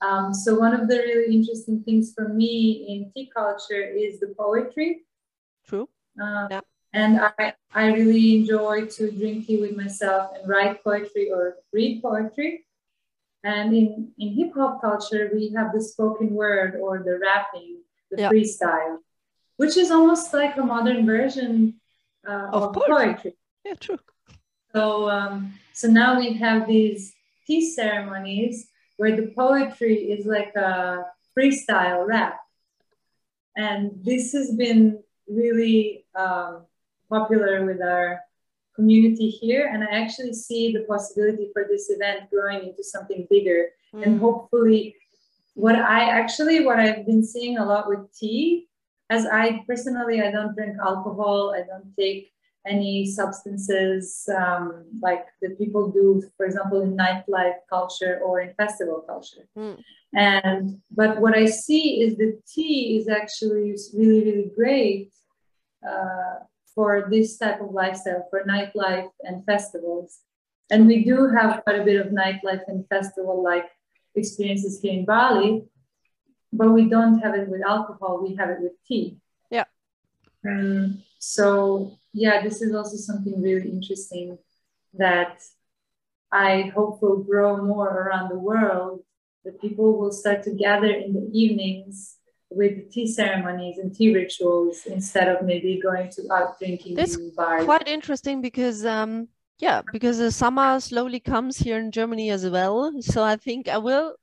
Um, 0.00 0.34
so 0.34 0.58
one 0.58 0.74
of 0.74 0.88
the 0.88 0.96
really 0.96 1.34
interesting 1.34 1.82
things 1.84 2.12
for 2.14 2.28
me 2.28 2.86
in 2.88 3.12
tea 3.12 3.30
culture 3.34 3.82
is 3.82 4.18
the 4.20 4.34
poetry. 4.38 5.02
True. 5.66 5.88
Uh, 6.20 6.48
yeah. 6.50 6.60
And 6.92 7.20
I, 7.20 7.54
I 7.72 7.86
really 7.86 8.36
enjoy 8.36 8.86
to 8.86 9.10
drink 9.12 9.46
tea 9.46 9.60
with 9.60 9.76
myself 9.76 10.32
and 10.36 10.48
write 10.48 10.82
poetry 10.84 11.30
or 11.30 11.56
read 11.72 12.02
poetry. 12.02 12.66
And 13.44 13.74
in, 13.74 14.12
in 14.18 14.34
hip 14.34 14.54
hop 14.54 14.80
culture, 14.80 15.30
we 15.32 15.52
have 15.56 15.72
the 15.72 15.80
spoken 15.80 16.30
word 16.30 16.78
or 16.80 17.02
the 17.02 17.18
rapping, 17.18 17.78
the 18.10 18.22
yeah. 18.22 18.30
freestyle, 18.30 18.98
which 19.56 19.76
is 19.76 19.90
almost 19.90 20.32
like 20.32 20.56
a 20.56 20.62
modern 20.62 21.04
version 21.04 21.80
uh, 22.26 22.48
of, 22.52 22.62
of 22.62 22.72
poetry. 22.74 23.14
poetry. 23.14 23.36
Yeah, 23.64 23.74
true. 23.74 23.98
So, 24.72 25.10
um, 25.10 25.54
so 25.72 25.88
now 25.88 26.18
we 26.18 26.34
have 26.34 26.66
these 26.66 27.14
peace 27.46 27.74
ceremonies 27.74 28.68
where 28.96 29.16
the 29.16 29.32
poetry 29.36 30.12
is 30.12 30.24
like 30.26 30.54
a 30.54 31.04
freestyle 31.36 32.06
rap. 32.06 32.38
And 33.56 33.92
this 34.02 34.32
has 34.32 34.54
been 34.54 35.02
really 35.28 36.04
um, 36.14 36.62
popular 37.08 37.64
with 37.64 37.82
our 37.82 38.20
community 38.74 39.28
here. 39.28 39.70
And 39.72 39.84
I 39.84 40.00
actually 40.02 40.32
see 40.32 40.72
the 40.72 40.84
possibility 40.84 41.50
for 41.52 41.66
this 41.68 41.90
event 41.90 42.30
growing 42.30 42.68
into 42.68 42.84
something 42.84 43.26
bigger. 43.30 43.68
Mm. 43.94 44.06
And 44.06 44.20
hopefully, 44.20 44.96
what 45.54 45.76
I 45.76 46.08
actually, 46.08 46.64
what 46.64 46.78
I've 46.78 47.06
been 47.06 47.24
seeing 47.24 47.58
a 47.58 47.64
lot 47.64 47.88
with 47.88 48.12
tea, 48.18 48.68
as 49.10 49.26
I 49.26 49.62
personally, 49.66 50.22
I 50.22 50.30
don't 50.30 50.54
drink 50.54 50.76
alcohol, 50.82 51.54
I 51.54 51.62
don't 51.66 51.94
take 51.98 52.32
any 52.66 53.10
substances 53.10 54.28
um, 54.34 54.84
like 55.00 55.26
that 55.40 55.58
people 55.58 55.90
do, 55.90 56.22
for 56.36 56.46
example, 56.46 56.80
in 56.80 56.96
nightlife 56.96 57.56
culture 57.68 58.20
or 58.24 58.40
in 58.40 58.54
festival 58.54 59.04
culture. 59.06 59.48
Mm. 59.56 59.82
And 60.14 60.80
but 60.90 61.20
what 61.20 61.36
I 61.36 61.46
see 61.46 62.02
is 62.02 62.16
the 62.16 62.38
tea 62.46 62.98
is 62.98 63.08
actually 63.08 63.74
really, 63.94 64.24
really 64.24 64.50
great 64.54 65.12
uh, 65.86 66.44
for 66.74 67.08
this 67.10 67.36
type 67.36 67.60
of 67.60 67.72
lifestyle, 67.72 68.26
for 68.30 68.44
nightlife 68.44 69.10
and 69.22 69.44
festivals. 69.44 70.20
And 70.70 70.86
we 70.86 71.04
do 71.04 71.28
have 71.28 71.62
quite 71.64 71.80
a 71.80 71.84
bit 71.84 72.04
of 72.04 72.12
nightlife 72.12 72.62
and 72.68 72.88
festival 72.88 73.42
like 73.42 73.66
experiences 74.14 74.80
here 74.80 74.92
in 74.92 75.04
Bali, 75.04 75.64
but 76.52 76.70
we 76.70 76.88
don't 76.88 77.18
have 77.20 77.34
it 77.34 77.48
with 77.48 77.62
alcohol, 77.66 78.22
we 78.22 78.34
have 78.36 78.50
it 78.50 78.60
with 78.60 78.72
tea. 78.86 79.18
Yeah. 79.50 79.64
Um, 80.46 81.02
so 81.18 81.98
yeah, 82.12 82.42
this 82.42 82.62
is 82.62 82.74
also 82.74 82.96
something 82.96 83.40
really 83.40 83.70
interesting 83.70 84.38
that 84.94 85.42
I 86.30 86.72
hope 86.74 87.02
will 87.02 87.22
grow 87.22 87.58
more 87.58 87.88
around 87.88 88.30
the 88.30 88.38
world. 88.38 89.04
That 89.44 89.60
people 89.60 89.98
will 89.98 90.12
start 90.12 90.44
to 90.44 90.54
gather 90.54 90.86
in 90.86 91.14
the 91.14 91.28
evenings 91.32 92.16
with 92.56 92.90
tea 92.92 93.06
ceremonies 93.06 93.78
and 93.78 93.94
tea 93.94 94.14
rituals 94.14 94.86
instead 94.86 95.28
of 95.28 95.44
maybe 95.44 95.80
going 95.82 96.10
to 96.10 96.32
out 96.32 96.58
drinking 96.58 96.94
That's 96.94 97.16
bars. 97.16 97.64
quite 97.64 97.88
interesting 97.88 98.40
because 98.40 98.84
um 98.84 99.28
yeah 99.58 99.82
because 99.92 100.18
the 100.18 100.30
summer 100.30 100.80
slowly 100.80 101.20
comes 101.20 101.56
here 101.58 101.78
in 101.78 101.90
Germany 101.90 102.30
as 102.30 102.48
well. 102.48 102.92
So 103.00 103.22
I 103.22 103.36
think 103.36 103.68
I 103.68 103.78
will 103.78 104.16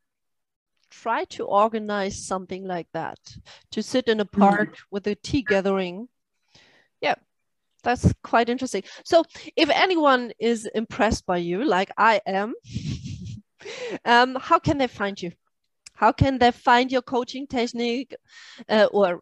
try 0.90 1.24
to 1.26 1.46
organize 1.46 2.26
something 2.26 2.66
like 2.66 2.88
that 2.94 3.20
to 3.72 3.84
sit 3.84 4.08
in 4.08 4.20
a 4.20 4.26
mm-hmm. 4.26 4.42
park 4.42 4.70
mm-hmm. 4.70 4.88
with 4.92 5.08
a 5.08 5.16
tea 5.16 5.42
gathering. 5.42 6.08
Yeah, 7.02 7.16
that's 7.84 8.12
quite 8.24 8.50
interesting. 8.50 8.84
So 9.06 9.24
if 9.56 9.70
anyone 9.70 10.32
is 10.40 10.70
impressed 10.76 11.26
by 11.26 11.38
you, 11.38 11.64
like 11.64 11.92
I 11.98 12.22
am, 12.26 12.54
um, 14.06 14.38
how 14.40 14.60
can 14.60 14.78
they 14.78 14.88
find 14.88 15.22
you? 15.22 15.32
How 16.00 16.12
can 16.12 16.40
they 16.40 16.52
find 16.52 16.92
your 16.92 17.02
coaching 17.02 17.46
technique 17.48 18.16
uh, 18.68 18.88
or 18.92 19.22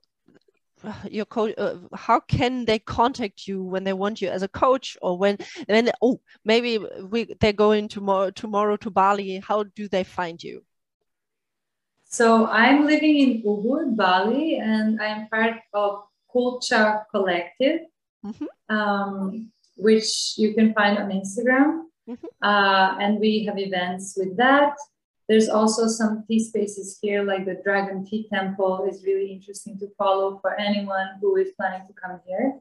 uh, 0.84 0.94
your 1.10 1.26
coach 1.26 1.54
uh, 1.58 1.78
how 1.96 2.20
can 2.20 2.66
they 2.66 2.78
contact 2.78 3.48
you 3.48 3.64
when 3.64 3.84
they 3.84 3.94
want 3.94 4.22
you 4.22 4.30
as 4.30 4.44
a 4.44 4.48
coach 4.48 4.96
or 5.02 5.18
when 5.18 5.36
then 5.68 5.90
oh 6.04 6.20
maybe 6.46 6.78
we 7.10 7.34
they're 7.40 7.52
going 7.52 7.88
tomorrow 7.88 8.30
tomorrow 8.30 8.78
to 8.78 8.92
bali 8.92 9.40
how 9.40 9.64
do 9.64 9.88
they 9.88 10.04
find 10.04 10.44
you 10.44 10.64
so 12.04 12.46
i'm 12.46 12.86
living 12.86 13.18
in 13.18 13.42
ubud 13.42 13.96
bali 13.96 14.60
and 14.60 15.02
i'm 15.02 15.28
part 15.30 15.58
of 15.74 16.04
culture 16.32 17.02
collective 17.10 17.80
mm-hmm. 18.24 18.76
um, 18.76 19.52
which 19.76 20.38
you 20.38 20.54
can 20.54 20.74
find 20.74 20.98
on 20.98 21.10
Instagram. 21.10 21.84
Mm-hmm. 22.10 22.28
Uh, 22.42 22.98
and 23.00 23.20
we 23.20 23.46
have 23.46 23.58
events 23.58 24.16
with 24.18 24.36
that. 24.38 24.74
There's 25.28 25.50
also 25.50 25.88
some 25.88 26.24
tea 26.28 26.40
spaces 26.40 27.00
here, 27.02 27.24
like 27.24 27.46
the 27.46 27.60
Dragon 27.64 28.06
Tea 28.06 28.28
Temple 28.32 28.88
is 28.90 29.04
really 29.06 29.32
interesting 29.32 29.78
to 29.80 29.88
follow 29.98 30.40
for 30.40 30.56
anyone 30.56 31.10
who 31.20 31.36
is 31.36 31.50
planning 31.58 31.86
to 31.88 31.94
come 31.94 32.20
here. 32.26 32.60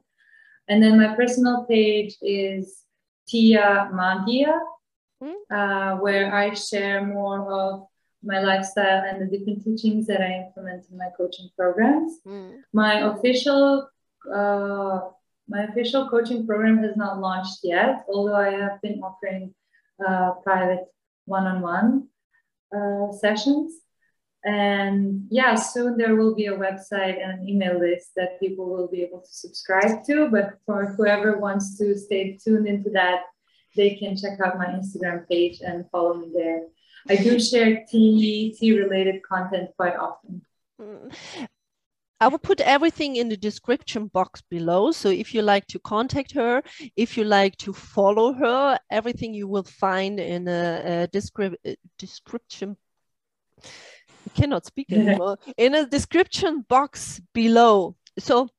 And 0.67 0.83
then 0.83 0.97
my 0.97 1.15
personal 1.15 1.65
page 1.65 2.15
is 2.21 2.83
Tia 3.27 3.89
Magia, 3.93 4.59
mm. 5.23 5.33
uh, 5.49 5.97
where 5.97 6.35
I 6.35 6.53
share 6.53 7.05
more 7.05 7.49
of 7.49 7.87
my 8.21 8.41
lifestyle 8.41 9.03
and 9.07 9.21
the 9.21 9.37
different 9.37 9.63
teachings 9.63 10.07
that 10.07 10.21
I 10.21 10.45
implement 10.45 10.85
in 10.91 10.97
my 10.97 11.09
coaching 11.15 11.49
programs. 11.55 12.19
Mm. 12.27 12.63
My 12.73 12.99
official 13.11 13.89
uh, 14.33 14.99
my 15.49 15.63
official 15.63 16.09
coaching 16.09 16.45
program 16.45 16.79
has 16.79 16.97
not 16.97 17.21
launched 17.21 17.59
yet, 17.63 18.03
although 18.09 18.35
I 18.35 18.51
have 18.51 18.81
been 18.81 18.99
offering 19.01 19.55
uh, 20.05 20.31
private 20.43 20.85
one-on-one 21.23 22.09
uh, 22.75 23.11
sessions. 23.11 23.73
And 24.43 25.27
yeah, 25.29 25.55
soon 25.55 25.97
there 25.97 26.15
will 26.15 26.35
be 26.35 26.45
a 26.45 26.57
website 26.57 27.21
and 27.21 27.47
email 27.47 27.79
list 27.79 28.11
that 28.15 28.39
people 28.39 28.69
will 28.69 28.87
be 28.87 29.01
able 29.01 29.19
to 29.21 29.29
subscribe 29.29 30.05
to. 30.05 30.29
But 30.29 30.59
for 30.65 30.85
whoever 30.85 31.37
wants 31.37 31.77
to 31.79 31.97
stay 31.97 32.37
tuned 32.41 32.67
into 32.67 32.89
that, 32.91 33.23
they 33.75 33.95
can 33.95 34.15
check 34.15 34.39
out 34.43 34.57
my 34.57 34.67
Instagram 34.67 35.27
page 35.27 35.59
and 35.61 35.89
follow 35.91 36.13
me 36.15 36.29
there. 36.33 36.61
I 37.09 37.15
do 37.15 37.39
share 37.39 37.85
tea, 37.89 38.55
tea 38.57 38.79
related 38.79 39.21
content 39.23 39.71
quite 39.75 39.95
often. 39.95 40.41
I 42.19 42.27
will 42.29 42.39
put 42.39 42.61
everything 42.61 43.17
in 43.17 43.29
the 43.29 43.37
description 43.37 44.07
box 44.07 44.41
below. 44.49 44.91
So 44.91 45.09
if 45.09 45.33
you 45.33 45.43
like 45.43 45.67
to 45.67 45.79
contact 45.79 46.33
her, 46.33 46.63
if 46.95 47.15
you 47.15 47.23
like 47.23 47.57
to 47.57 47.73
follow 47.73 48.33
her, 48.33 48.79
everything 48.89 49.33
you 49.33 49.47
will 49.47 49.63
find 49.63 50.19
in 50.19 50.47
a, 50.47 51.03
a 51.03 51.07
descri 51.07 51.53
uh, 51.65 51.75
description. 51.99 52.75
I 53.63 54.29
cannot 54.33 54.65
speak 54.65 54.91
anymore. 54.91 55.37
in 55.57 55.75
a 55.75 55.85
description 55.85 56.65
box 56.67 57.21
below. 57.33 57.95
So 58.17 58.49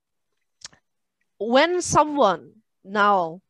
when 1.37 1.81
someone 1.81 2.53
now 2.83 3.41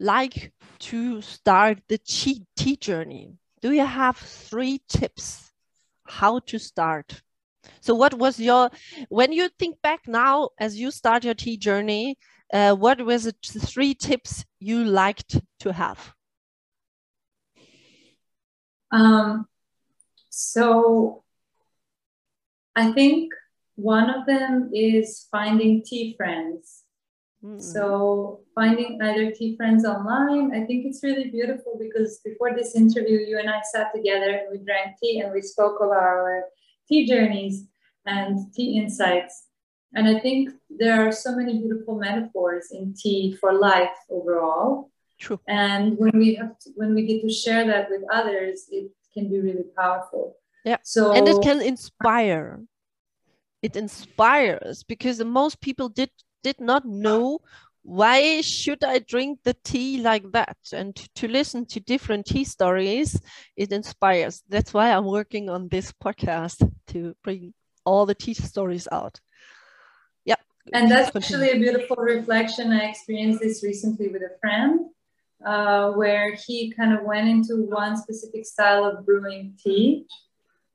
like 0.00 0.52
to 0.80 1.22
start 1.22 1.78
the 1.88 1.98
tea 1.98 2.76
journey, 2.76 3.36
do 3.60 3.70
you 3.70 3.86
have 3.86 4.16
three 4.16 4.80
tips 4.88 5.52
how 6.04 6.40
to 6.40 6.58
start? 6.58 7.22
So 7.80 7.94
what 7.94 8.14
was 8.14 8.38
your, 8.38 8.70
when 9.08 9.32
you 9.32 9.48
think 9.58 9.80
back 9.82 10.06
now 10.06 10.50
as 10.58 10.76
you 10.76 10.90
start 10.90 11.24
your 11.24 11.34
tea 11.34 11.56
journey, 11.56 12.16
uh, 12.52 12.74
what 12.74 13.04
was 13.04 13.24
the 13.24 13.32
three 13.60 13.94
tips 13.94 14.44
you 14.60 14.84
liked 14.84 15.40
to 15.60 15.72
have? 15.72 16.14
Um, 18.90 19.46
so 20.28 21.24
I 22.76 22.92
think 22.92 23.32
one 23.76 24.10
of 24.10 24.26
them 24.26 24.70
is 24.74 25.26
finding 25.30 25.82
tea 25.82 26.14
friends. 26.16 26.82
Mm. 27.42 27.60
So 27.60 28.40
finding 28.54 29.00
either 29.02 29.32
tea 29.32 29.56
friends 29.56 29.84
online, 29.84 30.52
I 30.54 30.64
think 30.66 30.86
it's 30.86 31.02
really 31.02 31.30
beautiful 31.30 31.76
because 31.78 32.20
before 32.24 32.54
this 32.54 32.76
interview, 32.76 33.18
you 33.18 33.38
and 33.38 33.50
I 33.50 33.60
sat 33.72 33.92
together 33.94 34.30
and 34.30 34.46
we 34.52 34.64
drank 34.64 34.96
tea 35.02 35.20
and 35.20 35.32
we 35.32 35.42
spoke 35.42 35.80
of 35.80 35.88
our 35.88 36.44
tea 36.92 37.06
journeys 37.06 37.64
and 38.06 38.52
tea 38.54 38.78
insights. 38.78 39.48
And 39.94 40.06
I 40.08 40.20
think 40.20 40.50
there 40.70 41.06
are 41.06 41.12
so 41.12 41.34
many 41.34 41.58
beautiful 41.58 41.96
metaphors 41.98 42.70
in 42.72 42.94
tea 42.94 43.36
for 43.40 43.52
life 43.52 43.96
overall. 44.10 44.90
True. 45.18 45.40
And 45.48 45.96
when 45.98 46.18
we 46.18 46.34
have 46.34 46.58
to, 46.60 46.70
when 46.74 46.94
we 46.94 47.06
get 47.06 47.22
to 47.22 47.32
share 47.32 47.66
that 47.66 47.88
with 47.90 48.02
others, 48.12 48.66
it 48.70 48.90
can 49.14 49.30
be 49.30 49.40
really 49.40 49.64
powerful. 49.76 50.36
Yeah. 50.64 50.78
So 50.82 51.12
and 51.12 51.28
it 51.28 51.42
can 51.42 51.60
inspire. 51.60 52.60
It 53.62 53.76
inspires 53.76 54.82
because 54.82 55.22
most 55.22 55.60
people 55.60 55.88
did 55.88 56.10
did 56.42 56.60
not 56.60 56.84
know 56.84 57.40
why 57.82 58.40
should 58.42 58.84
I 58.84 59.00
drink 59.00 59.40
the 59.42 59.56
tea 59.64 59.98
like 59.98 60.30
that? 60.32 60.56
And 60.72 60.94
to 61.16 61.26
listen 61.26 61.66
to 61.66 61.80
different 61.80 62.26
tea 62.26 62.44
stories, 62.44 63.20
it 63.56 63.72
inspires. 63.72 64.42
That's 64.48 64.72
why 64.72 64.92
I'm 64.92 65.06
working 65.06 65.50
on 65.50 65.68
this 65.68 65.92
podcast 65.92 66.70
to 66.88 67.14
bring 67.24 67.54
all 67.84 68.06
the 68.06 68.14
tea 68.14 68.34
stories 68.34 68.86
out. 68.92 69.20
Yeah. 70.24 70.36
And 70.72 70.88
that's 70.90 71.10
Continue. 71.10 71.46
actually 71.46 71.58
a 71.58 71.60
beautiful 71.60 71.96
reflection. 71.96 72.72
I 72.72 72.84
experienced 72.84 73.40
this 73.40 73.64
recently 73.64 74.08
with 74.08 74.22
a 74.22 74.38
friend 74.40 74.80
uh, 75.44 75.90
where 75.92 76.36
he 76.46 76.72
kind 76.72 76.96
of 76.96 77.04
went 77.04 77.28
into 77.28 77.66
one 77.66 77.96
specific 77.96 78.46
style 78.46 78.84
of 78.84 79.04
brewing 79.04 79.58
tea. 79.62 80.06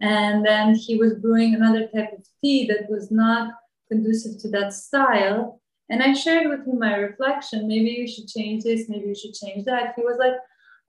And 0.02 0.46
then 0.46 0.76
he 0.76 0.98
was 0.98 1.14
brewing 1.16 1.56
another 1.56 1.88
type 1.88 2.12
of 2.12 2.28
tea 2.44 2.68
that 2.68 2.90
was 2.90 3.12
not 3.12 3.54
conducive 3.90 4.40
to 4.42 4.50
that 4.50 4.74
style 4.74 5.62
and 5.90 6.04
I 6.04 6.14
shared 6.14 6.50
with 6.50 6.68
him 6.68 6.80
my 6.80 6.96
reflection. 6.96 7.68
Maybe 7.68 7.92
you 7.92 8.08
should 8.08 8.28
change 8.28 8.64
this, 8.64 8.90
maybe 8.90 9.08
you 9.08 9.16
should 9.16 9.34
change 9.34 9.66
that. 9.66 9.94
He 9.96 10.04
was 10.04 10.18
like, 10.18 10.34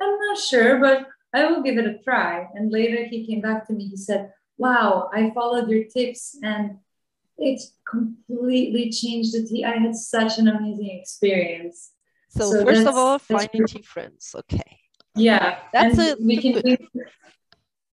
I'm 0.01 0.19
not 0.19 0.39
sure, 0.39 0.79
but 0.79 1.07
I 1.33 1.47
will 1.47 1.63
give 1.63 1.79
it 1.79 1.87
a 1.87 1.99
try. 2.03 2.49
And 2.55 2.73
later 2.73 3.05
he 3.05 3.27
came 3.27 3.41
back 3.41 3.67
to 3.67 3.73
me. 3.73 3.89
He 3.89 3.97
said, 3.97 4.33
Wow, 4.57 5.09
I 5.13 5.31
followed 5.35 5.69
your 5.69 5.85
tips 5.85 6.37
and 6.43 6.79
it 7.37 7.61
completely 7.89 8.91
changed 8.91 9.33
the 9.33 9.47
tea. 9.47 9.65
I 9.65 9.77
had 9.77 9.95
such 9.95 10.39
an 10.39 10.49
amazing 10.49 10.99
experience. 11.01 11.93
So, 12.31 12.51
so 12.51 12.65
first 12.65 12.87
of 12.87 12.97
all, 12.97 13.19
finding 13.21 13.67
tea 13.67 13.83
friends. 13.83 14.35
Okay. 14.37 14.79
Yeah. 15.15 15.59
That's 15.73 15.99
a 15.99 16.17
we 16.21 16.37
can 16.39 16.61
we, 16.65 16.77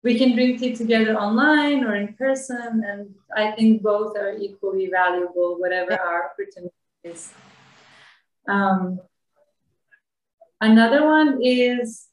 we 0.03 0.17
can 0.17 0.33
drink 0.33 0.59
tea 0.59 0.75
together 0.75 1.15
online 1.15 1.83
or 1.83 1.95
in 1.95 2.13
person, 2.13 2.83
and 2.85 3.13
I 3.35 3.51
think 3.51 3.83
both 3.83 4.17
are 4.17 4.35
equally 4.35 4.89
valuable, 4.89 5.57
whatever 5.59 5.93
our 5.93 6.31
opportunity 6.31 6.73
is. 7.05 7.31
Um, 8.47 8.99
another 10.59 11.05
one 11.05 11.39
is 11.41 12.07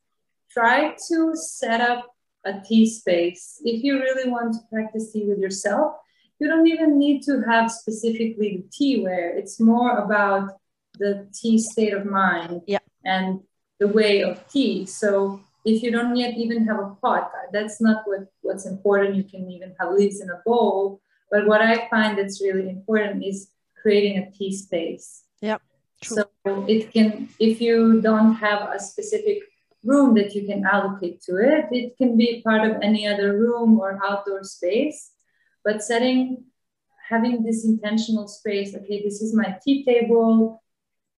try 0.50 0.94
to 1.08 1.32
set 1.34 1.80
up 1.80 2.06
a 2.44 2.60
tea 2.60 2.86
space. 2.88 3.60
If 3.64 3.82
you 3.82 3.98
really 3.98 4.30
want 4.30 4.54
to 4.54 4.60
practice 4.70 5.12
tea 5.12 5.24
with 5.26 5.38
yourself, 5.38 5.94
you 6.38 6.48
don't 6.48 6.66
even 6.66 6.98
need 6.98 7.22
to 7.22 7.42
have 7.48 7.70
specifically 7.70 8.64
the 8.64 8.64
teaware. 8.76 9.36
It's 9.36 9.60
more 9.60 9.98
about 9.98 10.50
the 10.98 11.28
tea 11.32 11.58
state 11.58 11.94
of 11.94 12.04
mind 12.04 12.62
yeah. 12.66 12.80
and 13.04 13.40
the 13.78 13.88
way 13.88 14.22
of 14.22 14.46
tea. 14.48 14.84
So 14.86 15.40
if 15.64 15.82
you 15.82 15.92
don't 15.92 16.16
yet 16.16 16.34
even 16.36 16.66
have 16.66 16.80
a 16.80 16.96
pot, 17.00 17.30
that's 17.52 17.80
not 17.80 18.02
what, 18.06 18.26
what's 18.40 18.66
important. 18.66 19.14
You 19.14 19.24
can 19.24 19.48
even 19.50 19.74
have 19.78 19.92
leaves 19.92 20.20
in 20.20 20.30
a 20.30 20.42
bowl. 20.44 21.00
But 21.30 21.46
what 21.46 21.62
I 21.62 21.88
find 21.88 22.18
that's 22.18 22.42
really 22.42 22.68
important 22.68 23.24
is 23.24 23.52
creating 23.82 24.18
a 24.18 24.30
tea 24.30 24.56
space. 24.56 25.24
Yeah. 25.40 25.58
True. 26.00 26.16
So 26.44 26.64
it 26.68 26.92
can, 26.92 27.28
if 27.38 27.60
you 27.60 28.00
don't 28.00 28.34
have 28.34 28.70
a 28.74 28.78
specific 28.78 29.42
room 29.84 30.14
that 30.14 30.34
you 30.34 30.46
can 30.46 30.64
allocate 30.64 31.20
to 31.22 31.36
it. 31.36 31.66
It 31.70 31.96
can 31.96 32.16
be 32.16 32.42
part 32.42 32.68
of 32.68 32.80
any 32.82 33.06
other 33.06 33.36
room 33.36 33.78
or 33.78 34.00
outdoor 34.04 34.44
space, 34.44 35.10
but 35.64 35.82
setting, 35.82 36.44
having 37.08 37.42
this 37.42 37.64
intentional 37.64 38.28
space, 38.28 38.74
okay, 38.74 39.02
this 39.02 39.20
is 39.20 39.34
my 39.34 39.58
tea 39.64 39.84
table, 39.84 40.62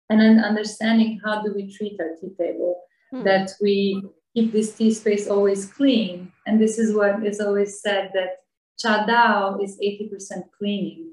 and 0.09 0.21
then 0.21 0.41
understanding 0.41 1.21
how 1.25 1.43
do 1.43 1.53
we 1.55 1.73
treat 1.73 2.01
our 2.01 2.17
tea 2.21 2.35
table, 2.39 2.83
hmm. 3.11 3.23
that 3.25 3.53
we 3.61 4.03
keep 4.35 4.53
this 4.53 4.75
tea 4.75 4.93
space 4.93 5.29
always 5.29 5.67
clean. 5.67 6.33
And 6.47 6.61
this 6.61 6.79
is 6.79 6.95
what 6.95 7.25
is 7.25 7.41
always 7.41 7.81
said 7.81 8.11
that 8.15 8.39
cha 8.79 9.07
dao 9.07 9.62
is 9.62 9.79
80% 9.79 10.51
cleaning. 10.59 11.12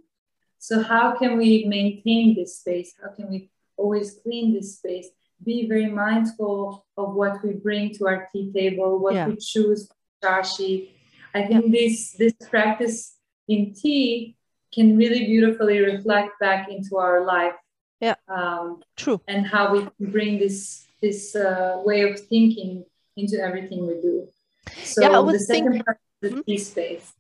So 0.62 0.82
how 0.82 1.18
can 1.18 1.38
we 1.38 1.66
maintain 1.66 2.36
this 2.36 2.60
space? 2.60 2.94
How 3.02 3.10
can 3.10 3.30
we 3.30 3.50
always 3.78 4.20
clean 4.24 4.54
this 4.54 4.78
space? 4.78 5.10
be 5.44 5.68
very 5.68 5.88
mindful 5.88 6.86
of 6.98 7.14
what 7.14 7.44
we 7.44 7.54
bring 7.54 7.94
to 7.96 8.08
our 8.08 8.28
tea 8.32 8.52
table, 8.54 9.00
what 9.00 9.14
yeah. 9.14 9.28
we 9.28 9.38
choose 9.38 9.90
chaxi. 10.24 10.90
I 11.34 11.44
think 11.44 11.66
yeah. 11.66 11.72
this 11.72 12.14
this 12.14 12.34
practice 12.50 13.16
in 13.48 13.74
tea 13.74 14.36
can 14.74 14.98
really 14.98 15.26
beautifully 15.26 15.80
reflect 15.80 16.40
back 16.40 16.70
into 16.70 16.98
our 16.98 17.26
life. 17.26 17.56
Yeah, 18.00 18.16
um, 18.28 18.82
true. 18.98 19.22
And 19.28 19.46
how 19.46 19.74
we 19.74 19.88
bring 20.00 20.40
this 20.40 20.86
this 21.02 21.36
uh, 21.36 21.82
way 21.84 22.02
of 22.02 22.20
thinking 22.20 22.86
into 23.18 23.40
everything 23.40 23.88
we 23.88 23.96
do. 24.02 24.28
So 24.84 25.02
yeah, 25.02 25.22
the 25.32 25.40
second 25.40 25.74
think- 25.74 25.86
part 25.86 25.98
is 26.22 26.30
the 26.30 26.36
hmm? 26.36 26.42
tea 26.42 26.58
space 26.58 27.14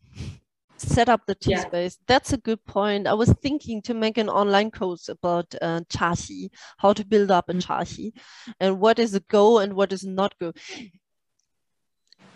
set 0.81 1.09
up 1.09 1.21
the 1.25 1.35
tea 1.35 1.51
yeah. 1.51 1.61
space. 1.61 1.97
That's 2.07 2.33
a 2.33 2.37
good 2.37 2.63
point. 2.65 3.07
I 3.07 3.13
was 3.13 3.29
thinking 3.41 3.81
to 3.83 3.93
make 3.93 4.17
an 4.17 4.29
online 4.29 4.71
course 4.71 5.09
about 5.09 5.53
uh, 5.61 5.81
chaxi, 5.89 6.49
how 6.77 6.93
to 6.93 7.05
build 7.05 7.31
up 7.31 7.49
a 7.49 7.53
mm-hmm. 7.53 7.71
chaxi, 7.71 8.11
and 8.59 8.79
what 8.79 8.99
is 8.99 9.13
a 9.15 9.19
go 9.21 9.59
and 9.59 9.73
what 9.73 9.93
is 9.93 10.03
not 10.03 10.37
go. 10.39 10.53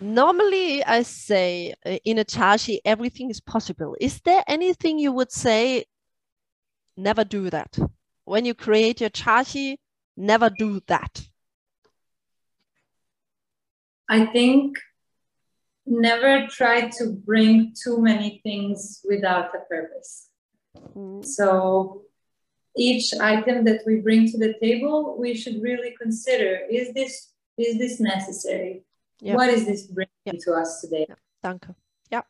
Normally, 0.01 0.83
I 0.83 1.03
say 1.03 1.73
uh, 1.85 1.97
in 2.03 2.19
a 2.19 2.25
chaxi, 2.25 2.79
everything 2.83 3.29
is 3.29 3.39
possible. 3.39 3.95
Is 3.99 4.21
there 4.21 4.43
anything 4.47 4.99
you 4.99 5.11
would 5.13 5.31
say, 5.31 5.85
never 6.97 7.23
do 7.23 7.49
that? 7.49 7.77
When 8.25 8.45
you 8.45 8.53
create 8.53 9.01
your 9.01 9.09
chaxi, 9.09 9.77
never 10.17 10.49
do 10.49 10.81
that. 10.87 11.27
I 14.09 14.25
think 14.25 14.77
never 15.85 16.47
try 16.47 16.89
to 16.89 17.11
bring 17.25 17.73
too 17.81 18.01
many 18.01 18.41
things 18.43 19.01
without 19.07 19.53
a 19.55 19.59
purpose. 19.69 20.29
Mm-hmm. 20.75 21.21
So 21.23 22.01
each 22.77 23.13
item 23.19 23.63
that 23.65 23.81
we 23.85 23.97
bring 23.97 24.29
to 24.31 24.37
the 24.37 24.55
table, 24.61 25.17
we 25.19 25.35
should 25.35 25.61
really 25.61 25.95
consider: 26.01 26.61
is 26.69 26.93
this 26.93 27.31
is 27.57 27.77
this 27.77 27.99
necessary? 27.99 28.83
What 29.21 29.49
is 29.49 29.65
this 29.65 29.87
bringing 29.87 30.41
to 30.41 30.53
us 30.53 30.81
today? 30.81 31.05
Yeah. 31.07 31.15
Danke. 31.43 31.73
Yeah. 32.11 32.21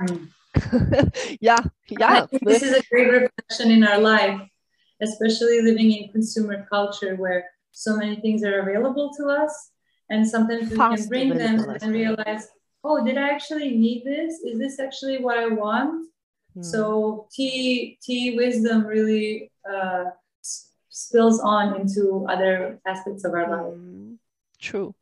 Mm. 0.00 0.28
yeah. 1.40 1.58
Yeah. 1.88 2.26
this 2.42 2.62
is 2.62 2.72
a 2.72 2.82
great 2.90 3.10
reflection 3.10 3.70
in 3.70 3.84
our 3.84 3.98
life, 3.98 4.40
especially 5.02 5.60
living 5.60 5.92
in 5.92 6.10
consumer 6.10 6.66
culture 6.70 7.14
where 7.16 7.44
so 7.72 7.96
many 7.96 8.16
things 8.16 8.42
are 8.42 8.60
available 8.60 9.12
to 9.18 9.28
us. 9.28 9.70
And 10.10 10.26
sometimes 10.26 10.70
we 10.70 10.76
Fast 10.76 11.02
can 11.02 11.08
bring 11.08 11.28
them 11.36 11.68
and 11.82 11.92
realize, 11.92 12.48
oh, 12.84 13.04
did 13.04 13.18
I 13.18 13.30
actually 13.30 13.76
need 13.76 14.04
this? 14.04 14.40
Is 14.40 14.58
this 14.58 14.80
actually 14.80 15.18
what 15.18 15.38
I 15.38 15.48
want? 15.48 16.08
Mm. 16.56 16.64
So 16.64 17.28
tea, 17.32 17.98
tea 18.02 18.36
wisdom 18.36 18.86
really 18.86 19.50
uh, 19.70 20.04
spills 20.88 21.40
on 21.40 21.80
into 21.80 22.26
other 22.28 22.80
aspects 22.86 23.24
of 23.24 23.32
our 23.32 23.50
life. 23.50 23.74
Mm. 23.74 24.16
True. 24.60 24.94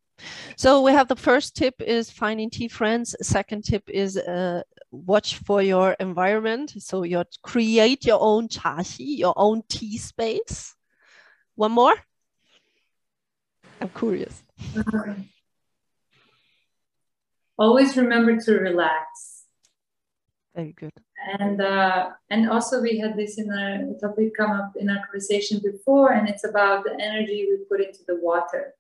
So 0.57 0.83
we 0.83 0.93
have 0.93 1.09
the 1.09 1.17
first 1.17 1.57
tip 1.57 1.75
is 1.81 2.11
finding 2.11 2.51
tea 2.51 2.69
friends. 2.69 3.15
Second 3.21 3.65
tip 3.65 3.89
is 3.89 4.17
uh, 4.17 4.63
watch 4.91 5.37
for 5.37 5.63
your 5.63 5.95
environment. 6.01 6.75
So 6.79 7.03
you 7.03 7.23
create 7.43 8.07
your 8.07 8.19
own 8.21 8.49
chaxi, 8.49 9.19
your 9.19 9.35
own 9.37 9.63
tea 9.69 9.99
space. 9.99 10.75
One 11.55 11.73
more. 11.73 11.95
I'm 13.81 13.91
curious. 13.91 14.43
Always 17.59 17.97
remember 17.97 18.37
to 18.39 18.53
relax. 18.59 19.45
Very 20.55 20.73
good. 20.73 20.93
And 21.39 21.61
uh, 21.61 22.11
and 22.31 22.49
also 22.51 22.81
we 22.81 22.99
had 22.99 23.17
this 23.17 23.39
in 23.39 23.51
our 23.51 23.99
topic 24.01 24.37
come 24.37 24.53
up 24.53 24.73
in 24.77 24.89
our 24.89 25.05
conversation 25.05 25.61
before, 25.63 26.13
and 26.13 26.29
it's 26.29 26.45
about 26.45 26.85
the 26.85 26.97
energy 27.01 27.47
we 27.51 27.65
put 27.69 27.87
into 27.87 28.01
the 28.07 28.19
water. 28.21 28.75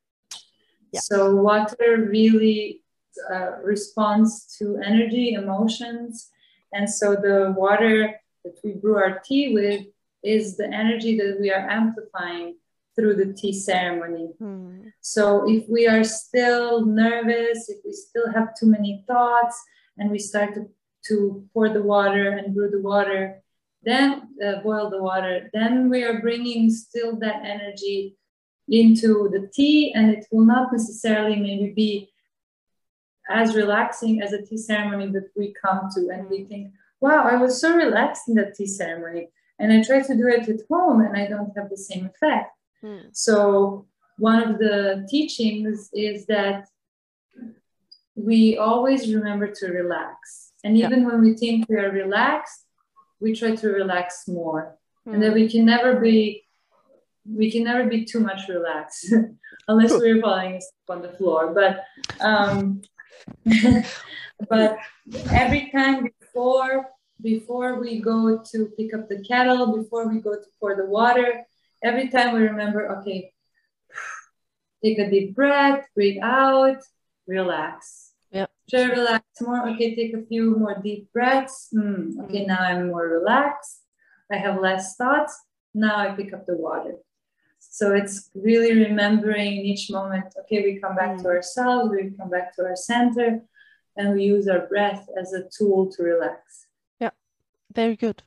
Yeah. 0.93 1.01
So 1.01 1.35
water 1.35 2.07
really 2.09 2.83
uh, 3.31 3.59
responds 3.63 4.57
to 4.59 4.79
energy, 4.85 5.35
emotions, 5.35 6.31
and 6.73 6.89
so 6.89 7.15
the 7.15 7.55
water 7.57 8.21
that 8.45 8.59
we 8.63 8.73
brew 8.73 8.97
our 8.97 9.21
tea 9.25 9.53
with 9.53 9.87
is 10.23 10.57
the 10.57 10.67
energy 10.67 11.17
that 11.19 11.39
we 11.41 11.51
are 11.51 11.69
amplifying 11.69 12.57
through 12.97 13.15
the 13.15 13.33
tea 13.33 13.53
ceremony. 13.53 14.31
Mm. 14.41 14.93
So 15.01 15.49
if 15.49 15.69
we 15.69 15.87
are 15.87 16.03
still 16.03 16.85
nervous, 16.85 17.69
if 17.69 17.79
we 17.85 17.93
still 17.93 18.33
have 18.33 18.55
too 18.59 18.67
many 18.67 19.05
thoughts, 19.07 19.63
and 19.99 20.11
we 20.11 20.19
start 20.19 20.55
to, 20.55 20.69
to 21.09 21.45
pour 21.53 21.69
the 21.69 21.83
water 21.83 22.31
and 22.31 22.55
brew 22.55 22.71
the 22.71 22.81
water, 22.81 23.43
then 23.83 24.29
uh, 24.45 24.57
boil 24.63 24.91
the 24.91 25.03
water, 25.03 25.51
then 25.53 25.89
we 25.89 26.03
are 26.03 26.21
bringing 26.21 26.71
still 26.71 27.17
that 27.21 27.45
energy 27.45 28.17
into 28.69 29.29
the 29.31 29.49
tea, 29.55 29.93
and 29.95 30.11
it 30.11 30.27
will 30.33 30.45
not 30.45 30.73
necessarily 30.73 31.37
maybe 31.37 31.73
be 31.75 32.11
as 33.29 33.55
relaxing 33.55 34.23
as 34.23 34.33
a 34.33 34.43
tea 34.43 34.57
ceremony 34.57 35.13
that 35.13 35.29
we 35.37 35.55
come 35.65 35.89
to, 35.95 36.09
and 36.11 36.29
we 36.29 36.45
think, 36.45 36.73
wow, 37.01 37.25
I 37.25 37.37
was 37.37 37.61
so 37.61 37.75
relaxed 37.77 38.29
in 38.29 38.35
that 38.37 38.55
tea 38.55 38.67
ceremony. 38.67 39.29
And 39.59 39.73
I 39.73 39.83
try 39.83 40.01
to 40.03 40.17
do 40.17 40.27
it 40.27 40.49
at 40.49 40.61
home 40.71 41.01
and 41.01 41.17
I 41.17 41.27
don't 41.27 41.57
have 41.57 41.71
the 41.71 41.77
same 41.77 42.05
effect. 42.07 42.51
Hmm. 42.87 43.09
So 43.13 43.87
one 44.19 44.43
of 44.43 44.59
the 44.59 45.07
teachings 45.11 45.91
is 45.93 46.27
that 46.27 46.69
we 48.15 48.57
always 48.57 49.13
remember 49.13 49.49
to 49.49 49.67
relax. 49.67 50.53
And 50.65 50.77
even 50.77 51.01
yeah. 51.01 51.07
when 51.07 51.21
we 51.21 51.35
think 51.35 51.69
we 51.69 51.77
are 51.77 51.91
relaxed, 51.91 52.65
we 53.21 53.35
try 53.35 53.57
to 53.57 53.69
relax 53.69 54.25
more. 54.29 54.77
Mm. 55.07 55.15
And 55.15 55.23
that 55.23 55.35
we 55.35 55.49
can 55.49 55.65
never 55.65 56.01
be 56.01 56.43
we 57.29 57.51
can 57.51 57.65
never 57.65 57.89
be 57.89 58.05
too 58.05 58.21
much 58.21 58.49
relaxed 58.49 59.13
unless 59.69 59.93
we're 59.93 60.21
falling 60.21 60.63
on 60.89 61.03
the 61.03 61.09
floor. 61.09 61.53
But 61.53 61.85
um, 62.25 62.83
but 64.49 64.79
every 65.31 65.71
time 65.73 66.09
before 66.21 66.87
before 67.21 67.81
we 67.81 68.01
go 68.01 68.43
to 68.53 68.67
pick 68.77 68.95
up 68.95 69.09
the 69.09 69.25
kettle, 69.25 69.77
before 69.77 70.07
we 70.09 70.21
go 70.21 70.35
to 70.35 70.47
pour 70.61 70.77
the 70.77 70.87
water, 70.87 71.45
every 71.83 72.09
time 72.09 72.35
we 72.35 72.41
remember, 72.41 72.99
okay, 72.99 73.33
take 74.83 74.99
a 74.99 75.11
deep 75.11 75.35
breath, 75.35 75.87
breathe 75.95 76.23
out, 76.23 76.79
relax. 77.27 78.13
Yeah. 78.31 78.47
Try 78.69 78.85
relax 78.85 79.25
more. 79.41 79.69
Okay, 79.71 79.95
take 79.95 80.15
a 80.15 80.27
few 80.27 80.57
more 80.57 80.81
deep 80.83 81.13
breaths. 81.13 81.69
Mm, 81.75 82.25
okay, 82.25 82.45
now 82.45 82.61
I'm 82.61 82.89
more 82.89 83.09
relaxed. 83.09 83.83
I 84.31 84.37
have 84.37 84.61
less 84.61 84.97
thoughts. 84.97 85.39
Now 85.75 85.97
I 85.97 86.11
pick 86.15 86.33
up 86.33 86.47
the 86.47 86.57
water. 86.57 86.97
So 87.59 87.95
it's 87.95 88.31
really 88.35 88.75
remembering 88.75 89.59
in 89.59 89.65
each 89.65 89.91
moment, 89.91 90.35
okay, 90.41 90.63
we 90.63 90.81
come 90.81 90.97
back 90.97 91.17
mm. 91.17 91.23
to 91.23 91.29
ourselves, 91.29 91.91
we 91.91 92.11
come 92.17 92.31
back 92.31 92.55
to 92.57 92.63
our 92.65 92.77
center, 92.77 93.43
and 93.97 94.15
we 94.15 94.25
use 94.25 94.49
our 94.49 94.67
breath 94.67 95.07
as 95.19 95.33
a 95.33 95.45
tool 95.57 95.91
to 95.93 96.03
relax. 96.03 96.67
Yeah, 97.01 97.11
very 97.73 97.97
good. 97.97 98.23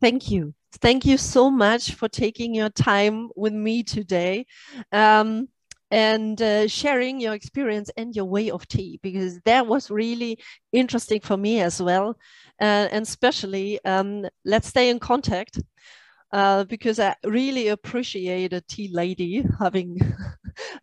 Thank 0.00 0.30
you. 0.30 0.54
Thank 0.80 1.04
you 1.04 1.18
so 1.18 1.50
much 1.50 1.94
for 1.94 2.08
taking 2.08 2.54
your 2.54 2.70
time 2.70 3.28
with 3.36 3.52
me 3.52 3.82
today. 3.82 4.46
Um, 4.90 5.48
and 5.90 6.40
uh, 6.40 6.66
sharing 6.68 7.20
your 7.20 7.34
experience 7.34 7.90
and 7.98 8.16
your 8.16 8.24
way 8.24 8.50
of 8.50 8.66
tea 8.66 8.98
because 9.02 9.38
that 9.44 9.66
was 9.66 9.90
really 9.90 10.38
interesting 10.72 11.20
for 11.20 11.36
me 11.36 11.60
as 11.60 11.82
well. 11.82 12.16
Uh, 12.58 12.88
and 12.90 13.02
especially, 13.02 13.78
um, 13.84 14.24
let's 14.46 14.68
stay 14.68 14.88
in 14.88 14.98
contact 14.98 15.60
uh, 16.32 16.64
because 16.64 17.00
I 17.00 17.16
really 17.24 17.68
appreciate 17.68 18.52
a 18.52 18.62
tea 18.62 18.88
lady 18.92 19.44
having 19.60 19.98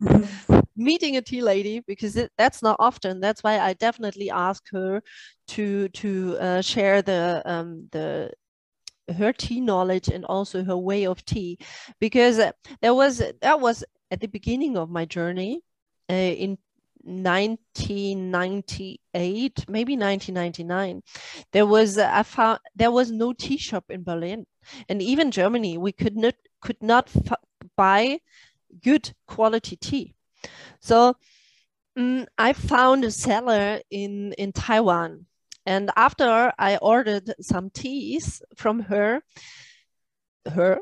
meeting 0.75 1.17
a 1.17 1.21
tea 1.21 1.41
lady 1.41 1.81
because 1.81 2.15
it, 2.15 2.31
that's 2.37 2.61
not 2.61 2.77
often. 2.79 3.19
That's 3.19 3.43
why 3.43 3.59
I 3.59 3.73
definitely 3.73 4.29
ask 4.29 4.63
her 4.71 5.01
to 5.49 5.89
to 5.89 6.37
uh, 6.39 6.61
share 6.61 7.01
the 7.01 7.41
um, 7.45 7.87
the 7.91 8.31
her 9.17 9.33
tea 9.33 9.61
knowledge 9.61 10.07
and 10.07 10.25
also 10.25 10.63
her 10.63 10.77
way 10.77 11.05
of 11.05 11.23
tea. 11.25 11.57
Because 11.99 12.39
there 12.81 12.93
was 12.93 13.21
that 13.41 13.59
was 13.59 13.83
at 14.11 14.21
the 14.21 14.27
beginning 14.27 14.77
of 14.77 14.89
my 14.89 15.05
journey 15.05 15.61
uh, 16.09 16.13
in 16.13 16.57
1998 17.03 19.65
maybe 19.69 19.95
1999 19.95 21.01
there 21.53 21.65
was 21.65 21.97
i 21.97 22.21
found 22.23 22.59
there 22.75 22.91
was 22.91 23.09
no 23.09 23.31
tea 23.33 23.57
shop 23.57 23.85
in 23.89 24.03
berlin. 24.03 24.45
And 24.89 25.01
even 25.01 25.31
germany 25.31 25.77
we 25.77 25.93
could 25.93 26.17
not 26.17 26.35
could 26.61 26.81
not 26.81 27.09
buy 27.77 28.19
good 28.83 29.13
quality 29.27 29.77
tea. 29.77 30.13
So 30.81 31.15
um, 31.97 32.27
i 32.37 32.53
found 32.53 33.05
a 33.05 33.11
seller 33.11 33.79
in 33.89 34.33
in 34.33 34.51
taiwan 34.51 35.25
and 35.69 35.89
after 35.95 36.51
i 36.57 36.77
ordered 36.77 37.33
some 37.39 37.69
teas 37.69 38.41
from 38.55 38.79
her 38.79 39.21
her 40.49 40.79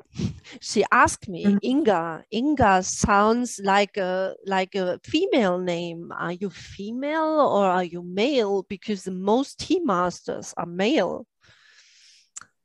she 0.60 0.84
asked 0.92 1.28
me 1.28 1.46
mm-hmm. 1.46 1.58
inga 1.64 2.24
inga 2.32 2.84
sounds 2.84 3.60
like 3.64 3.98
a 3.98 4.36
like 4.46 4.76
a 4.76 5.00
female 5.04 5.58
name. 5.60 6.12
Are 6.12 6.32
you 6.32 6.50
female 6.50 7.40
or 7.42 7.66
are 7.66 7.84
you 7.84 8.02
male? 8.04 8.64
Because 8.64 9.08
most 9.08 9.60
tea 9.60 9.80
masters 9.80 10.54
are 10.58 10.66
male. 10.66 11.26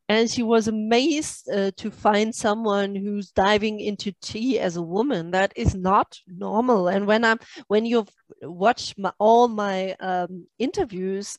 And 0.08 0.30
she 0.30 0.42
was 0.42 0.68
amazed 0.68 1.48
uh, 1.48 1.70
to 1.78 1.90
find 1.90 2.34
someone 2.34 2.94
who's 2.94 3.30
diving 3.30 3.80
into 3.80 4.12
tea 4.20 4.58
as 4.58 4.76
a 4.76 4.82
woman. 4.82 5.30
That 5.30 5.52
is 5.56 5.74
not 5.74 6.18
normal. 6.26 6.88
And 6.88 7.06
when 7.06 7.24
i'm 7.24 7.38
when 7.68 7.86
you've 7.86 8.10
watched 8.42 8.98
my, 8.98 9.12
all 9.18 9.48
my 9.48 9.94
um, 10.00 10.46
interviews 10.58 11.38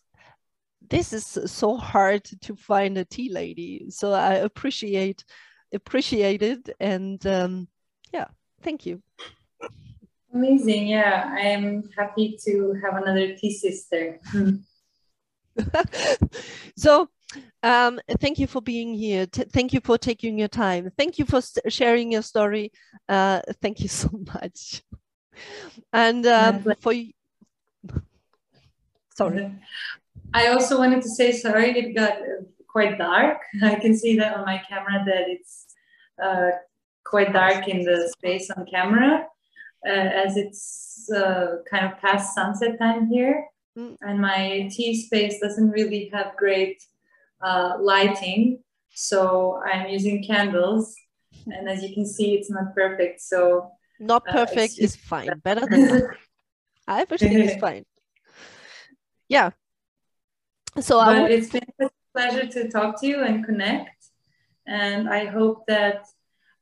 this 0.94 1.12
is 1.12 1.52
so 1.52 1.76
hard 1.76 2.24
to 2.24 2.56
find 2.56 2.98
a 2.98 3.06
tea 3.06 3.32
lady 3.32 3.86
so 3.89 4.14
i 4.14 4.36
appreciate 4.36 5.26
appreciate 5.74 6.44
it 6.44 6.70
and 6.80 7.26
um, 7.26 7.68
yeah 8.14 8.28
thank 8.62 8.86
you 8.86 9.02
amazing 10.34 10.88
yeah 10.88 11.32
i 11.36 11.39
am 11.41 11.84
happy 11.98 12.38
to 12.39 12.76
have 12.84 13.02
another 13.02 13.36
tea 13.36 13.52
sister 13.52 14.20
so 16.78 17.10
um, 17.64 18.00
thank 18.20 18.38
you 18.38 18.48
for 18.48 18.62
being 18.62 18.94
here. 18.94 19.26
T 19.26 19.44
thank 19.44 19.74
you 19.74 19.80
for 19.82 19.98
taking 19.98 20.38
your 20.38 20.48
time. 20.48 20.91
Thank 20.98 21.18
you 21.18 21.26
for 21.26 21.41
sharing 21.70 22.12
your 22.12 22.22
story. 22.22 22.72
Uh, 23.08 23.41
thank 23.62 23.80
you 23.80 23.88
so 24.02 24.10
much. 24.34 24.84
And 25.91 26.26
um, 26.26 26.64
for 26.82 26.94
sorry. 29.16 29.52
I 30.34 30.47
also 30.47 30.77
wanted 30.77 31.01
to 31.03 31.09
say 31.09 31.31
sorry. 31.31 31.77
It 31.77 31.95
got 31.95 32.17
quite 32.67 32.97
dark. 32.97 33.38
I 33.63 33.75
can 33.75 33.95
see 33.95 34.17
that 34.17 34.36
on 34.36 34.45
my 34.45 34.61
camera 34.67 35.03
that 35.05 35.25
it's 35.27 35.67
uh, 36.21 36.51
quite 37.05 37.34
dark 37.34 37.67
in 37.67 37.84
the 37.84 38.11
space 38.17 38.49
on 38.49 38.65
camera, 38.65 39.27
uh, 39.88 40.09
as 40.25 40.38
it's 40.38 41.09
uh, 41.15 41.57
kind 41.69 41.86
of 41.86 41.99
past 41.99 42.34
sunset 42.34 42.79
time 42.79 43.07
here. 43.07 43.45
Mm. 43.77 43.97
And 44.01 44.19
my 44.19 44.69
tea 44.71 44.95
space 45.05 45.39
doesn't 45.39 45.69
really 45.69 46.09
have 46.13 46.36
great 46.38 46.84
uh, 47.41 47.77
lighting. 47.79 48.59
So 48.93 49.61
I'm 49.65 49.89
using 49.89 50.23
candles. 50.23 50.95
And 51.47 51.67
as 51.67 51.84
you 51.84 51.93
can 51.93 52.05
see, 52.05 52.36
it's 52.36 52.49
not 52.49 52.73
perfect. 52.75 53.21
So 53.21 53.71
not 53.99 54.23
uh, 54.27 54.34
perfect 54.34 54.79
is 54.79 54.95
fine. 54.95 55.29
Better 55.43 55.65
than 55.69 56.07
I 56.88 57.05
think 57.05 57.21
it's 57.21 57.59
fine. 57.59 57.86
Yeah. 59.27 59.51
So 60.80 60.99
but 60.99 61.17
I 61.17 61.30
it's 61.30 61.49
been 61.49 61.63
a 61.82 61.89
pleasure 62.13 62.47
to 62.47 62.69
talk 62.69 62.99
to 63.01 63.07
you 63.07 63.24
and 63.24 63.45
connect. 63.45 64.07
And 64.65 65.09
I 65.09 65.26
hope 65.26 65.65
that 65.67 66.05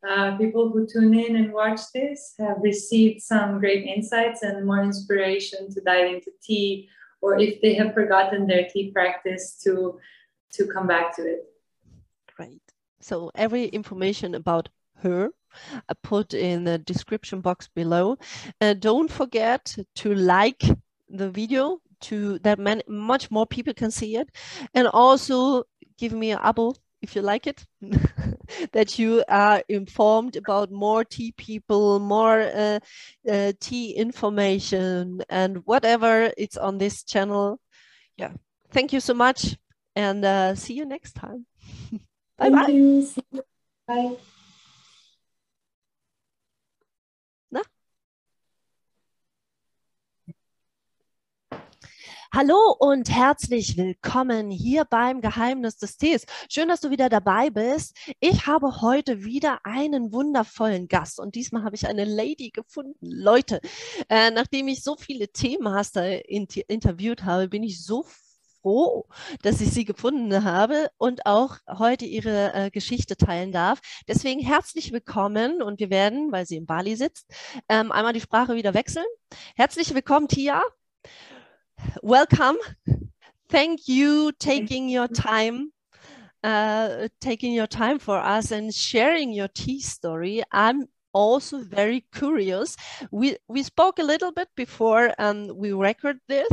uh, 0.07 0.35
people 0.37 0.69
who 0.69 0.87
tune 0.87 1.13
in 1.13 1.35
and 1.35 1.53
watch 1.53 1.79
this 1.93 2.33
have 2.39 2.57
received 2.61 3.21
some 3.21 3.59
great 3.59 3.85
insights 3.85 4.41
and 4.41 4.65
more 4.65 4.83
inspiration 4.83 5.71
to 5.73 5.81
dive 5.81 6.07
into 6.15 6.31
tea, 6.41 6.89
or 7.21 7.39
if 7.39 7.61
they 7.61 7.75
have 7.75 7.93
forgotten 7.93 8.47
their 8.47 8.67
tea 8.71 8.91
practice, 8.91 9.61
to 9.63 9.99
to 10.53 10.67
come 10.67 10.87
back 10.87 11.15
to 11.15 11.21
it. 11.21 11.45
Great. 12.35 12.61
So 12.99 13.31
every 13.35 13.65
information 13.65 14.35
about 14.35 14.69
her 15.03 15.31
I 15.89 15.93
put 16.01 16.33
in 16.33 16.63
the 16.63 16.77
description 16.77 17.41
box 17.41 17.67
below. 17.73 18.17
Uh, 18.59 18.73
don't 18.73 19.11
forget 19.11 19.75
to 19.95 20.13
like 20.15 20.63
the 21.09 21.29
video 21.29 21.81
to 22.01 22.39
that 22.39 22.59
many, 22.59 22.83
much 22.87 23.31
more 23.31 23.45
people 23.45 23.73
can 23.73 23.91
see 23.91 24.17
it. 24.17 24.29
And 24.73 24.87
also 24.87 25.63
give 25.97 26.13
me 26.13 26.31
an 26.31 26.39
abo 26.39 26.75
if 27.01 27.15
you 27.15 27.21
like 27.21 27.47
it, 27.47 27.65
that 28.73 28.99
you 28.99 29.23
are 29.27 29.63
informed 29.69 30.35
about 30.35 30.71
more 30.71 31.03
tea 31.03 31.33
people, 31.35 31.99
more 31.99 32.41
uh, 32.41 32.79
uh, 33.29 33.51
tea 33.59 33.91
information 33.91 35.21
and 35.29 35.57
whatever 35.65 36.31
it's 36.37 36.57
on 36.57 36.77
this 36.77 37.03
channel. 37.03 37.59
Yeah. 38.17 38.33
Thank 38.71 38.93
you 38.93 38.99
so 38.99 39.13
much 39.13 39.57
and 39.95 40.23
uh, 40.23 40.55
see 40.55 40.73
you 40.75 40.85
next 40.85 41.13
time. 41.13 41.45
bye 42.37 42.49
bye. 42.49 43.03
Bye. 43.87 44.15
Hallo 52.33 52.73
und 52.79 53.09
herzlich 53.09 53.75
willkommen 53.75 54.51
hier 54.51 54.85
beim 54.85 55.19
Geheimnis 55.19 55.75
des 55.75 55.97
Tees. 55.97 56.25
Schön, 56.49 56.69
dass 56.69 56.79
du 56.79 56.89
wieder 56.89 57.09
dabei 57.09 57.49
bist. 57.49 57.93
Ich 58.21 58.47
habe 58.47 58.79
heute 58.79 59.25
wieder 59.25 59.59
einen 59.65 60.13
wundervollen 60.13 60.87
Gast 60.87 61.19
und 61.19 61.35
diesmal 61.35 61.65
habe 61.65 61.75
ich 61.75 61.89
eine 61.89 62.05
Lady 62.05 62.51
gefunden. 62.51 62.95
Leute, 63.01 63.59
äh, 64.07 64.31
nachdem 64.31 64.69
ich 64.69 64.81
so 64.81 64.95
viele 64.95 65.27
Teemaster 65.27 66.29
inter 66.29 66.61
interviewt 66.69 67.25
habe, 67.25 67.49
bin 67.49 67.63
ich 67.63 67.83
so 67.83 68.05
froh, 68.61 69.09
dass 69.41 69.59
ich 69.59 69.71
sie 69.71 69.83
gefunden 69.83 70.45
habe 70.45 70.89
und 70.97 71.25
auch 71.25 71.57
heute 71.67 72.05
ihre 72.05 72.53
äh, 72.53 72.69
Geschichte 72.69 73.17
teilen 73.17 73.51
darf. 73.51 73.81
Deswegen 74.07 74.39
herzlich 74.39 74.93
willkommen 74.93 75.61
und 75.61 75.81
wir 75.81 75.89
werden, 75.89 76.31
weil 76.31 76.45
sie 76.45 76.55
in 76.55 76.65
Bali 76.65 76.95
sitzt, 76.95 77.29
ähm, 77.67 77.91
einmal 77.91 78.13
die 78.13 78.21
Sprache 78.21 78.55
wieder 78.55 78.73
wechseln. 78.73 79.05
Herzlich 79.57 79.93
willkommen, 79.93 80.29
Tia. 80.29 80.63
Welcome. 82.01 82.57
Thank 83.49 83.87
you 83.87 84.31
taking 84.39 84.87
your 84.89 85.07
time, 85.07 85.71
uh, 86.43 87.09
taking 87.19 87.53
your 87.53 87.67
time 87.67 87.99
for 87.99 88.17
us 88.17 88.51
and 88.51 88.73
sharing 88.73 89.31
your 89.31 89.49
tea 89.49 89.81
story. 89.81 90.43
I'm 90.51 90.87
also 91.13 91.59
very 91.59 92.05
curious. 92.13 92.75
We 93.11 93.37
we 93.47 93.63
spoke 93.63 93.99
a 93.99 94.03
little 94.03 94.31
bit 94.31 94.49
before 94.55 95.13
and 95.17 95.51
we 95.51 95.73
record 95.73 96.19
this, 96.27 96.51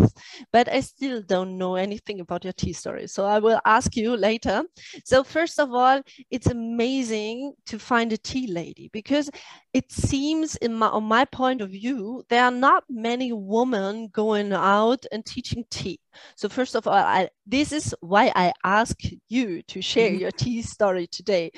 but 0.52 0.68
I 0.68 0.80
still 0.80 1.22
don't 1.22 1.58
know 1.58 1.76
anything 1.76 2.20
about 2.20 2.44
your 2.44 2.52
tea 2.52 2.72
story. 2.72 3.06
So 3.06 3.24
I 3.24 3.38
will 3.38 3.60
ask 3.64 3.96
you 3.96 4.16
later. 4.16 4.64
So 5.04 5.24
first 5.24 5.58
of 5.58 5.72
all, 5.72 6.02
it's 6.30 6.46
amazing 6.46 7.54
to 7.66 7.78
find 7.78 8.12
a 8.12 8.18
tea 8.18 8.46
lady 8.46 8.90
because 8.92 9.30
it 9.72 9.90
seems 9.92 10.56
in 10.56 10.74
my 10.74 10.88
on 10.88 11.04
my 11.04 11.24
point 11.24 11.60
of 11.60 11.70
view, 11.70 12.24
there 12.28 12.44
are 12.44 12.50
not 12.50 12.84
many 12.88 13.32
women 13.32 14.08
going 14.08 14.52
out 14.52 15.04
and 15.12 15.24
teaching 15.24 15.64
tea. 15.70 16.00
So 16.36 16.48
first 16.48 16.74
of 16.74 16.86
all, 16.86 16.94
I, 16.94 17.28
this 17.46 17.72
is 17.72 17.94
why 18.00 18.32
I 18.34 18.52
ask 18.64 18.96
you 19.28 19.62
to 19.62 19.82
share 19.82 20.10
mm-hmm. 20.10 20.20
your 20.20 20.30
tea 20.32 20.62
story 20.62 21.06
today. 21.06 21.52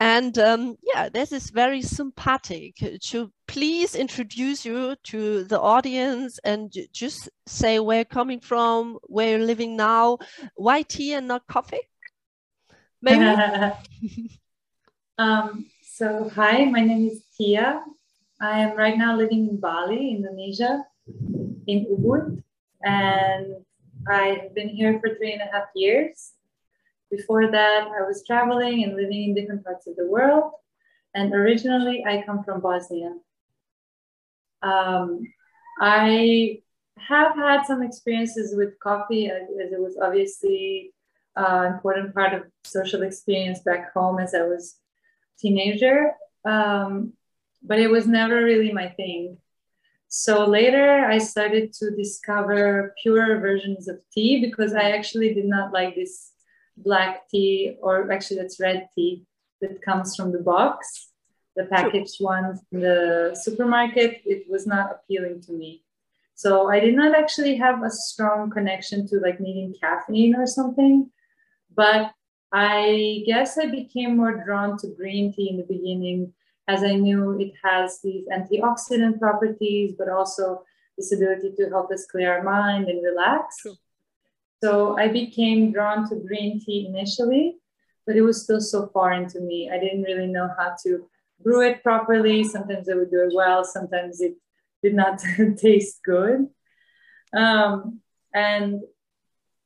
And 0.00 0.38
um, 0.38 0.76
yeah, 0.82 1.08
this 1.08 1.32
is 1.32 1.50
very 1.50 1.82
sympathetic 1.82 2.76
to 3.10 3.32
please 3.48 3.96
introduce 3.96 4.64
you 4.64 4.94
to 5.04 5.42
the 5.44 5.60
audience 5.60 6.38
and 6.44 6.72
just 6.92 7.28
say 7.46 7.80
where 7.80 7.98
you're 7.98 8.04
coming 8.04 8.38
from, 8.38 8.98
where 9.04 9.30
you're 9.30 9.46
living 9.46 9.76
now, 9.76 10.18
why 10.54 10.82
tea 10.82 11.14
and 11.14 11.26
not 11.26 11.46
coffee? 11.48 11.80
Maybe. 13.02 13.24
um, 15.18 15.66
so, 15.82 16.30
hi, 16.32 16.64
my 16.64 16.80
name 16.80 17.08
is 17.08 17.22
Tia. 17.36 17.82
I 18.40 18.60
am 18.60 18.76
right 18.76 18.96
now 18.96 19.16
living 19.16 19.48
in 19.48 19.58
Bali, 19.58 20.14
Indonesia, 20.14 20.84
in 21.66 21.86
Ubud, 21.90 22.40
and 22.84 23.56
I've 24.08 24.54
been 24.54 24.68
here 24.68 25.00
for 25.00 25.16
three 25.16 25.32
and 25.32 25.42
a 25.42 25.50
half 25.50 25.66
years. 25.74 26.34
Before 27.10 27.50
that, 27.50 27.88
I 27.88 28.02
was 28.02 28.24
traveling 28.26 28.84
and 28.84 28.96
living 28.96 29.24
in 29.24 29.34
different 29.34 29.64
parts 29.64 29.86
of 29.86 29.96
the 29.96 30.06
world. 30.06 30.52
And 31.14 31.32
originally, 31.32 32.04
I 32.06 32.22
come 32.26 32.44
from 32.44 32.60
Bosnia. 32.60 33.14
Um, 34.62 35.22
I 35.80 36.60
have 36.98 37.34
had 37.34 37.64
some 37.64 37.82
experiences 37.82 38.54
with 38.56 38.78
coffee 38.80 39.30
as, 39.30 39.48
it 39.48 39.80
was 39.80 39.96
obviously 40.02 40.92
an 41.36 41.44
uh, 41.44 41.64
important 41.72 42.14
part 42.14 42.34
of 42.34 42.42
social 42.64 43.02
experience 43.02 43.60
back 43.60 43.92
home 43.94 44.18
as 44.18 44.34
I 44.34 44.42
was 44.42 44.76
teenager. 45.38 46.12
Um, 46.44 47.12
but 47.62 47.78
it 47.78 47.88
was 47.88 48.06
never 48.06 48.44
really 48.44 48.72
my 48.72 48.88
thing. 48.88 49.38
So 50.08 50.46
later 50.46 51.04
I 51.04 51.18
started 51.18 51.72
to 51.74 51.90
discover 51.90 52.94
purer 53.02 53.40
versions 53.40 53.88
of 53.88 54.00
tea 54.12 54.40
because 54.44 54.74
I 54.74 54.92
actually 54.92 55.34
did 55.34 55.44
not 55.44 55.72
like 55.72 55.94
this 55.94 56.32
black 56.84 57.28
tea, 57.28 57.76
or 57.80 58.10
actually 58.10 58.38
that's 58.38 58.60
red 58.60 58.88
tea 58.94 59.24
that 59.60 59.82
comes 59.82 60.14
from 60.16 60.32
the 60.32 60.38
box, 60.38 61.10
the 61.56 61.64
packaged 61.64 62.16
ones 62.20 62.60
in 62.72 62.80
the 62.80 63.38
supermarket. 63.40 64.22
It 64.24 64.48
was 64.48 64.66
not 64.66 64.90
appealing 64.92 65.42
to 65.42 65.52
me. 65.52 65.84
So 66.34 66.70
I 66.70 66.78
did 66.78 66.94
not 66.94 67.16
actually 67.16 67.56
have 67.56 67.82
a 67.82 67.90
strong 67.90 68.50
connection 68.50 69.08
to 69.08 69.18
like 69.18 69.40
needing 69.40 69.74
caffeine 69.80 70.36
or 70.36 70.46
something. 70.46 71.10
But 71.74 72.12
I 72.52 73.24
guess 73.26 73.58
I 73.58 73.66
became 73.66 74.16
more 74.16 74.42
drawn 74.44 74.78
to 74.78 74.94
green 74.96 75.32
tea 75.32 75.50
in 75.50 75.56
the 75.56 75.64
beginning 75.64 76.32
as 76.68 76.82
I 76.82 76.94
knew 76.94 77.38
it 77.40 77.54
has 77.64 78.00
these 78.02 78.24
antioxidant 78.28 79.18
properties, 79.18 79.94
but 79.98 80.08
also 80.08 80.64
this 80.96 81.12
ability 81.12 81.54
to 81.56 81.68
help 81.70 81.90
us 81.90 82.06
clear 82.06 82.36
our 82.36 82.42
mind 82.42 82.88
and 82.88 83.02
relax. 83.02 83.64
So 84.62 84.98
I 84.98 85.08
became 85.08 85.72
drawn 85.72 86.08
to 86.08 86.16
green 86.16 86.60
tea 86.60 86.86
initially, 86.88 87.58
but 88.06 88.16
it 88.16 88.22
was 88.22 88.42
still 88.42 88.60
so 88.60 88.88
foreign 88.88 89.28
to 89.28 89.40
me. 89.40 89.70
I 89.72 89.78
didn't 89.78 90.02
really 90.02 90.26
know 90.26 90.50
how 90.58 90.74
to 90.84 91.08
brew 91.42 91.62
it 91.62 91.82
properly. 91.82 92.42
Sometimes 92.44 92.88
I 92.88 92.94
would 92.94 93.10
do 93.10 93.22
it 93.22 93.34
well, 93.34 93.64
sometimes 93.64 94.20
it 94.20 94.34
did 94.82 94.94
not 94.94 95.20
taste 95.58 96.00
good. 96.04 96.48
Um, 97.36 98.00
and 98.34 98.82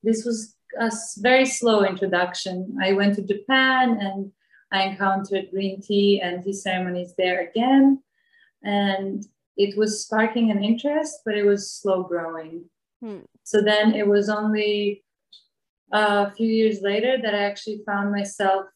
this 0.03 0.24
was 0.24 0.57
a 0.78 0.90
very 1.18 1.47
slow 1.47 1.84
introduction. 1.84 2.76
I 2.82 2.93
went 2.93 3.16
to 3.16 3.22
Japan 3.22 3.99
and 4.01 4.32
I 4.72 4.84
encountered 4.84 5.51
green 5.51 5.80
tea 5.80 6.20
and 6.20 6.43
tea 6.43 6.53
ceremonies 6.53 7.14
there 7.16 7.49
again. 7.49 8.03
And 8.62 9.24
it 9.57 9.76
was 9.76 10.03
sparking 10.03 10.51
an 10.51 10.64
interest, 10.64 11.20
but 11.24 11.36
it 11.36 11.45
was 11.45 11.70
slow 11.70 12.03
growing. 12.05 12.64
Hmm. 13.03 13.20
So 13.42 13.61
then 13.61 13.94
it 13.94 14.07
was 14.07 14.28
only 14.28 15.05
a 15.92 16.30
few 16.30 16.46
years 16.46 16.80
later 16.80 17.18
that 17.20 17.34
I 17.34 17.42
actually 17.42 17.82
found 17.84 18.12
myself. 18.12 18.66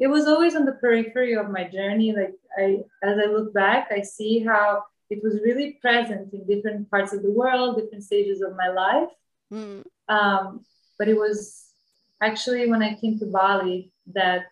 It 0.00 0.08
was 0.08 0.26
always 0.26 0.56
on 0.56 0.64
the 0.64 0.72
periphery 0.72 1.34
of 1.34 1.50
my 1.50 1.64
journey. 1.64 2.12
Like 2.12 2.34
I, 2.56 2.78
as 3.02 3.18
I 3.18 3.26
look 3.30 3.52
back, 3.52 3.88
I 3.90 4.00
see 4.00 4.40
how 4.40 4.84
it 5.10 5.20
was 5.22 5.40
really 5.44 5.78
present 5.80 6.32
in 6.32 6.46
different 6.46 6.90
parts 6.90 7.12
of 7.12 7.22
the 7.22 7.30
world, 7.30 7.76
different 7.76 8.04
stages 8.04 8.40
of 8.40 8.56
my 8.56 8.68
life. 8.68 9.10
Hmm. 9.50 9.80
Um, 10.08 10.64
but 10.98 11.08
it 11.08 11.16
was 11.16 11.66
actually 12.22 12.68
when 12.68 12.82
I 12.82 12.94
came 12.94 13.18
to 13.18 13.26
Bali 13.26 13.92
that 14.14 14.46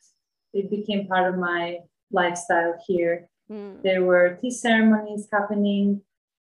it 0.53 0.71
became 0.71 1.07
part 1.07 1.33
of 1.33 1.39
my 1.39 1.79
lifestyle 2.11 2.75
here. 2.87 3.29
Mm. 3.51 3.83
There 3.83 4.03
were 4.05 4.39
tea 4.41 4.51
ceremonies 4.51 5.29
happening, 5.33 6.03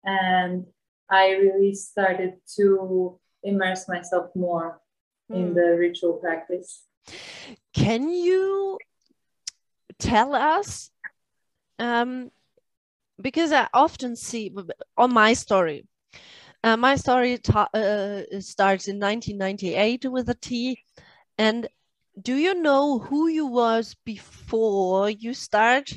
and 0.04 0.66
I 1.14 1.34
really 1.34 1.76
started 1.76 2.34
to 2.56 3.20
immerse 3.44 3.88
myself 3.88 4.32
more 4.36 4.82
mm. 5.32 5.36
in 5.36 5.48
hmm. 5.50 5.54
the 5.54 5.78
ritual 5.78 6.14
practice. 6.14 6.86
Can 7.72 8.10
you 8.10 8.80
tell 10.00 10.34
us? 10.34 10.90
Um, 11.78 12.32
because 13.22 13.52
I 13.52 13.68
often 13.76 14.16
see 14.16 14.52
on 14.98 15.14
my 15.14 15.34
story, 15.34 15.86
uh, 16.64 16.78
my 16.78 16.96
story 16.96 17.40
uh, 17.54 18.22
starts 18.40 18.88
in 18.88 19.00
1998 19.00 20.06
with 20.06 20.30
a 20.30 20.36
T. 20.36 20.80
and 21.38 21.68
do 22.22 22.36
you 22.36 22.56
know 22.56 23.00
who 23.00 23.28
you 23.28 23.46
was 23.46 23.96
before 24.06 25.10
you 25.10 25.34
start 25.34 25.92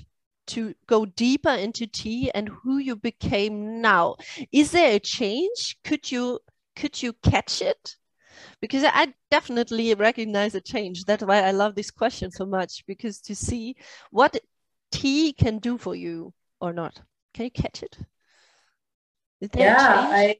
to 0.48 0.74
go 0.86 1.04
deeper 1.04 1.50
into 1.50 1.86
tea 1.86 2.30
and 2.34 2.48
who 2.48 2.78
you 2.78 2.96
became 2.96 3.80
now. 3.80 4.16
Is 4.52 4.70
there 4.70 4.96
a 4.96 5.00
change? 5.00 5.76
Could 5.84 6.10
you 6.10 6.40
could 6.74 7.02
you 7.02 7.12
catch 7.22 7.62
it? 7.62 7.96
Because 8.60 8.84
i 8.84 9.12
definitely 9.30 9.94
recognize 9.94 10.54
a 10.54 10.60
change. 10.60 11.04
That's 11.04 11.24
why 11.24 11.42
i 11.42 11.50
love 11.50 11.74
this 11.74 11.90
question 11.90 12.30
so 12.30 12.46
much 12.46 12.84
because 12.86 13.20
to 13.22 13.34
see 13.34 13.76
what 14.10 14.36
tea 14.90 15.32
can 15.32 15.58
do 15.58 15.78
for 15.78 15.94
you 15.94 16.32
or 16.60 16.72
not. 16.72 17.00
Can 17.34 17.44
you 17.44 17.50
catch 17.50 17.82
it? 17.82 17.98
Yeah 19.54 19.76
i 19.78 20.36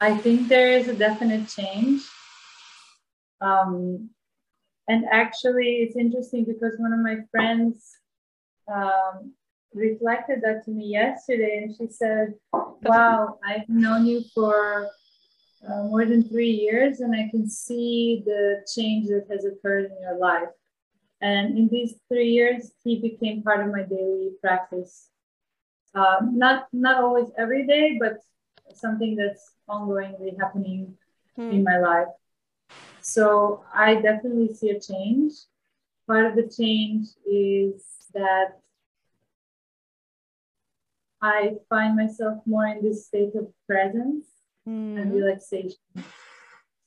i 0.00 0.16
think 0.16 0.48
there 0.48 0.72
is 0.72 0.88
a 0.88 0.94
definite 0.94 1.48
change. 1.48 2.02
Um 3.40 4.10
and 4.86 5.04
actually, 5.10 5.76
it's 5.76 5.96
interesting 5.96 6.44
because 6.44 6.74
one 6.78 6.92
of 6.92 7.00
my 7.00 7.16
friends 7.30 7.96
um, 8.72 9.32
reflected 9.74 10.40
that 10.42 10.64
to 10.64 10.70
me 10.70 10.86
yesterday, 10.86 11.62
and 11.62 11.74
she 11.76 11.88
said, 11.88 12.34
"Wow, 12.52 13.38
I've 13.44 13.68
known 13.68 14.06
you 14.06 14.22
for 14.34 14.88
uh, 15.66 15.84
more 15.84 16.04
than 16.04 16.22
three 16.28 16.50
years, 16.50 17.00
and 17.00 17.14
I 17.14 17.28
can 17.30 17.48
see 17.48 18.22
the 18.24 18.64
change 18.74 19.08
that 19.08 19.26
has 19.30 19.44
occurred 19.44 19.90
in 19.90 20.02
your 20.02 20.18
life." 20.18 20.48
And 21.20 21.56
in 21.56 21.68
these 21.68 21.94
three 22.08 22.30
years, 22.30 22.72
he 22.82 23.00
became 23.00 23.42
part 23.42 23.66
of 23.66 23.72
my 23.72 23.82
daily 23.82 24.32
practice. 24.40 25.08
Uh, 25.94 26.18
not 26.22 26.68
not 26.72 27.02
always 27.02 27.30
every 27.38 27.66
day, 27.66 27.98
but 27.98 28.18
something 28.74 29.16
that's 29.16 29.52
ongoingly 29.68 30.38
happening 30.38 30.96
hmm. 31.36 31.50
in 31.50 31.64
my 31.64 31.78
life. 31.78 32.08
So 33.00 33.64
I 33.72 33.96
definitely 33.96 34.54
see 34.54 34.70
a 34.70 34.80
change. 34.80 35.32
Part 36.06 36.26
of 36.26 36.36
the 36.36 36.48
change 36.48 37.06
is 37.26 38.03
that 38.14 38.58
I 41.20 41.54
find 41.68 41.96
myself 41.96 42.38
more 42.46 42.66
in 42.66 42.82
this 42.82 43.06
state 43.06 43.34
of 43.34 43.48
presence 43.66 44.26
mm-hmm. 44.68 44.98
and 44.98 45.12
relaxation. 45.12 45.78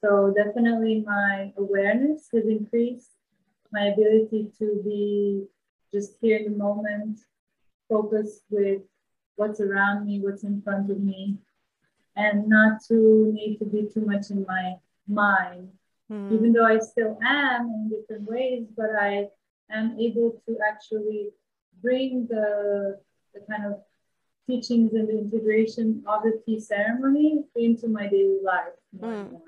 So 0.03 0.33
definitely 0.35 1.03
my 1.05 1.53
awareness 1.57 2.27
has 2.33 2.45
increased, 2.45 3.11
my 3.71 3.87
ability 3.87 4.51
to 4.59 4.81
be 4.83 5.45
just 5.91 6.13
here 6.21 6.37
in 6.37 6.51
the 6.51 6.57
moment, 6.57 7.19
focused 7.89 8.43
with 8.49 8.81
what's 9.35 9.59
around 9.59 10.05
me, 10.05 10.19
what's 10.19 10.43
in 10.43 10.61
front 10.61 10.91
of 10.91 10.99
me, 10.99 11.37
and 12.15 12.47
not 12.47 12.83
to 12.89 13.31
need 13.33 13.57
to 13.57 13.65
be 13.65 13.87
too 13.91 14.01
much 14.01 14.29
in 14.29 14.45
my 14.47 14.75
mind 15.07 15.69
mm. 16.11 16.33
even 16.33 16.53
though 16.53 16.65
I 16.65 16.79
still 16.79 17.17
am 17.23 17.67
in 17.67 17.89
different 17.89 18.29
ways, 18.29 18.65
but 18.75 18.89
I 18.99 19.27
am 19.71 19.97
able 19.99 20.41
to 20.47 20.57
actually 20.67 21.29
bring 21.81 22.27
the, 22.29 22.99
the 23.33 23.41
kind 23.49 23.65
of 23.65 23.79
teachings 24.47 24.93
and 24.93 25.07
the 25.07 25.17
integration 25.17 26.03
of 26.07 26.23
the 26.23 26.41
tea 26.45 26.59
ceremony 26.59 27.43
into 27.55 27.87
my 27.87 28.07
daily 28.07 28.39
life 28.43 28.73
more 28.93 29.11
mm. 29.11 29.31
more. 29.31 29.41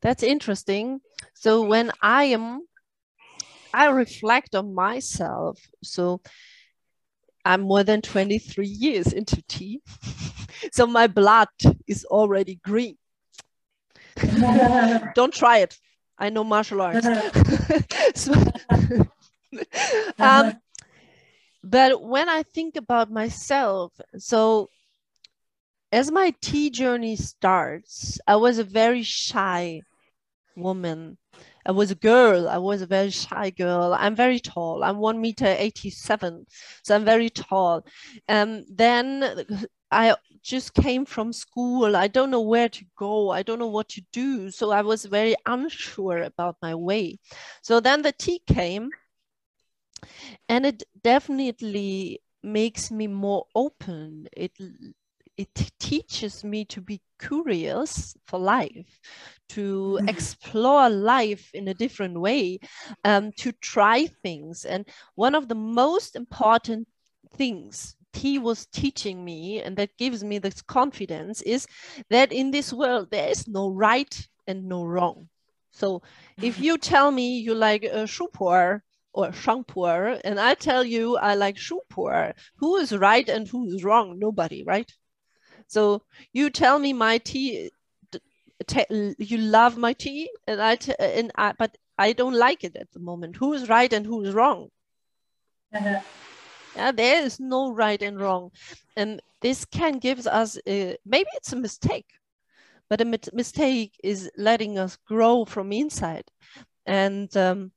That's 0.00 0.22
interesting. 0.22 1.00
So 1.34 1.62
when 1.62 1.92
I 2.00 2.24
am, 2.24 2.62
I 3.72 3.86
reflect 3.86 4.54
on 4.54 4.74
myself. 4.74 5.60
So 5.82 6.20
I'm 7.44 7.62
more 7.62 7.84
than 7.84 8.02
23 8.02 8.66
years 8.66 9.12
into 9.12 9.42
tea. 9.48 9.82
so 10.72 10.86
my 10.86 11.06
blood 11.06 11.48
is 11.86 12.04
already 12.04 12.60
green. 12.64 12.96
Don't 15.14 15.32
try 15.32 15.58
it. 15.58 15.76
I 16.20 16.30
know 16.30 16.44
martial 16.44 16.80
arts. 16.82 17.06
so, 18.14 18.34
um, 20.18 20.52
but 21.64 22.02
when 22.02 22.28
I 22.28 22.42
think 22.42 22.76
about 22.76 23.10
myself, 23.10 23.92
so 24.18 24.68
as 25.92 26.10
my 26.12 26.32
tea 26.40 26.70
journey 26.70 27.16
starts, 27.16 28.20
I 28.26 28.36
was 28.36 28.58
a 28.58 28.64
very 28.64 29.02
shy 29.02 29.80
woman. 30.56 31.16
I 31.66 31.72
was 31.72 31.90
a 31.90 31.94
girl. 31.96 32.48
I 32.48 32.58
was 32.58 32.82
a 32.82 32.86
very 32.86 33.10
shy 33.10 33.50
girl. 33.50 33.94
I'm 33.98 34.14
very 34.14 34.40
tall. 34.40 34.84
I'm 34.84 34.98
one 34.98 35.20
meter 35.20 35.46
87. 35.46 36.46
So 36.82 36.94
I'm 36.94 37.04
very 37.04 37.28
tall. 37.28 37.84
And 38.28 38.60
um, 38.60 38.66
then 38.68 39.66
I 39.90 40.14
just 40.42 40.74
came 40.74 41.04
from 41.04 41.32
school. 41.32 41.96
I 41.96 42.08
don't 42.08 42.30
know 42.30 42.40
where 42.40 42.68
to 42.68 42.84
go. 42.96 43.30
I 43.30 43.42
don't 43.42 43.58
know 43.58 43.66
what 43.66 43.88
to 43.90 44.02
do. 44.12 44.50
So 44.50 44.70
I 44.70 44.82
was 44.82 45.04
very 45.04 45.34
unsure 45.46 46.22
about 46.22 46.56
my 46.62 46.74
way. 46.74 47.18
So 47.62 47.80
then 47.80 48.02
the 48.02 48.12
tea 48.12 48.42
came, 48.46 48.90
and 50.48 50.66
it 50.66 50.82
definitely 51.02 52.20
makes 52.42 52.90
me 52.90 53.06
more 53.06 53.44
open. 53.54 54.28
It 54.36 54.52
it 55.36 55.72
teaches 55.78 56.44
me 56.44 56.66
to 56.66 56.82
be 56.82 57.00
curious 57.18 58.14
for 58.26 58.38
life, 58.38 59.00
to 59.48 59.96
mm-hmm. 59.98 60.08
explore 60.08 60.90
life 60.90 61.50
in 61.54 61.68
a 61.68 61.74
different 61.74 62.20
way, 62.20 62.58
um, 63.04 63.32
to 63.38 63.52
try 63.52 64.06
things. 64.22 64.66
And 64.66 64.86
one 65.14 65.34
of 65.34 65.48
the 65.48 65.54
most 65.54 66.14
important 66.14 66.88
things 67.36 67.96
tea 68.12 68.38
was 68.38 68.66
teaching 68.66 69.24
me 69.24 69.60
and 69.62 69.76
that 69.76 69.96
gives 69.96 70.22
me 70.22 70.38
this 70.38 70.62
confidence 70.62 71.42
is 71.42 71.66
that 72.08 72.32
in 72.32 72.50
this 72.50 72.72
world 72.72 73.10
there 73.10 73.28
is 73.28 73.46
no 73.48 73.70
right 73.70 74.28
and 74.46 74.64
no 74.64 74.84
wrong. 74.84 75.28
So 75.70 76.02
if 76.40 76.58
you 76.58 76.78
tell 76.78 77.10
me 77.10 77.38
you 77.38 77.54
like 77.54 77.84
a 77.84 78.06
Shu 78.06 78.28
Pu'er 78.28 78.82
or 79.12 79.32
shampoo 79.32 79.86
and 80.24 80.40
I 80.40 80.54
tell 80.54 80.84
you 80.84 81.16
I 81.16 81.34
like 81.34 81.56
Shu 81.56 81.80
Pu'er, 81.92 82.34
who 82.56 82.76
is 82.76 82.96
right 82.96 83.28
and 83.28 83.46
who 83.46 83.66
is 83.66 83.84
wrong? 83.84 84.18
Nobody, 84.18 84.64
right? 84.64 84.90
So 85.70 86.02
you 86.32 86.50
tell 86.50 86.78
me 86.78 86.92
my 86.92 87.18
tea, 87.18 87.70
you 89.18 89.38
love 89.38 89.78
my 89.78 89.92
tea, 89.92 90.28
and 90.46 90.60
I 90.60 90.76
and 90.98 91.30
I, 91.36 91.52
but 91.56 91.78
I 91.96 92.12
don't 92.12 92.34
like 92.34 92.64
it 92.64 92.76
at 92.76 92.90
the 92.92 92.98
moment. 92.98 93.36
Who 93.36 93.52
is 93.52 93.68
right 93.68 93.92
and 93.92 94.04
who 94.04 94.22
is 94.24 94.34
wrong? 94.34 94.70
Uh-huh. 95.72 96.00
Yeah, 96.76 96.92
there 96.92 97.22
is 97.24 97.40
no 97.40 97.72
right 97.72 98.00
and 98.00 98.20
wrong, 98.20 98.50
and 98.96 99.20
this 99.42 99.64
can 99.64 99.98
give 99.98 100.26
us 100.26 100.58
a, 100.66 100.96
maybe 101.04 101.28
it's 101.34 101.52
a 101.52 101.56
mistake, 101.56 102.06
but 102.88 103.00
a 103.00 103.04
mistake 103.32 103.98
is 104.02 104.30
letting 104.36 104.78
us 104.78 104.96
grow 105.06 105.44
from 105.44 105.72
inside, 105.72 106.24
and 106.86 107.34
um, 107.36 107.72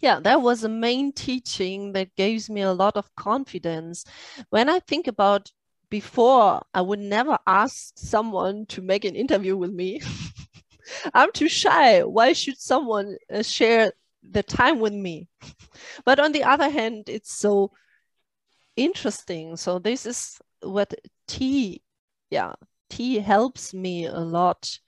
yeah, 0.00 0.20
that 0.20 0.42
was 0.42 0.60
the 0.60 0.68
main 0.68 1.12
teaching 1.12 1.92
that 1.92 2.14
gives 2.16 2.50
me 2.50 2.62
a 2.62 2.72
lot 2.72 2.96
of 2.96 3.14
confidence. 3.16 4.04
When 4.50 4.68
I 4.68 4.80
think 4.80 5.06
about 5.06 5.50
before, 5.90 6.62
I 6.74 6.80
would 6.82 6.98
never 6.98 7.38
ask 7.46 7.92
someone 7.96 8.66
to 8.66 8.82
make 8.82 9.04
an 9.04 9.16
interview 9.16 9.56
with 9.56 9.72
me. 9.72 10.00
I'm 11.14 11.32
too 11.32 11.48
shy. 11.48 12.02
Why 12.02 12.32
should 12.34 12.58
someone 12.58 13.16
uh, 13.32 13.42
share 13.42 13.92
the 14.30 14.42
time 14.42 14.80
with 14.80 14.92
me? 14.92 15.28
but 16.04 16.20
on 16.20 16.32
the 16.32 16.44
other 16.44 16.68
hand, 16.68 17.08
it's 17.08 17.32
so 17.32 17.72
interesting. 18.76 19.56
So 19.56 19.78
this 19.78 20.06
is 20.06 20.38
what 20.62 20.94
tea, 21.26 21.82
yeah, 22.30 22.54
tea 22.90 23.18
helps 23.18 23.74
me 23.74 24.06
a 24.06 24.18
lot 24.18 24.78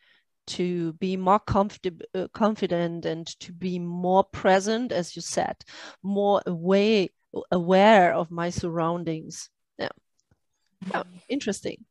to 0.49 0.93
be 0.95 1.17
more 1.17 1.41
comfortable, 1.41 2.07
uh, 2.15 2.29
confident 2.33 3.05
and 3.05 3.27
to 3.41 3.53
be 3.53 3.79
more 3.79 4.25
present, 4.25 4.93
as 4.93 5.17
you 5.17 5.23
said, 5.23 5.57
more 6.03 6.41
aware, 6.47 7.09
aware 7.51 8.15
of 8.15 8.31
my 8.31 8.51
surroundings. 8.51 9.51
Yeah, 9.79 9.89
yeah 10.93 11.03
interesting. 11.29 11.85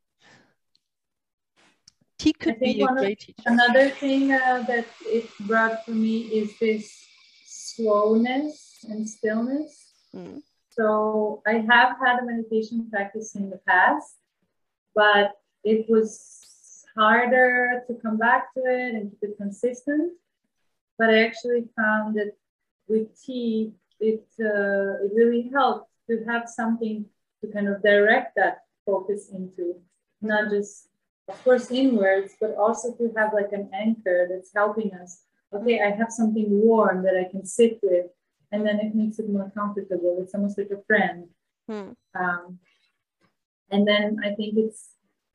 Tea 2.17 2.31
could 2.31 2.59
be 2.61 2.81
a 2.81 2.87
great 2.87 3.19
teacher. 3.19 3.43
Another 3.45 3.89
thing 3.89 4.31
uh, 4.31 4.63
that 4.67 4.85
it 5.01 5.29
brought 5.41 5.83
for 5.83 5.91
me 5.91 6.21
is 6.21 6.57
this 6.59 7.04
slowness 7.75 8.85
and 8.89 9.07
stillness. 9.07 9.93
Mm. 10.15 10.41
So 10.69 11.41
I 11.47 11.53
have 11.53 11.97
had 12.03 12.19
a 12.19 12.25
meditation 12.25 12.89
practice 12.91 13.35
in 13.35 13.49
the 13.49 13.59
past, 13.67 14.15
but 14.93 15.31
it 15.63 15.89
was 15.89 16.85
harder 16.95 17.83
to 17.87 17.93
come 17.95 18.17
back 18.17 18.53
to 18.53 18.61
it 18.65 18.93
and 18.95 19.11
keep 19.11 19.29
it 19.29 19.37
consistent. 19.37 20.13
But 20.97 21.09
I 21.09 21.23
actually 21.23 21.65
found 21.75 22.15
that 22.15 22.33
with 22.87 23.07
tea, 23.21 23.73
it 23.99 24.25
uh, 24.39 25.03
it 25.03 25.11
really 25.13 25.49
helped 25.53 25.89
to 26.09 26.23
have 26.27 26.47
something 26.47 27.05
to 27.41 27.51
kind 27.51 27.67
of 27.67 27.81
direct 27.81 28.35
that 28.35 28.63
focus 28.85 29.29
into, 29.29 29.75
not 30.21 30.49
just 30.49 30.87
of 31.27 31.43
course 31.43 31.71
inwards, 31.71 32.33
but 32.39 32.55
also 32.55 32.93
to 32.93 33.11
have 33.17 33.33
like 33.33 33.51
an 33.51 33.69
anchor 33.73 34.27
that's 34.29 34.51
helping 34.55 34.93
us. 34.93 35.24
Okay, 35.55 35.81
I 35.81 35.91
have 35.91 36.11
something 36.11 36.45
warm 36.49 37.03
that 37.03 37.15
I 37.15 37.29
can 37.29 37.45
sit 37.45 37.79
with, 37.81 38.07
and 38.51 38.65
then 38.65 38.79
it 38.79 38.93
makes 38.93 39.19
it 39.19 39.29
more 39.29 39.51
comfortable. 39.55 40.17
It's 40.21 40.35
almost 40.35 40.57
like 40.57 40.71
a 40.71 40.83
friend. 40.83 41.27
Hmm. 41.69 41.91
Um, 42.13 42.59
and 43.71 43.87
then 43.87 44.17
I 44.23 44.35
think 44.35 44.57
it's 44.57 44.89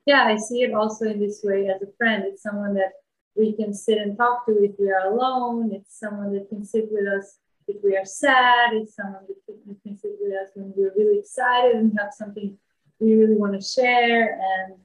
yeah, 0.05 0.23
I 0.25 0.37
see 0.37 0.63
it 0.63 0.73
also 0.73 1.05
in 1.05 1.19
this 1.19 1.41
way 1.43 1.67
as 1.67 1.81
a 1.81 1.91
friend. 1.97 2.23
It's 2.25 2.41
someone 2.41 2.73
that 2.75 2.93
we 3.35 3.53
can 3.53 3.73
sit 3.73 3.97
and 3.97 4.17
talk 4.17 4.45
to 4.45 4.63
if 4.63 4.71
we 4.79 4.91
are 4.91 5.11
alone. 5.11 5.71
It's 5.73 5.99
someone 5.99 6.33
that 6.33 6.49
can 6.49 6.65
sit 6.65 6.87
with 6.91 7.07
us 7.07 7.37
if 7.67 7.77
we 7.83 7.95
are 7.95 8.05
sad. 8.05 8.73
It's 8.73 8.95
someone 8.95 9.25
that 9.27 9.81
can 9.83 9.97
sit 9.97 10.11
with 10.19 10.33
us 10.33 10.49
when 10.55 10.73
we're 10.75 10.93
really 10.97 11.19
excited 11.19 11.75
and 11.75 11.97
have 11.99 12.13
something 12.13 12.57
we 12.99 13.13
really 13.13 13.35
want 13.35 13.53
to 13.59 13.65
share. 13.65 14.39
And 14.41 14.75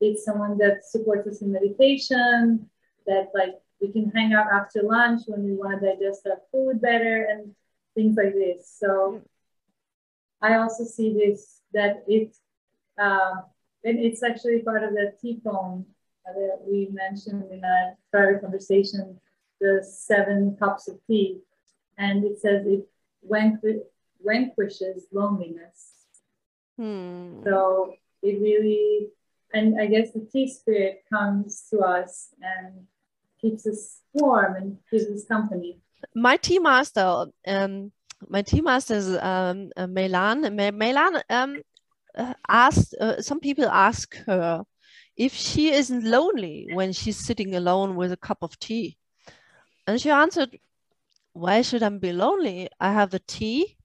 it's 0.00 0.24
someone 0.24 0.58
that 0.58 0.84
supports 0.84 1.26
us 1.26 1.42
in 1.42 1.52
meditation, 1.52 2.68
that 3.06 3.30
like 3.34 3.54
we 3.82 3.90
can 3.92 4.10
hang 4.10 4.32
out 4.32 4.46
after 4.52 4.82
lunch 4.82 5.22
when 5.26 5.42
we 5.44 5.54
want 5.54 5.80
to 5.80 5.86
digest 5.86 6.26
our 6.26 6.40
food 6.52 6.80
better 6.80 7.26
and 7.30 7.52
things 7.94 8.16
like 8.16 8.32
this. 8.32 8.72
So 8.78 9.20
I 10.40 10.54
also 10.54 10.84
see 10.84 11.12
this 11.12 11.60
that 11.74 12.04
it 12.06 12.36
um, 12.98 13.42
and 13.84 13.98
it's 13.98 14.22
actually 14.22 14.60
part 14.60 14.84
of 14.84 14.90
the 14.90 15.12
tea 15.20 15.40
poem 15.44 15.84
that 16.24 16.60
we 16.66 16.88
mentioned 16.92 17.50
in 17.50 17.64
our 17.64 17.96
prior 18.12 18.38
conversation, 18.38 19.20
the 19.60 19.84
seven 19.84 20.56
cups 20.58 20.86
of 20.86 20.98
tea, 21.08 21.40
and 21.98 22.24
it 22.24 22.40
says 22.40 22.64
it 22.66 22.88
vanquishes 23.28 25.06
loneliness. 25.12 26.06
Hmm. 26.78 27.42
So 27.42 27.94
it 28.22 28.40
really 28.40 29.08
and 29.52 29.80
I 29.80 29.86
guess 29.86 30.12
the 30.12 30.26
tea 30.32 30.48
spirit 30.48 31.04
comes 31.12 31.66
to 31.70 31.80
us 31.80 32.28
and 32.40 32.86
keeps 33.42 33.66
us 33.66 34.00
warm 34.14 34.54
and 34.56 34.78
gives 34.90 35.06
us 35.06 35.24
company. 35.26 35.78
My 36.14 36.36
tea 36.36 36.58
master, 36.58 37.26
um, 37.46 37.92
my 38.28 38.42
tea 38.42 38.62
master 38.62 38.94
is 38.94 39.08
um, 39.16 39.70
uh, 39.76 39.86
Melan. 39.86 40.46
Melan 40.54 41.22
um, 41.28 41.62
uh, 42.16 42.34
asked, 42.48 42.94
uh, 43.00 43.20
some 43.20 43.40
people 43.40 43.66
ask 43.66 44.16
her 44.26 44.64
if 45.16 45.34
she 45.34 45.72
isn't 45.72 46.04
lonely 46.04 46.68
when 46.72 46.92
she's 46.92 47.18
sitting 47.18 47.54
alone 47.54 47.96
with 47.96 48.12
a 48.12 48.16
cup 48.16 48.38
of 48.42 48.58
tea. 48.58 48.96
And 49.86 50.00
she 50.00 50.10
answered, 50.10 50.58
Why 51.34 51.62
should 51.62 51.82
I 51.82 51.88
be 51.90 52.12
lonely? 52.12 52.68
I 52.80 52.92
have 52.92 53.10
the 53.10 53.18
tea 53.18 53.76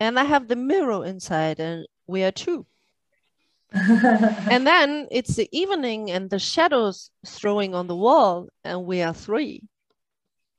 and 0.00 0.18
I 0.18 0.24
have 0.24 0.48
the 0.48 0.56
mirror 0.56 1.04
inside, 1.04 1.60
and 1.60 1.86
we 2.06 2.24
are 2.24 2.32
two. 2.32 2.66
and 4.50 4.66
then 4.66 5.06
it's 5.10 5.36
the 5.36 5.48
evening 5.52 6.10
and 6.10 6.28
the 6.28 6.38
shadows 6.38 7.10
throwing 7.26 7.74
on 7.74 7.86
the 7.86 7.96
wall, 7.96 8.48
and 8.64 8.84
we 8.84 9.02
are 9.02 9.14
three. 9.14 9.62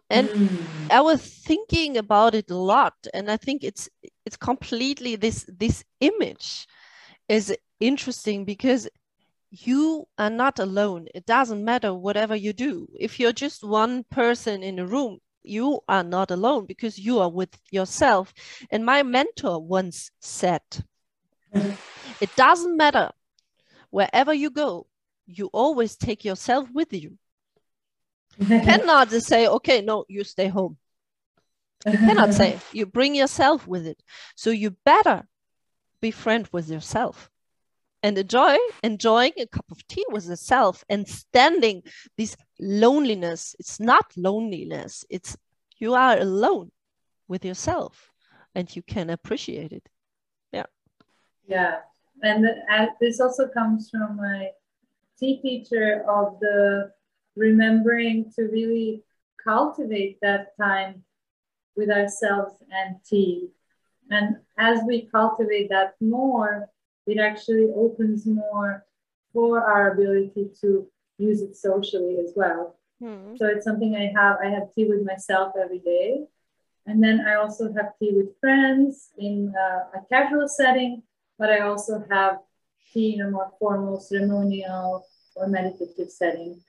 And 0.09 0.27
mm. 0.29 0.57
I 0.89 1.01
was 1.01 1.21
thinking 1.21 1.97
about 1.97 2.35
it 2.35 2.51
a 2.51 2.57
lot, 2.57 2.93
and 3.13 3.31
I 3.31 3.37
think 3.37 3.63
it's 3.63 3.89
it's 4.25 4.37
completely 4.37 5.15
this 5.15 5.45
this 5.47 5.83
image 5.99 6.67
is 7.27 7.55
interesting 7.79 8.45
because 8.45 8.89
you 9.49 10.07
are 10.17 10.29
not 10.29 10.59
alone. 10.59 11.07
It 11.13 11.25
doesn't 11.25 11.63
matter 11.63 11.93
whatever 11.93 12.35
you 12.35 12.53
do. 12.53 12.87
If 12.97 13.19
you're 13.19 13.33
just 13.33 13.63
one 13.63 14.03
person 14.09 14.63
in 14.63 14.79
a 14.79 14.85
room, 14.85 15.19
you 15.43 15.81
are 15.87 16.03
not 16.03 16.31
alone 16.31 16.65
because 16.65 16.97
you 16.97 17.19
are 17.19 17.29
with 17.29 17.57
yourself. 17.71 18.33
And 18.69 18.85
my 18.85 19.03
mentor 19.03 19.61
once 19.61 20.11
said, 20.21 20.61
it 21.53 22.35
doesn't 22.35 22.77
matter. 22.77 23.11
Wherever 23.89 24.33
you 24.33 24.49
go, 24.49 24.87
you 25.25 25.49
always 25.53 25.95
take 25.95 26.23
yourself 26.23 26.69
with 26.71 26.93
you. 26.93 27.17
You 28.37 28.47
cannot 28.61 29.09
just 29.09 29.27
say, 29.27 29.47
okay, 29.47 29.81
no, 29.81 30.05
you 30.07 30.23
stay 30.23 30.47
home. 30.47 30.77
You 31.85 31.97
cannot 31.97 32.33
say, 32.33 32.59
you 32.71 32.85
bring 32.85 33.15
yourself 33.15 33.67
with 33.67 33.85
it. 33.85 34.01
So 34.35 34.49
you 34.49 34.71
better 34.85 35.27
be 36.01 36.11
friend 36.11 36.47
with 36.51 36.69
yourself 36.69 37.29
and 38.03 38.17
enjoy 38.17 38.57
enjoying 38.83 39.33
a 39.37 39.45
cup 39.45 39.65
of 39.71 39.85
tea 39.87 40.05
with 40.09 40.27
yourself 40.27 40.83
and 40.89 41.07
standing 41.07 41.83
this 42.17 42.35
loneliness. 42.59 43.55
It's 43.59 43.79
not 43.79 44.11
loneliness, 44.15 45.05
it's 45.09 45.37
you 45.77 45.93
are 45.93 46.17
alone 46.17 46.71
with 47.27 47.45
yourself 47.45 48.11
and 48.55 48.73
you 48.75 48.81
can 48.81 49.09
appreciate 49.09 49.71
it. 49.71 49.87
Yeah, 51.47 51.79
and 52.23 52.45
this 52.99 53.19
also 53.19 53.47
comes 53.47 53.89
from 53.89 54.17
my 54.17 54.49
tea 55.19 55.37
teacher 55.41 56.03
of 56.09 56.39
the 56.39 56.91
remembering 57.35 58.31
to 58.35 58.43
really 58.43 59.03
cultivate 59.43 60.19
that 60.21 60.55
time 60.57 61.03
with 61.75 61.89
ourselves 61.89 62.55
and 62.71 62.97
tea. 63.07 63.49
And 64.09 64.37
as 64.57 64.81
we 64.85 65.07
cultivate 65.11 65.69
that 65.69 65.95
more, 66.01 66.69
it 67.07 67.17
actually 67.17 67.71
opens 67.75 68.25
more 68.25 68.85
for 69.33 69.61
our 69.61 69.93
ability 69.93 70.49
to 70.61 70.87
use 71.17 71.41
it 71.41 71.55
socially 71.55 72.17
as 72.23 72.33
well. 72.35 72.75
Hmm. 72.99 73.35
So 73.37 73.47
it's 73.47 73.63
something 73.63 73.95
I 73.95 74.11
have. 74.19 74.37
I 74.43 74.49
have 74.49 74.73
tea 74.73 74.85
with 74.85 75.05
myself 75.05 75.53
every 75.61 75.79
day. 75.79 76.25
And 76.85 77.01
then 77.01 77.21
I 77.25 77.35
also 77.35 77.71
have 77.73 77.93
tea 77.99 78.11
with 78.13 78.37
friends 78.39 79.11
in 79.17 79.53
uh, 79.55 79.99
a 79.99 80.05
casual 80.09 80.47
setting 80.47 81.03
but 81.41 81.49
I 81.49 81.61
also 81.61 82.05
have 82.11 82.37
tea 82.93 83.15
in 83.15 83.21
a 83.21 83.31
more 83.31 83.51
formal, 83.59 83.99
ceremonial, 83.99 85.03
or 85.35 85.47
meditative 85.47 86.11
setting. 86.11 86.61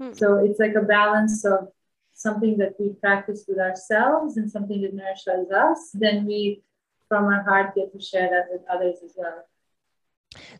Hmm. 0.00 0.14
So 0.14 0.38
it's 0.38 0.58
like 0.58 0.74
a 0.74 0.80
balance 0.80 1.44
of 1.44 1.68
something 2.14 2.56
that 2.56 2.72
we 2.80 2.94
practice 2.94 3.44
with 3.46 3.58
ourselves 3.58 4.38
and 4.38 4.50
something 4.50 4.80
that 4.80 4.94
nourishes 4.94 5.50
us. 5.50 5.90
Then 5.92 6.24
we 6.24 6.62
from 7.08 7.24
our 7.26 7.42
heart 7.42 7.74
get 7.74 7.92
to 7.92 8.00
share 8.00 8.30
that 8.30 8.46
with 8.50 8.62
others 8.72 8.96
as 9.04 9.12
well. 9.16 9.44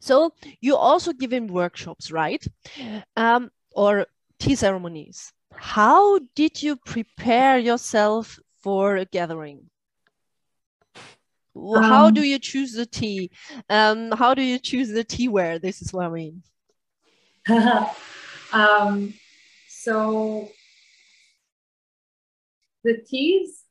So 0.01 0.35
you 0.61 0.77
also 0.77 1.15
given 1.15 1.47
workshops, 1.47 2.13
right? 2.13 2.45
Um, 3.17 3.51
or 3.73 4.07
tea 4.39 4.55
ceremonies. 4.55 5.33
How 5.55 6.21
did 6.35 6.63
you 6.63 6.77
prepare 6.77 7.59
yourself 7.59 8.39
for 8.63 8.97
a 8.97 9.07
gathering? 9.07 9.71
How 11.75 12.11
do 12.11 12.21
um, 12.21 12.27
you 12.27 12.39
choose 12.39 12.73
the 12.73 12.87
tea? 12.87 13.31
Um, 13.69 14.13
how 14.13 14.35
do 14.35 14.43
you 14.43 14.59
choose 14.59 14.91
the 14.91 15.05
tea 15.05 15.29
ware? 15.29 15.59
This 15.59 15.83
is 15.83 15.93
what 15.93 16.07
I 16.07 16.09
mean. 16.09 16.43
um, 18.53 19.15
so 19.69 20.49
the 22.85 22.99
teas, 22.99 23.65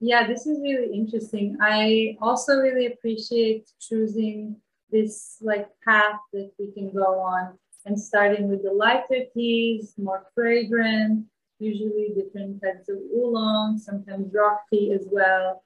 yeah, 0.00 0.26
this 0.26 0.46
is 0.46 0.60
really 0.60 0.94
interesting. 0.94 1.56
I 1.60 2.16
also 2.20 2.58
really 2.58 2.86
appreciate 2.86 3.70
choosing 3.80 4.56
this 4.90 5.38
like 5.40 5.68
path 5.84 6.20
that 6.32 6.50
we 6.58 6.72
can 6.72 6.92
go 6.92 7.20
on 7.20 7.58
and 7.84 7.98
starting 7.98 8.48
with 8.48 8.62
the 8.62 8.72
lighter 8.72 9.24
teas, 9.32 9.94
more 9.96 10.26
fragrant, 10.34 11.26
usually 11.58 12.12
different 12.14 12.60
types 12.62 12.88
of 12.88 12.96
oolong, 13.14 13.78
sometimes 13.78 14.32
rock 14.34 14.62
tea 14.70 14.92
as 14.92 15.06
well. 15.10 15.62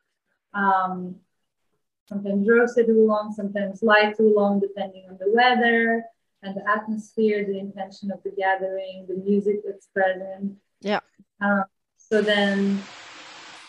Um, 0.53 1.17
sometimes 2.09 2.49
roasted 2.49 2.89
oolong, 2.89 3.33
sometimes 3.33 3.83
light 3.83 4.17
oolong, 4.19 4.61
depending 4.61 5.07
on 5.09 5.17
the 5.19 5.31
weather 5.33 6.05
and 6.43 6.57
the 6.57 6.69
atmosphere, 6.69 7.45
the 7.47 7.59
intention 7.59 8.11
of 8.11 8.23
the 8.25 8.31
gathering, 8.31 9.07
the 9.09 9.15
music 9.15 9.63
that's 9.65 9.87
present. 9.87 10.57
Yeah. 10.81 11.01
Um, 11.41 11.65
so 11.97 12.21
then 12.21 12.83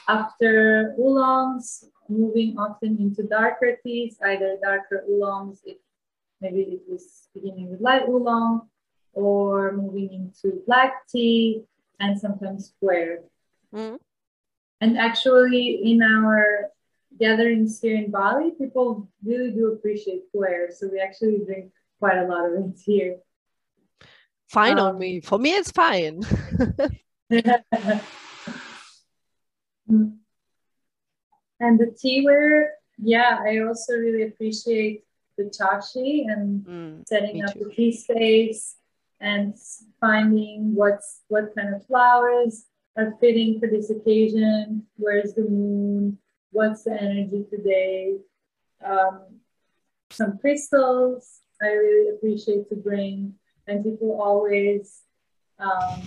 after 0.08 0.96
oolongs, 0.98 1.86
moving 2.10 2.58
often 2.58 2.98
into 3.00 3.24
darker 3.24 3.78
teas, 3.84 4.18
either 4.24 4.58
darker 4.62 5.04
oolongs, 5.08 5.60
if 5.66 5.78
maybe 6.42 6.62
it 6.62 6.82
was 6.90 7.28
beginning 7.34 7.70
with 7.70 7.80
light 7.80 8.08
oolong, 8.10 8.68
or 9.14 9.72
moving 9.74 10.12
into 10.14 10.64
black 10.66 11.08
tea, 11.08 11.64
and 12.00 12.20
sometimes 12.20 12.74
pu'er. 12.82 13.18
Mm. 13.74 14.00
And 14.82 14.98
actually, 14.98 15.80
in 15.84 16.02
our 16.02 16.71
gatherings 17.22 17.80
here 17.80 17.96
in 17.96 18.10
Bali, 18.10 18.52
people 18.58 19.08
really 19.24 19.52
do 19.52 19.74
appreciate 19.74 20.24
pu'er. 20.34 20.74
So 20.74 20.90
we 20.92 21.00
actually 21.00 21.40
drink 21.46 21.72
quite 22.00 22.18
a 22.18 22.26
lot 22.26 22.48
of 22.48 22.54
it 22.54 22.80
here. 22.84 23.18
Fine 24.50 24.80
um, 24.80 24.88
on 24.88 25.00
me. 25.00 25.22
For 25.22 25.38
me, 25.38 25.52
it's 25.52 25.72
fine. 25.72 26.24
and 27.30 27.70
the 31.60 31.96
tea 31.98 32.26
ware, 32.26 32.74
yeah, 32.98 33.40
I 33.48 33.60
also 33.60 33.94
really 33.94 34.24
appreciate 34.24 35.06
the 35.38 35.46
chaxi 35.46 36.26
and 36.28 36.66
mm, 36.66 37.08
setting 37.08 37.44
up 37.44 37.54
too. 37.54 37.66
the 37.66 37.74
tea 37.74 37.94
space 37.94 38.76
and 39.22 39.54
finding 40.00 40.74
what's 40.76 41.22
what 41.28 41.56
kind 41.56 41.74
of 41.76 41.86
flowers 41.86 42.66
are 42.98 43.16
fitting 43.22 43.60
for 43.60 43.68
this 43.70 43.90
occasion. 43.92 44.86
Where's 44.98 45.34
the 45.34 45.44
moon? 45.44 46.18
What's 46.52 46.84
the 46.84 46.92
energy 46.92 47.46
today? 47.50 48.18
Um, 48.86 49.40
some 50.12 50.38
crystals 50.38 51.40
I 51.62 51.68
really 51.68 52.16
appreciate 52.16 52.68
to 52.70 52.76
bring, 52.76 53.36
and 53.68 53.84
people 53.84 54.20
always 54.22 55.02
um, 55.60 56.02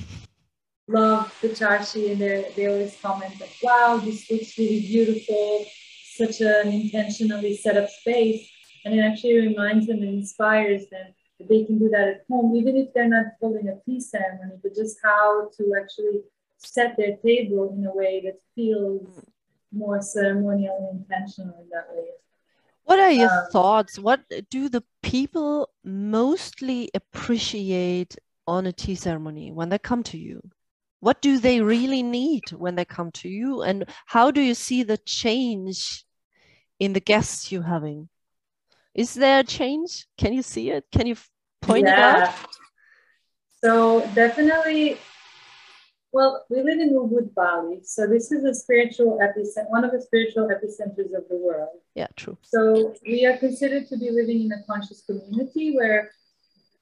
love 0.86 1.34
the 1.40 1.48
chaxi 1.48 2.12
and 2.12 2.20
they 2.20 2.66
always 2.66 2.96
comment 3.00 3.40
like, 3.40 3.56
wow, 3.62 3.96
this 3.96 4.30
looks 4.30 4.58
really 4.58 4.80
beautiful, 4.80 5.64
such 6.16 6.40
an 6.40 6.68
intentionally 6.68 7.56
set 7.56 7.76
up 7.76 7.88
space. 7.88 8.50
And 8.84 8.94
it 8.94 9.00
actually 9.00 9.46
reminds 9.48 9.86
them 9.86 10.02
and 10.02 10.20
inspires 10.20 10.82
them 10.90 11.14
that 11.38 11.48
they 11.48 11.64
can 11.64 11.78
do 11.78 11.88
that 11.88 12.08
at 12.08 12.24
home, 12.28 12.54
even 12.54 12.76
if 12.76 12.92
they're 12.92 13.08
not 13.08 13.26
holding 13.40 13.68
a 13.68 13.80
tea 13.86 14.00
ceremony, 14.00 14.58
but 14.62 14.74
just 14.74 14.98
how 15.02 15.48
to 15.56 15.74
actually 15.80 16.20
set 16.58 16.96
their 16.98 17.16
table 17.24 17.74
in 17.76 17.86
a 17.86 17.94
way 17.94 18.20
that 18.24 18.38
feels 18.54 19.24
more 19.74 20.00
ceremonial 20.00 20.88
and 20.90 21.00
intentional 21.00 21.56
in 21.60 21.68
that 21.70 21.88
way. 21.94 22.04
What 22.84 22.98
are 22.98 23.10
your 23.10 23.30
um, 23.30 23.50
thoughts? 23.50 23.98
What 23.98 24.20
do 24.50 24.68
the 24.68 24.84
people 25.02 25.70
mostly 25.84 26.90
appreciate 26.94 28.16
on 28.46 28.66
a 28.66 28.72
tea 28.72 28.94
ceremony 28.94 29.52
when 29.52 29.70
they 29.70 29.78
come 29.78 30.02
to 30.04 30.18
you? 30.18 30.42
what 31.04 31.20
do 31.20 31.38
they 31.38 31.60
really 31.60 32.02
need 32.02 32.50
when 32.52 32.76
they 32.76 32.84
come 32.86 33.10
to 33.10 33.28
you 33.28 33.60
and 33.60 33.84
how 34.06 34.30
do 34.30 34.40
you 34.40 34.54
see 34.54 34.82
the 34.82 34.96
change 34.96 36.02
in 36.78 36.94
the 36.94 37.00
guests 37.00 37.52
you're 37.52 37.70
having 37.76 38.08
is 38.94 39.12
there 39.12 39.40
a 39.40 39.44
change 39.44 40.06
can 40.16 40.32
you 40.32 40.42
see 40.42 40.70
it 40.70 40.82
can 40.90 41.06
you 41.06 41.14
point 41.60 41.86
yeah. 41.86 42.22
it 42.22 42.28
out 42.28 42.34
so 43.62 44.00
definitely 44.14 44.96
well 46.16 46.32
we 46.50 46.58
live 46.68 46.80
in 46.86 46.90
ubud 47.02 47.28
bali 47.38 47.78
so 47.92 48.06
this 48.14 48.26
is 48.36 48.42
a 48.52 48.54
spiritual 48.62 49.12
epicenter 49.26 49.68
one 49.76 49.84
of 49.88 49.92
the 49.96 50.02
spiritual 50.08 50.46
epicenters 50.56 51.10
of 51.18 51.24
the 51.32 51.38
world 51.46 51.76
yeah 52.00 52.10
true 52.20 52.36
so 52.54 52.60
we 53.12 53.20
are 53.28 53.38
considered 53.46 53.84
to 53.92 53.96
be 54.04 54.10
living 54.20 54.40
in 54.46 54.50
a 54.58 54.62
conscious 54.70 55.00
community 55.08 55.66
where 55.78 56.00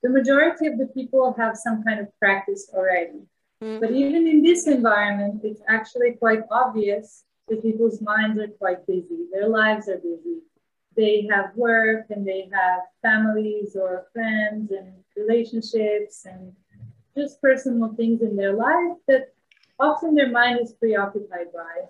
the 0.04 0.12
majority 0.18 0.66
of 0.70 0.76
the 0.82 0.88
people 0.98 1.34
have 1.42 1.54
some 1.66 1.78
kind 1.86 1.98
of 2.04 2.08
practice 2.22 2.64
already 2.78 3.22
Mm-hmm. 3.62 3.80
But 3.80 3.92
even 3.92 4.26
in 4.26 4.42
this 4.42 4.66
environment, 4.66 5.42
it's 5.44 5.62
actually 5.68 6.12
quite 6.12 6.40
obvious 6.50 7.24
that 7.48 7.62
people's 7.62 8.00
minds 8.02 8.38
are 8.40 8.48
quite 8.48 8.86
busy. 8.86 9.26
Their 9.32 9.48
lives 9.48 9.88
are 9.88 9.98
busy. 9.98 10.40
They 10.96 11.28
have 11.30 11.54
work 11.54 12.06
and 12.10 12.26
they 12.26 12.50
have 12.52 12.80
families 13.02 13.76
or 13.76 14.06
friends 14.12 14.72
and 14.72 14.92
relationships 15.16 16.26
and 16.26 16.52
just 17.16 17.40
personal 17.40 17.94
things 17.94 18.22
in 18.22 18.36
their 18.36 18.54
life 18.54 18.96
that 19.08 19.32
often 19.78 20.14
their 20.14 20.30
mind 20.30 20.60
is 20.60 20.72
preoccupied 20.72 21.52
by. 21.52 21.86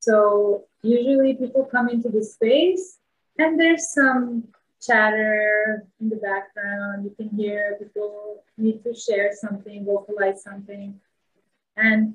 So 0.00 0.64
usually 0.82 1.34
people 1.34 1.64
come 1.64 1.88
into 1.88 2.08
the 2.08 2.24
space 2.24 2.98
and 3.38 3.60
there's 3.60 3.92
some 3.92 4.48
chatter 4.80 5.84
in 6.00 6.08
the 6.08 6.16
background. 6.16 7.04
You 7.04 7.14
can 7.16 7.36
hear 7.36 7.76
people 7.78 8.44
need 8.56 8.82
to 8.84 8.94
share 8.94 9.32
something, 9.32 9.84
vocalize 9.84 10.42
something. 10.42 10.98
And 11.76 12.14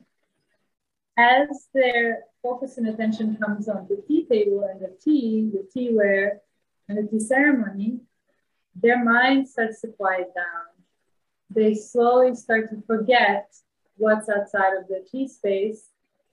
as 1.17 1.67
their 1.73 2.23
focus 2.41 2.77
and 2.77 2.87
attention 2.87 3.37
comes 3.37 3.69
on 3.69 3.87
the 3.87 4.03
tea 4.07 4.25
table 4.25 4.67
and 4.69 4.81
the 4.81 4.95
tea, 5.03 5.49
the 5.53 5.67
tea 5.71 5.89
ware, 5.93 6.41
and 6.87 6.97
the 6.97 7.09
tea 7.09 7.19
ceremony, 7.19 7.99
their 8.75 9.03
mind 9.03 9.47
starts 9.47 9.81
to 9.81 9.87
quiet 9.87 10.33
down. 10.35 10.74
They 11.55 11.73
slowly 11.73 12.35
start 12.35 12.69
to 12.69 12.83
forget 12.85 13.55
what's 13.97 14.27
outside 14.27 14.75
of 14.77 14.87
the 14.87 15.05
tea 15.09 15.27
space 15.27 15.87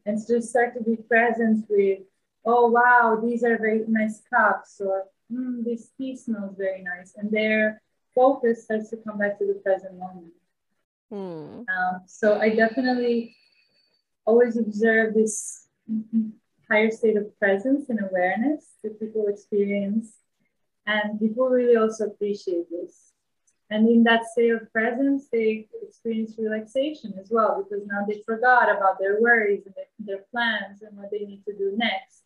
and 0.05 0.19
just 0.27 0.51
start 0.51 0.75
to 0.75 0.83
be 0.83 0.97
present 0.97 1.65
with, 1.71 2.01
oh, 2.45 2.69
wow, 2.69 3.21
these 3.23 3.45
are 3.45 3.57
very 3.57 3.85
nice 3.87 4.21
cups, 4.29 4.81
or 4.85 5.05
mm, 5.33 5.65
this 5.65 5.91
tea 5.97 6.17
smells 6.17 6.57
very 6.59 6.83
nice. 6.83 7.15
And 7.17 7.31
their 7.31 7.81
focus 8.15 8.65
starts 8.65 8.91
to 8.91 8.97
come 8.97 9.19
back 9.19 9.39
to 9.39 9.47
the 9.47 9.61
present 9.65 9.97
moment. 9.97 10.33
Mm. 11.13 11.65
Um, 11.69 12.03
so 12.07 12.41
I 12.41 12.49
definitely 12.51 13.37
always 14.25 14.57
observe 14.57 15.15
this 15.15 15.69
higher 16.69 16.91
state 16.91 17.17
of 17.17 17.39
presence 17.39 17.91
and 17.91 18.01
awareness 18.03 18.71
that 18.83 18.99
people 18.99 19.29
experience. 19.29 20.15
And 20.85 21.21
people 21.21 21.49
really 21.49 21.77
also 21.77 22.07
appreciate 22.07 22.69
this. 22.71 23.12
And 23.73 23.89
in 23.89 24.05
that 24.05 24.27
state 24.27 24.51
of 24.51 24.71
presence, 24.73 25.29
they 25.33 25.67
experience 25.83 26.35
relaxation 26.39 27.15
as 27.19 27.29
well, 27.31 27.63
because 27.63 27.87
now 27.87 28.05
they 28.07 28.23
forgot 28.27 28.71
about 28.71 28.99
their 29.01 29.21
worries 29.21 29.63
and 29.67 29.75
their, 30.07 30.25
plans 30.31 30.83
and 30.83 30.97
what 30.97 31.11
they 31.11 31.21
need 31.21 31.43
to 31.47 31.57
do 31.57 31.73
next 31.77 32.23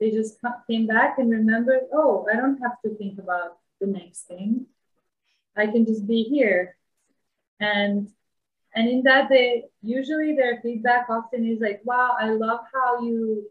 they 0.00 0.10
just 0.10 0.38
came 0.68 0.86
back 0.86 1.18
and 1.18 1.30
remembered, 1.30 1.82
oh, 1.92 2.26
I 2.32 2.36
don't 2.36 2.58
have 2.62 2.80
to 2.84 2.94
think 2.96 3.18
about 3.18 3.58
the 3.80 3.86
next 3.86 4.22
thing. 4.22 4.66
I 5.56 5.66
can 5.66 5.84
just 5.84 6.06
be 6.06 6.22
here. 6.22 6.76
And 7.60 8.08
and 8.74 8.88
in 8.88 9.02
that 9.02 9.28
they 9.28 9.64
usually 9.82 10.34
their 10.34 10.60
feedback 10.62 11.10
often 11.10 11.44
is 11.44 11.60
like, 11.60 11.82
wow, 11.84 12.16
I 12.18 12.30
love 12.30 12.60
how 12.72 13.02
you 13.02 13.50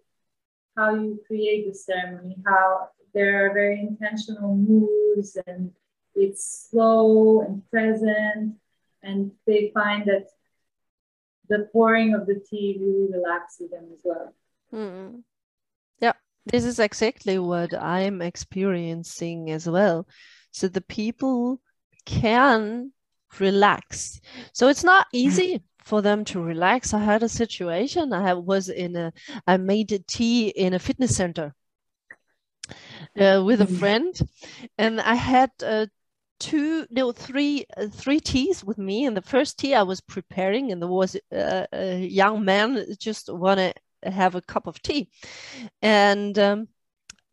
how 0.75 0.95
you 0.95 1.21
create 1.27 1.67
the 1.67 1.75
ceremony, 1.75 2.37
how 2.45 2.89
there 3.13 3.45
are 3.45 3.53
very 3.53 3.81
intentional 3.81 4.55
moves 4.55 5.37
and 5.45 5.71
it's 6.15 6.67
slow 6.69 7.41
and 7.41 7.67
present. 7.69 8.55
And 9.01 9.31
they 9.45 9.71
find 9.73 10.05
that 10.07 10.27
the 11.47 11.67
pouring 11.71 12.13
of 12.13 12.27
the 12.27 12.41
tea 12.49 12.77
really 12.79 13.11
relaxes 13.11 13.71
them 13.71 13.87
as 13.93 13.99
well. 14.03 14.33
Mm. 14.73 15.23
Yeah, 15.99 16.13
this 16.45 16.63
is 16.63 16.79
exactly 16.79 17.39
what 17.39 17.73
I'm 17.73 18.21
experiencing 18.21 19.51
as 19.51 19.67
well. 19.67 20.07
So 20.51 20.67
the 20.67 20.81
people 20.81 21.61
can 22.05 22.91
relax. 23.39 24.21
So 24.53 24.67
it's 24.67 24.83
not 24.83 25.07
easy 25.13 25.61
for 25.83 26.01
them 26.01 26.23
to 26.25 26.41
relax. 26.41 26.93
I 26.93 26.99
had 26.99 27.23
a 27.23 27.29
situation. 27.29 28.13
I 28.13 28.33
was 28.33 28.69
in 28.69 28.95
a, 28.95 29.11
I 29.47 29.57
made 29.57 29.91
a 29.91 29.99
tea 29.99 30.49
in 30.49 30.73
a 30.73 30.79
fitness 30.79 31.15
center, 31.15 31.55
uh, 33.19 33.41
with 33.43 33.61
a 33.61 33.65
mm. 33.65 33.79
friend, 33.79 34.19
and 34.77 35.01
I 35.01 35.15
had 35.15 35.51
uh, 35.63 35.87
two, 36.39 36.87
no, 36.89 37.11
three, 37.11 37.65
uh, 37.77 37.87
three 37.91 38.19
teas 38.19 38.63
with 38.63 38.77
me. 38.77 39.05
And 39.05 39.15
the 39.15 39.21
first 39.21 39.59
tea 39.59 39.75
I 39.75 39.83
was 39.83 40.01
preparing, 40.01 40.71
and 40.71 40.81
there 40.81 40.89
was 40.89 41.15
uh, 41.31 41.65
a 41.73 41.99
young 41.99 42.45
man 42.45 42.85
just 42.99 43.31
want 43.31 43.59
to 43.59 43.73
have 44.09 44.35
a 44.35 44.41
cup 44.41 44.67
of 44.67 44.81
tea, 44.81 45.09
and 45.81 46.37
um, 46.39 46.67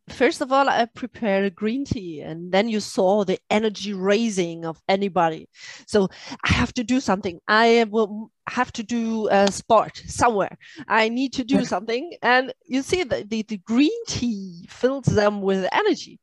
first 0.09 0.41
of 0.41 0.53
all, 0.53 0.69
I 0.69 0.87
prepared 0.87 1.45
a 1.45 1.51
green 1.51 1.85
tea, 1.85 2.21
and 2.21 2.53
then 2.53 2.69
you 2.69 2.81
saw 2.81 3.25
the 3.25 3.39
energy 3.51 3.93
raising 3.93 4.65
of 4.65 4.81
anybody. 4.89 5.49
So 5.87 6.09
I 6.45 6.53
have 6.53 6.73
to 6.75 6.85
do 6.85 7.01
something. 7.01 7.41
I 7.49 7.87
will 7.91 8.31
have 8.49 8.73
to 8.73 8.83
do 8.83 9.29
a 9.31 9.51
sport 9.51 10.03
somewhere. 10.07 10.57
I 10.89 11.09
need 11.09 11.33
to 11.35 11.45
do 11.45 11.65
something. 11.65 12.17
And 12.23 12.53
you 12.67 12.83
see 12.83 13.03
that 13.05 13.31
the, 13.31 13.43
the 13.43 13.59
green 13.59 14.05
tea 14.07 14.67
fills 14.69 15.07
them 15.07 15.43
with 15.43 15.69
energy. 15.73 16.21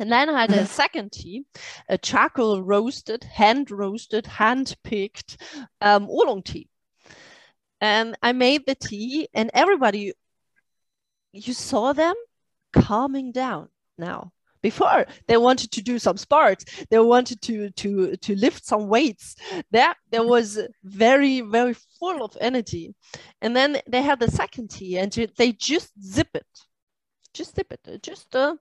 And 0.00 0.10
then 0.10 0.30
I 0.30 0.40
had 0.40 0.52
a 0.52 0.64
second 0.64 1.12
tea, 1.12 1.44
a 1.86 1.98
charcoal 1.98 2.62
roasted, 2.62 3.22
hand 3.22 3.70
roasted, 3.70 4.26
hand 4.26 4.74
picked 4.82 5.36
um, 5.82 6.08
oolong 6.08 6.42
tea. 6.42 6.70
And 7.82 8.16
I 8.22 8.32
made 8.32 8.64
the 8.66 8.74
tea, 8.74 9.28
and 9.34 9.50
everybody, 9.52 10.14
you 11.32 11.52
saw 11.52 11.92
them 11.92 12.14
calming 12.72 13.30
down 13.30 13.68
now. 13.98 14.32
Before 14.62 15.06
they 15.26 15.38
wanted 15.38 15.70
to 15.72 15.82
do 15.82 15.98
some 15.98 16.18
sports 16.18 16.66
they 16.90 16.98
wanted 16.98 17.40
to 17.42 17.70
to 17.70 18.14
to 18.16 18.36
lift 18.36 18.62
some 18.66 18.88
weights. 18.88 19.34
That 19.70 19.96
there 20.10 20.26
was 20.26 20.58
very 20.84 21.40
very 21.40 21.74
full 21.98 22.22
of 22.22 22.36
energy. 22.40 22.94
And 23.40 23.56
then 23.56 23.80
they 23.86 24.02
had 24.02 24.20
the 24.20 24.30
second 24.30 24.68
tea 24.70 24.98
and 24.98 25.10
they 25.38 25.52
just 25.52 25.88
zip 26.02 26.28
it. 26.34 26.46
Just 27.32 27.56
zip 27.56 27.72
it. 27.72 28.02
Just 28.02 28.36
uh, 28.36 28.56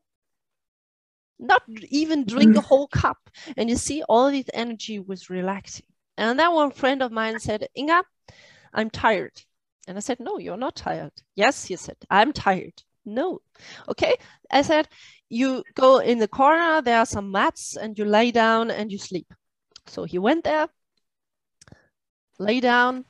not 1.39 1.63
even 1.89 2.25
drink 2.25 2.55
a 2.55 2.61
whole 2.61 2.87
cup 2.87 3.29
and 3.57 3.69
you 3.69 3.75
see 3.75 4.03
all 4.09 4.29
this 4.31 4.49
energy 4.53 4.99
was 4.99 5.29
relaxing 5.29 5.85
and 6.17 6.37
then 6.37 6.53
one 6.53 6.71
friend 6.71 7.01
of 7.01 7.11
mine 7.11 7.39
said 7.39 7.67
inga 7.77 8.03
i'm 8.73 8.89
tired 8.89 9.41
and 9.87 9.97
i 9.97 10.01
said 10.01 10.19
no 10.19 10.37
you're 10.37 10.57
not 10.57 10.75
tired 10.75 11.13
yes 11.35 11.65
he 11.65 11.75
said 11.75 11.95
i'm 12.09 12.33
tired 12.33 12.83
no. 13.09 13.39
Okay. 13.87 14.15
I 14.51 14.61
said, 14.61 14.87
you 15.29 15.63
go 15.75 15.99
in 15.99 16.19
the 16.19 16.27
corner, 16.27 16.81
there 16.81 16.99
are 16.99 17.05
some 17.05 17.31
mats, 17.31 17.75
and 17.75 17.97
you 17.97 18.05
lay 18.05 18.31
down 18.31 18.71
and 18.71 18.91
you 18.91 18.97
sleep. 18.97 19.33
So 19.87 20.03
he 20.03 20.19
went 20.19 20.43
there, 20.43 20.67
lay 22.37 22.59
down, 22.59 23.05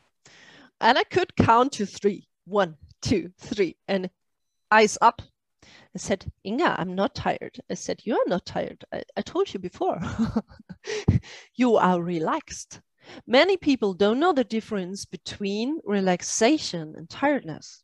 and 0.80 0.97
I 0.97 1.03
could 1.03 1.35
count 1.35 1.73
to 1.73 1.85
three. 1.85 2.27
One, 2.45 2.77
two, 3.01 3.31
three, 3.38 3.77
and 3.88 4.10
eyes 4.72 4.97
up. 5.01 5.22
I 6.00 6.02
said, 6.02 6.32
Inga, 6.46 6.80
I'm 6.80 6.96
not 6.96 7.14
tired. 7.14 7.60
I 7.70 7.74
said, 7.74 8.00
You 8.06 8.16
are 8.16 8.28
not 8.28 8.46
tired. 8.46 8.86
I, 8.94 9.04
I 9.18 9.22
told 9.22 9.54
you 9.54 9.60
before. 9.60 10.00
you 11.56 11.76
are 11.76 12.02
relaxed. 12.02 12.80
Many 13.28 13.58
people 13.58 13.94
don't 13.94 14.18
know 14.18 14.32
the 14.32 14.46
difference 14.46 15.04
between 15.04 15.82
relaxation 15.84 16.94
and 16.96 17.10
tiredness. 17.10 17.84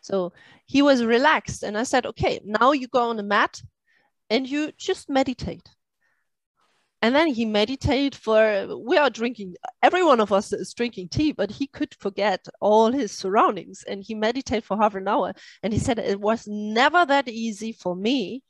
So 0.00 0.32
he 0.64 0.80
was 0.80 1.04
relaxed. 1.04 1.62
And 1.62 1.76
I 1.76 1.82
said, 1.82 2.06
okay, 2.06 2.40
now 2.46 2.72
you 2.72 2.88
go 2.88 3.10
on 3.10 3.18
the 3.18 3.22
mat 3.22 3.60
and 4.30 4.48
you 4.48 4.72
just 4.78 5.10
meditate. 5.10 5.68
And 7.02 7.14
then 7.14 7.26
he 7.26 7.44
meditated 7.44 8.14
for, 8.14 8.76
we 8.78 8.96
are 8.96 9.10
drinking, 9.10 9.56
every 9.82 10.04
one 10.04 10.20
of 10.20 10.32
us 10.32 10.52
is 10.52 10.72
drinking 10.72 11.08
tea, 11.08 11.32
but 11.32 11.50
he 11.50 11.66
could 11.66 11.94
forget 11.98 12.46
all 12.60 12.92
his 12.92 13.10
surroundings 13.10 13.82
and 13.82 14.04
he 14.04 14.14
meditated 14.14 14.64
for 14.64 14.76
half 14.76 14.94
an 14.94 15.08
hour. 15.08 15.34
And 15.64 15.72
he 15.72 15.80
said, 15.80 15.98
it 15.98 16.20
was 16.20 16.46
never 16.46 17.04
that 17.04 17.28
easy 17.28 17.72
for 17.72 17.96
me 17.96 18.44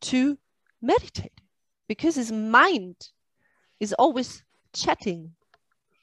to 0.00 0.38
meditate 0.80 1.38
because 1.88 2.14
his 2.14 2.32
mind 2.32 2.96
is 3.78 3.92
always 3.92 4.42
chatting 4.72 5.32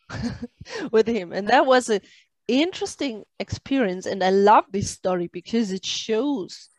with 0.91 1.07
him. 1.07 1.33
And 1.33 1.49
that 1.49 1.65
was 1.65 1.89
a 1.89 1.99
interesting 2.47 3.23
experience 3.39 4.05
and 4.05 4.23
i 4.23 4.29
love 4.29 4.65
this 4.71 4.91
story 4.91 5.27
because 5.33 5.71
it 5.71 5.83
shows 5.83 6.69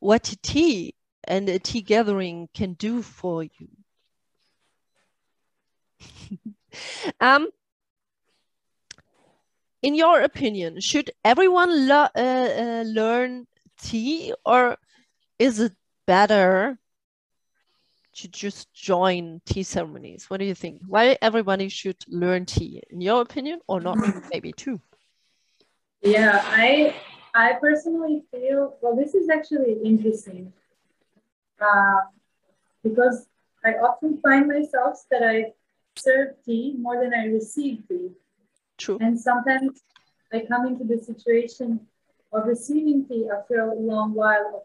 what 0.00 0.34
tea 0.42 0.94
and 1.26 1.48
a 1.48 1.58
tea 1.58 1.82
gathering 1.82 2.48
can 2.54 2.74
do 2.74 3.02
for 3.02 3.42
you 3.42 3.68
um, 7.20 7.48
in 9.82 9.94
your 9.94 10.22
opinion 10.22 10.80
should 10.80 11.10
everyone 11.24 11.90
uh, 11.90 12.08
uh, 12.16 12.84
learn 12.86 13.46
tea 13.80 14.32
or 14.44 14.76
is 15.38 15.60
it 15.60 15.72
better 16.06 16.78
to 18.14 18.28
just 18.28 18.72
join 18.72 19.40
tea 19.44 19.62
ceremonies? 19.62 20.30
What 20.30 20.38
do 20.38 20.46
you 20.46 20.54
think? 20.54 20.80
Why 20.86 21.18
everybody 21.20 21.68
should 21.68 21.96
learn 22.08 22.46
tea, 22.46 22.82
in 22.90 23.00
your 23.00 23.20
opinion, 23.22 23.60
or 23.66 23.80
not? 23.80 23.98
Maybe 24.32 24.52
two. 24.52 24.80
Yeah, 26.02 26.42
I 26.44 26.94
I 27.34 27.54
personally 27.54 28.24
feel 28.30 28.76
well. 28.80 28.94
This 28.94 29.14
is 29.14 29.28
actually 29.28 29.78
interesting 29.84 30.52
uh, 31.60 32.00
because 32.82 33.26
I 33.64 33.72
often 33.74 34.20
find 34.20 34.48
myself 34.48 35.04
that 35.10 35.22
I 35.22 35.52
serve 35.96 36.34
tea 36.44 36.74
more 36.78 37.02
than 37.02 37.14
I 37.14 37.26
receive 37.26 37.84
tea. 37.88 38.10
True. 38.78 38.98
And 39.00 39.18
sometimes 39.18 39.82
I 40.32 40.44
come 40.48 40.66
into 40.66 40.84
the 40.84 40.98
situation 40.98 41.80
of 42.32 42.46
receiving 42.46 43.06
tea 43.06 43.28
after 43.32 43.60
a 43.60 43.74
long 43.74 44.12
while 44.14 44.52
of 44.56 44.62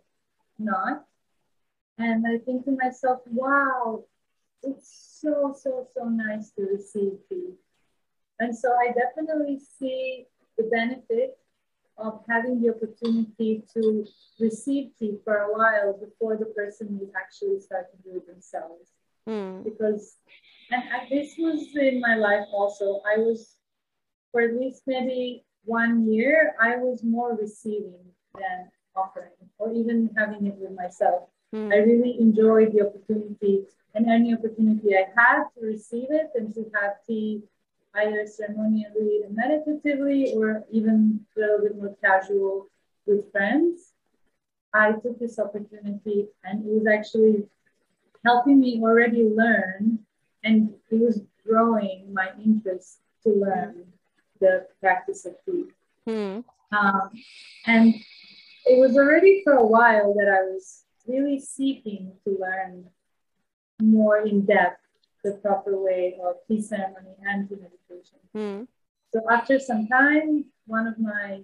not 0.57 1.05
and 1.99 2.25
I 2.25 2.37
think 2.37 2.63
to 2.63 2.71
myself, 2.71 3.19
wow, 3.29 4.05
it's 4.63 5.19
so, 5.21 5.53
so, 5.61 5.87
so 5.93 6.05
nice 6.05 6.49
to 6.51 6.61
receive 6.63 7.11
tea. 7.27 7.51
And 8.39 8.57
so 8.57 8.69
I 8.71 8.93
definitely 8.93 9.59
see 9.77 10.25
the 10.57 10.63
benefit 10.63 11.37
of 11.99 12.21
having 12.29 12.61
the 12.61 12.69
opportunity 12.69 13.63
to 13.73 14.05
receive 14.39 14.91
tea 14.97 15.17
for 15.23 15.37
a 15.37 15.53
while 15.53 15.97
before 15.99 16.37
the 16.37 16.45
person 16.45 16.97
will 16.99 17.11
actually 17.15 17.59
start 17.59 17.87
to 17.91 17.97
do 18.03 18.17
it 18.17 18.27
themselves. 18.27 18.91
Mm. 19.27 19.63
Because, 19.63 20.15
and, 20.71 20.83
and 20.83 21.09
this 21.09 21.35
was 21.37 21.67
in 21.75 22.01
my 22.01 22.15
life 22.15 22.47
also, 22.53 23.01
I 23.05 23.19
was, 23.19 23.55
for 24.31 24.41
at 24.41 24.55
least 24.55 24.83
maybe 24.87 25.43
one 25.65 26.11
year, 26.11 26.55
I 26.61 26.77
was 26.77 27.03
more 27.03 27.35
receiving 27.35 28.05
than 28.33 28.69
offering 28.95 29.31
or 29.57 29.73
even 29.73 30.09
having 30.17 30.45
it 30.47 30.55
with 30.57 30.71
myself. 30.71 31.29
Mm. 31.53 31.73
I 31.73 31.77
really 31.77 32.17
enjoyed 32.19 32.73
the 32.73 32.87
opportunity 32.87 33.65
and 33.95 34.09
any 34.09 34.33
opportunity 34.33 34.95
I 34.95 35.05
had 35.15 35.43
to 35.55 35.65
receive 35.65 36.07
it 36.09 36.29
and 36.35 36.53
to 36.53 36.65
have 36.75 36.93
tea 37.07 37.43
either 37.99 38.25
ceremonially 38.25 39.21
and 39.25 39.35
meditatively 39.35 40.33
or 40.35 40.63
even 40.71 41.19
a 41.35 41.39
little 41.39 41.59
bit 41.59 41.75
more 41.75 41.95
casual 42.03 42.67
with 43.05 43.31
friends. 43.31 43.93
I 44.73 44.91
took 44.91 45.19
this 45.19 45.39
opportunity 45.39 46.27
and 46.43 46.65
it 46.65 46.71
was 46.71 46.87
actually 46.87 47.47
helping 48.25 48.59
me 48.59 48.79
already 48.81 49.23
learn 49.23 49.99
and 50.43 50.73
it 50.91 50.99
was 50.99 51.21
growing 51.45 52.13
my 52.13 52.29
interest 52.43 52.99
to 53.23 53.29
learn 53.29 53.85
the 54.39 54.67
practice 54.79 55.25
of 55.25 55.33
tea. 55.45 55.65
Mm. 56.07 56.43
Um, 56.71 57.09
and 57.65 57.95
it 58.65 58.79
was 58.79 58.95
already 58.95 59.41
for 59.43 59.53
a 59.53 59.65
while 59.65 60.13
that 60.13 60.27
I 60.27 60.43
was 60.43 60.83
really 61.07 61.39
seeking 61.39 62.11
to 62.23 62.37
learn 62.39 62.85
more 63.81 64.19
in 64.19 64.45
depth 64.45 64.81
the 65.23 65.33
proper 65.33 65.77
way 65.77 66.17
of 66.23 66.35
tea 66.47 66.61
ceremony 66.61 67.15
and 67.25 67.49
tea 67.49 67.55
meditation. 67.55 68.19
Mm. 68.35 68.67
So 69.13 69.21
after 69.29 69.59
some 69.59 69.87
time, 69.87 70.45
one 70.65 70.87
of 70.87 70.99
my 70.99 71.41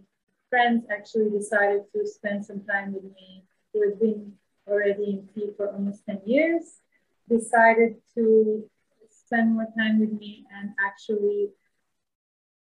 friends 0.49 0.85
actually 0.91 1.29
decided 1.29 1.83
to 1.93 2.07
spend 2.07 2.45
some 2.45 2.61
time 2.65 2.93
with 2.93 3.03
me, 3.03 3.43
who 3.73 3.89
had 3.89 3.99
been 3.99 4.33
already 4.67 5.09
in 5.11 5.29
tea 5.33 5.51
for 5.57 5.71
almost 5.71 6.05
10 6.05 6.21
years, 6.25 6.79
decided 7.27 7.95
to 8.13 8.63
spend 9.09 9.53
more 9.53 9.67
time 9.77 9.99
with 9.99 10.13
me 10.13 10.45
and 10.55 10.69
actually 10.85 11.49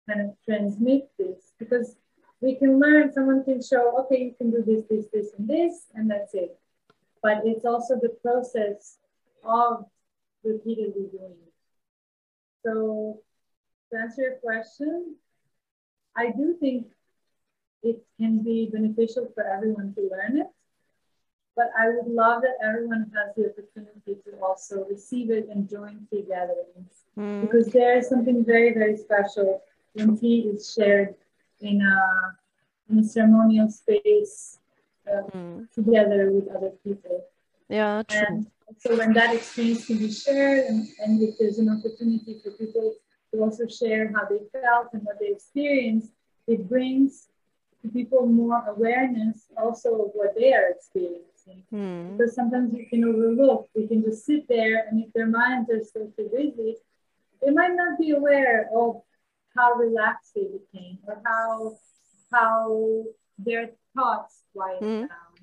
kind 0.07 0.21
of 0.21 0.35
transmit 0.45 1.09
this 1.17 1.53
because 1.57 1.95
we 2.41 2.55
can 2.55 2.79
learn, 2.79 3.11
someone 3.11 3.43
can 3.43 3.61
show, 3.61 3.97
okay, 3.99 4.23
you 4.23 4.33
can 4.37 4.51
do 4.51 4.63
this, 4.65 4.83
this, 4.89 5.07
this, 5.13 5.33
and 5.37 5.47
this, 5.47 5.87
and 5.95 6.09
that's 6.09 6.33
it 6.33 6.59
but 7.21 7.41
it's 7.45 7.65
also 7.65 7.99
the 8.01 8.15
process 8.21 8.97
of 9.43 9.85
repeatedly 10.43 11.07
doing 11.11 11.35
it. 11.45 11.53
So 12.65 13.19
to 13.91 13.99
answer 13.99 14.21
your 14.21 14.35
question, 14.35 15.15
I 16.15 16.31
do 16.31 16.55
think 16.59 16.87
it 17.81 18.03
can 18.19 18.43
be 18.43 18.69
beneficial 18.71 19.31
for 19.33 19.43
everyone 19.43 19.93
to 19.95 20.01
learn 20.01 20.41
it, 20.41 20.47
but 21.55 21.71
I 21.77 21.89
would 21.89 22.07
love 22.07 22.41
that 22.41 22.57
everyone 22.63 23.11
has 23.15 23.35
the 23.35 23.49
opportunity 23.49 24.17
to 24.25 24.37
also 24.41 24.85
receive 24.89 25.31
it 25.31 25.47
and 25.49 25.69
join 25.69 26.07
tea 26.11 26.25
gatherings 26.27 27.05
mm. 27.17 27.41
because 27.41 27.67
there 27.67 27.97
is 27.97 28.09
something 28.09 28.43
very, 28.43 28.73
very 28.73 28.97
special 28.97 29.61
when 29.93 30.17
tea 30.17 30.39
is 30.41 30.73
shared 30.73 31.15
in 31.61 31.81
a 31.81 32.35
in 32.89 32.99
a 32.99 33.03
ceremonial 33.03 33.69
space 33.69 34.57
uh, 35.07 35.21
mm. 35.31 35.71
together 35.71 36.31
with 36.31 36.47
other 36.55 36.71
people. 36.83 37.23
Yeah, 37.69 38.01
true. 38.07 38.21
And 38.27 38.47
so 38.77 38.95
when 38.95 39.13
that 39.13 39.33
experience 39.33 39.85
can 39.85 39.97
be 39.97 40.11
shared, 40.11 40.65
and, 40.65 40.87
and 40.99 41.21
if 41.21 41.37
there's 41.37 41.57
an 41.57 41.69
opportunity 41.69 42.39
for 42.43 42.51
people 42.51 42.95
to 43.33 43.41
also 43.41 43.67
share 43.67 44.11
how 44.13 44.25
they 44.25 44.39
felt 44.59 44.89
and 44.93 45.03
what 45.03 45.19
they 45.19 45.27
experienced, 45.27 46.11
it 46.47 46.67
brings 46.67 47.27
to 47.81 47.89
people 47.89 48.25
more 48.25 48.63
awareness 48.67 49.45
also 49.57 49.93
of 50.05 50.11
what 50.13 50.35
they 50.35 50.53
are 50.53 50.69
experiencing. 50.69 51.63
Mm. 51.73 52.17
Because 52.17 52.35
sometimes 52.35 52.71
we 52.73 52.85
can 52.85 53.03
overlook, 53.03 53.69
we 53.75 53.87
can 53.87 54.03
just 54.03 54.25
sit 54.25 54.47
there, 54.47 54.85
and 54.87 55.03
if 55.03 55.11
their 55.13 55.27
minds 55.27 55.69
are 55.69 55.83
still 55.83 56.11
too 56.15 56.29
busy, 56.31 56.75
they 57.41 57.51
might 57.51 57.75
not 57.75 57.97
be 57.97 58.11
aware 58.11 58.69
of 58.75 59.01
how 59.55 59.73
relaxed 59.73 60.33
they 60.35 60.43
became 60.43 60.99
or 61.07 61.21
how 61.25 61.75
how 62.31 63.03
their 63.39 63.71
thoughts 63.95 64.43
quiet 64.53 64.81
mm. 64.81 65.07
down. 65.07 65.33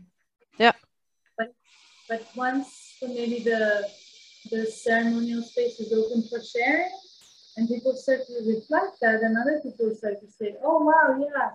Yeah. 0.58 0.72
But 1.36 1.54
but 2.08 2.24
once 2.36 2.85
maybe 3.02 3.40
the 3.40 3.88
the 4.50 4.66
ceremonial 4.66 5.42
space 5.42 5.80
is 5.80 5.92
open 5.92 6.22
for 6.28 6.40
sharing 6.40 6.90
and 7.56 7.68
people 7.68 7.94
start 7.94 8.20
to 8.26 8.34
reflect 8.46 8.98
that 9.00 9.22
and 9.22 9.36
other 9.36 9.60
people 9.62 9.94
start 9.94 10.20
to 10.20 10.30
say, 10.30 10.54
Oh 10.62 10.84
wow, 10.84 11.18
yeah, 11.18 11.50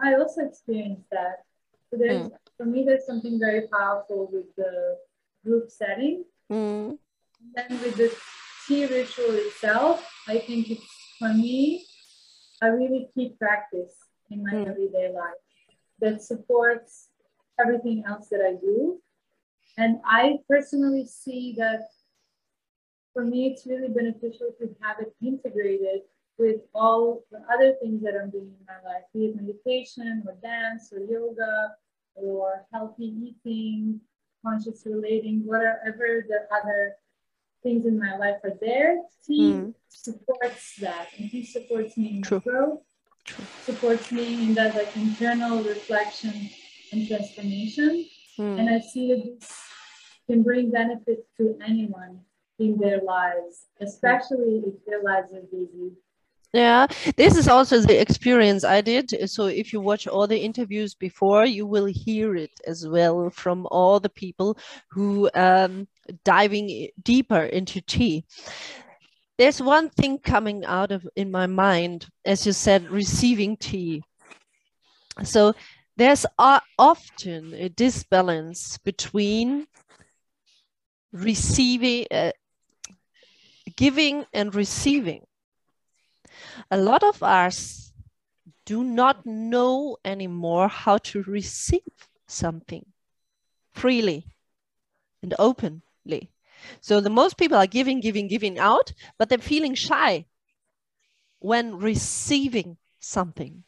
I 0.00 0.14
also 0.14 0.42
experienced 0.42 1.08
that. 1.10 1.44
So 1.90 1.96
there's 1.96 2.28
mm. 2.28 2.32
for 2.56 2.66
me 2.66 2.84
there's 2.84 3.06
something 3.06 3.38
very 3.38 3.66
powerful 3.68 4.28
with 4.32 4.54
the 4.56 4.98
group 5.44 5.70
setting. 5.70 6.24
Mm. 6.50 6.98
And 7.40 7.54
then 7.54 7.80
with 7.80 7.96
the 7.96 8.14
tea 8.66 8.86
ritual 8.86 9.34
itself, 9.34 10.06
I 10.28 10.38
think 10.38 10.70
it's 10.70 10.86
for 11.18 11.32
me 11.32 11.86
a 12.62 12.70
really 12.70 13.08
key 13.14 13.34
practice 13.38 13.94
in 14.30 14.42
my 14.44 14.52
mm. 14.52 14.68
everyday 14.68 15.12
life 15.12 15.42
that 16.00 16.22
supports 16.22 17.08
everything 17.58 18.04
else 18.06 18.28
that 18.28 18.40
I 18.40 18.52
do. 18.60 19.00
And 19.76 19.98
I 20.04 20.38
personally 20.48 21.06
see 21.06 21.54
that 21.58 21.88
for 23.12 23.24
me, 23.24 23.48
it's 23.48 23.66
really 23.66 23.88
beneficial 23.88 24.52
to 24.58 24.74
have 24.80 24.96
it 25.00 25.14
integrated 25.22 26.02
with 26.38 26.60
all 26.74 27.24
the 27.30 27.40
other 27.52 27.74
things 27.82 28.02
that 28.02 28.14
I'm 28.20 28.30
doing 28.30 28.54
in 28.58 28.66
my 28.66 28.90
life, 28.90 29.02
be 29.12 29.26
it 29.26 29.36
meditation 29.36 30.22
or 30.26 30.36
dance 30.42 30.92
or 30.92 31.00
yoga 31.00 31.74
or 32.14 32.66
healthy 32.72 33.14
eating, 33.44 34.00
conscious 34.44 34.82
relating, 34.86 35.44
whatever 35.44 36.24
the 36.26 36.46
other 36.54 36.96
things 37.62 37.84
in 37.84 37.98
my 37.98 38.16
life 38.16 38.36
are 38.42 38.56
there. 38.60 38.96
Tea 39.26 39.52
mm. 39.52 39.74
supports 39.88 40.76
that, 40.80 41.08
and 41.18 41.28
he 41.28 41.44
supports 41.44 41.96
me 41.96 42.16
in 42.16 42.22
True. 42.22 42.40
growth, 42.40 42.80
True. 43.24 43.44
supports 43.64 44.10
me 44.10 44.48
in 44.48 44.54
that 44.54 44.74
like 44.74 44.96
internal 44.96 45.62
reflection 45.62 46.48
and 46.92 47.06
transformation. 47.06 48.06
Mm. 48.38 48.58
And 48.58 48.70
I 48.70 48.80
see 48.80 49.08
that 49.08 49.24
this 49.24 49.50
can 50.28 50.42
bring 50.42 50.70
benefits 50.70 51.26
to 51.38 51.58
anyone 51.64 52.20
in 52.58 52.78
their 52.78 53.00
lives, 53.02 53.66
especially 53.80 54.62
if 54.66 54.84
their 54.86 55.02
lives 55.02 55.32
are 55.32 55.42
busy. 55.50 55.92
Yeah, 56.52 56.88
this 57.16 57.36
is 57.36 57.46
also 57.46 57.78
the 57.78 58.00
experience 58.00 58.64
I 58.64 58.80
did. 58.80 59.30
So 59.30 59.46
if 59.46 59.72
you 59.72 59.80
watch 59.80 60.08
all 60.08 60.26
the 60.26 60.38
interviews 60.38 60.94
before, 60.94 61.44
you 61.44 61.64
will 61.64 61.86
hear 61.86 62.34
it 62.34 62.50
as 62.66 62.88
well 62.88 63.30
from 63.30 63.68
all 63.70 64.00
the 64.00 64.08
people 64.08 64.58
who 64.90 65.30
um, 65.34 65.86
diving 66.24 66.88
deeper 67.04 67.42
into 67.42 67.80
tea. 67.80 68.24
There's 69.38 69.62
one 69.62 69.90
thing 69.90 70.18
coming 70.18 70.64
out 70.64 70.90
of 70.90 71.06
in 71.14 71.30
my 71.30 71.46
mind, 71.46 72.08
as 72.24 72.44
you 72.44 72.52
said, 72.52 72.90
receiving 72.90 73.56
tea. 73.56 74.02
So 75.22 75.54
there's 76.00 76.24
often 76.78 77.52
a 77.52 77.68
disbalance 77.68 78.78
between 78.78 79.66
receiving, 81.12 82.06
uh, 82.10 82.32
giving 83.76 84.24
and 84.32 84.54
receiving 84.54 85.26
a 86.70 86.78
lot 86.78 87.02
of 87.02 87.22
us 87.22 87.92
do 88.64 88.82
not 88.82 89.26
know 89.26 89.98
anymore 90.02 90.68
how 90.68 90.96
to 90.96 91.22
receive 91.24 92.08
something 92.26 92.86
freely 93.72 94.24
and 95.22 95.34
openly. 95.38 96.30
So 96.80 97.02
the 97.02 97.10
most 97.10 97.36
people 97.36 97.58
are 97.58 97.66
giving, 97.66 98.00
giving, 98.00 98.26
giving 98.26 98.58
out, 98.58 98.94
but 99.18 99.28
they're 99.28 99.36
feeling 99.36 99.74
shy 99.74 100.24
when 101.40 101.76
receiving 101.76 102.78
something. 103.00 103.64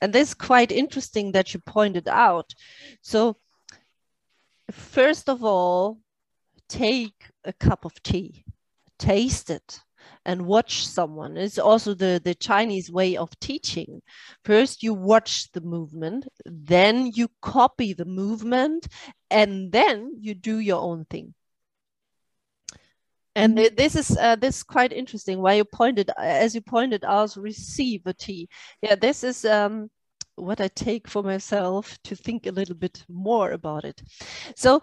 And 0.00 0.12
this 0.12 0.28
is 0.28 0.34
quite 0.34 0.72
interesting 0.72 1.32
that 1.32 1.52
you 1.52 1.60
pointed 1.60 2.08
out. 2.08 2.54
So 3.02 3.36
first 4.70 5.28
of 5.28 5.44
all, 5.44 5.98
take 6.68 7.30
a 7.44 7.52
cup 7.52 7.84
of 7.84 8.02
tea, 8.02 8.44
taste 8.98 9.50
it, 9.50 9.80
and 10.24 10.46
watch 10.46 10.86
someone. 10.86 11.36
It's 11.36 11.58
also 11.58 11.94
the, 11.94 12.20
the 12.22 12.34
Chinese 12.34 12.90
way 12.90 13.16
of 13.16 13.38
teaching. 13.40 14.02
First, 14.44 14.82
you 14.82 14.94
watch 14.94 15.50
the 15.52 15.60
movement, 15.60 16.28
then 16.44 17.10
you 17.14 17.28
copy 17.42 17.92
the 17.92 18.04
movement, 18.04 18.88
and 19.30 19.72
then 19.72 20.16
you 20.20 20.34
do 20.34 20.58
your 20.58 20.80
own 20.80 21.04
thing. 21.06 21.34
And 23.34 23.56
mm-hmm. 23.56 23.74
this 23.76 23.96
is 23.96 24.16
uh, 24.16 24.36
this 24.36 24.58
is 24.58 24.62
quite 24.62 24.92
interesting. 24.92 25.40
Why 25.40 25.54
you 25.54 25.64
pointed, 25.64 26.10
as 26.18 26.54
you 26.54 26.60
pointed 26.60 27.04
out, 27.04 27.36
receive 27.36 28.02
a 28.06 28.12
tea. 28.12 28.48
Yeah, 28.82 28.96
this 28.96 29.22
is 29.24 29.44
um, 29.44 29.90
what 30.34 30.60
I 30.60 30.68
take 30.68 31.08
for 31.08 31.22
myself 31.22 31.96
to 32.04 32.16
think 32.16 32.46
a 32.46 32.52
little 32.52 32.74
bit 32.74 33.04
more 33.08 33.52
about 33.52 33.84
it. 33.84 34.02
So 34.56 34.80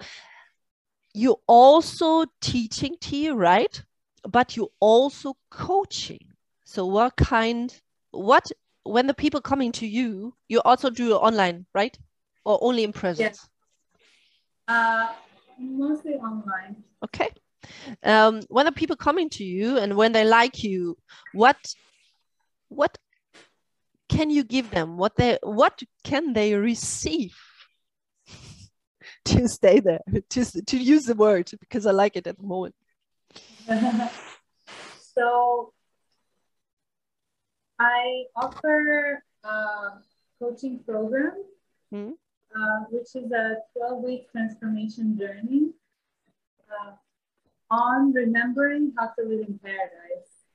you 1.13 1.37
also 1.47 2.25
teaching 2.41 2.95
tea, 3.01 3.29
right? 3.31 3.83
but 4.27 4.55
you 4.55 4.69
also 4.79 5.35
coaching. 5.49 6.25
So 6.65 6.85
what 6.85 7.15
kind, 7.15 7.73
what, 8.11 8.51
when 8.83 9.07
the 9.07 9.13
people 9.13 9.41
coming 9.41 9.71
to 9.73 9.87
you, 9.87 10.33
you 10.47 10.61
also 10.61 10.89
do 10.89 11.13
online, 11.13 11.65
right? 11.73 11.97
Or 12.45 12.59
only 12.61 12.83
in 12.83 12.93
presence? 12.93 13.19
Yes. 13.19 13.49
Uh, 14.67 15.13
mostly 15.59 16.13
online. 16.13 16.83
Okay. 17.03 17.29
Um, 18.03 18.41
when 18.49 18.65
the 18.65 18.71
people 18.71 18.95
coming 18.95 19.29
to 19.31 19.43
you 19.43 19.77
and 19.77 19.95
when 19.95 20.11
they 20.11 20.25
like 20.25 20.63
you, 20.63 20.97
what, 21.33 21.57
what 22.69 22.97
can 24.09 24.29
you 24.29 24.43
give 24.43 24.69
them? 24.71 24.97
What 24.97 25.15
they, 25.15 25.37
what 25.43 25.81
can 26.03 26.33
they 26.33 26.53
receive? 26.55 27.35
to 29.25 29.47
stay 29.47 29.79
there, 29.79 29.99
to, 30.29 30.45
to 30.65 30.77
use 30.77 31.05
the 31.05 31.15
word 31.15 31.49
because 31.59 31.85
I 31.85 31.91
like 31.91 32.15
it 32.15 32.27
at 32.27 32.37
the 32.37 32.43
moment. 32.43 32.75
so 35.15 35.73
I 37.79 38.23
offer 38.35 39.23
a 39.43 39.49
coaching 40.39 40.79
program, 40.85 41.43
mm-hmm. 41.93 42.11
uh, 42.55 42.85
which 42.89 43.15
is 43.15 43.31
a 43.31 43.57
12 43.77 44.03
week 44.03 44.31
transformation 44.31 45.17
journey 45.17 45.71
uh, 46.69 46.91
on 47.69 48.13
remembering 48.13 48.93
how 48.97 49.07
to 49.19 49.25
live 49.25 49.47
in 49.47 49.59
paradise. 49.59 50.45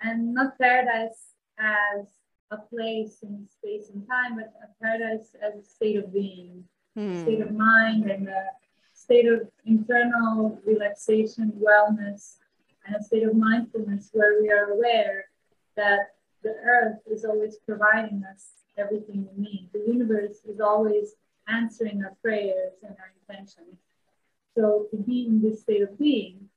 And 0.00 0.34
not 0.34 0.58
paradise 0.58 1.32
as 1.58 2.06
a 2.50 2.56
place 2.56 3.18
in 3.22 3.46
space 3.50 3.90
and 3.92 4.06
time, 4.08 4.36
but 4.36 4.52
a 4.62 4.82
paradise 4.82 5.34
as 5.42 5.54
a 5.54 5.64
state 5.64 5.96
of 5.96 6.12
being, 6.12 6.64
mm. 6.96 7.22
state 7.22 7.40
of 7.40 7.52
mind, 7.52 8.10
and 8.10 8.28
a 8.28 8.46
state 8.94 9.26
of 9.26 9.48
internal 9.66 10.60
relaxation, 10.64 11.52
wellness, 11.60 12.36
and 12.86 12.96
a 12.96 13.02
state 13.02 13.24
of 13.24 13.34
mindfulness 13.34 14.10
where 14.12 14.40
we 14.40 14.50
are 14.50 14.70
aware 14.72 15.26
that 15.76 16.14
the 16.42 16.54
earth 16.64 16.98
is 17.10 17.24
always 17.24 17.58
providing 17.66 18.22
us 18.32 18.50
everything 18.76 19.26
we 19.36 19.42
need. 19.42 19.68
The 19.72 19.84
universe 19.86 20.38
is 20.48 20.60
always 20.60 21.14
answering 21.48 22.02
our 22.04 22.16
prayers 22.22 22.74
and 22.82 22.94
our 22.98 23.12
intentions. 23.28 23.78
So 24.58 24.88
to 24.90 24.96
be 24.96 25.24
in 25.26 25.40
this 25.40 25.60
state 25.60 25.82
of 25.82 25.96
being. 26.00 26.48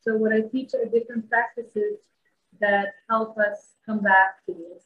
So 0.00 0.16
what 0.16 0.32
I 0.32 0.40
teach 0.40 0.74
are 0.74 0.84
different 0.86 1.30
practices 1.30 1.98
that 2.60 2.94
help 3.08 3.38
us 3.38 3.74
come 3.86 4.00
back 4.00 4.44
to 4.46 4.52
this. 4.52 4.82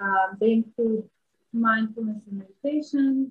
Um, 0.00 0.38
they 0.40 0.52
include 0.52 1.04
mindfulness 1.52 2.22
and 2.30 2.38
meditation, 2.38 3.30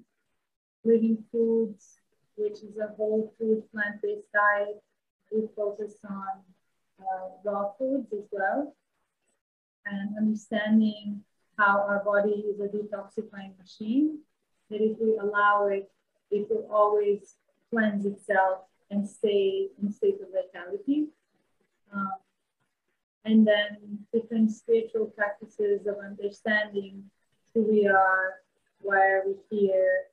living 0.84 1.24
foods, 1.32 1.98
which 2.36 2.60
is 2.62 2.78
a 2.78 2.94
whole 2.96 3.34
food 3.40 3.64
plant-based 3.72 4.32
diet. 4.32 4.80
We 5.32 5.48
focus 5.56 5.94
on 6.08 6.44
uh, 7.00 7.30
raw 7.44 7.72
foods 7.80 8.14
as 8.14 8.26
well, 8.32 8.76
and 9.88 10.16
understanding 10.20 11.24
how 11.58 11.80
our 11.80 12.04
body 12.06 12.46
is 12.46 12.60
a 12.60 12.68
detoxifying 12.68 13.58
machine. 13.58 14.20
That 14.70 14.82
if 14.82 15.00
we 15.00 15.18
allow 15.18 15.68
it, 15.68 15.90
it 16.30 16.48
will 16.50 16.68
always 16.72 17.38
cleanse 17.72 18.06
itself 18.06 18.60
and 18.92 19.08
stay 19.10 19.68
in 19.82 19.92
state 19.92 20.20
of 20.22 20.28
vitality. 20.32 21.08
Um, 21.94 22.12
and 23.24 23.48
then 23.48 24.00
different 24.14 24.52
spiritual 24.52 25.08
practices 25.08 25.88
of 25.88 25.96
understanding 26.04 27.04
who 27.54 27.64
we 27.64 27.88
are, 27.88 28.36
why 28.82 28.98
are 28.98 29.24
we 29.26 29.36
here 29.50 30.04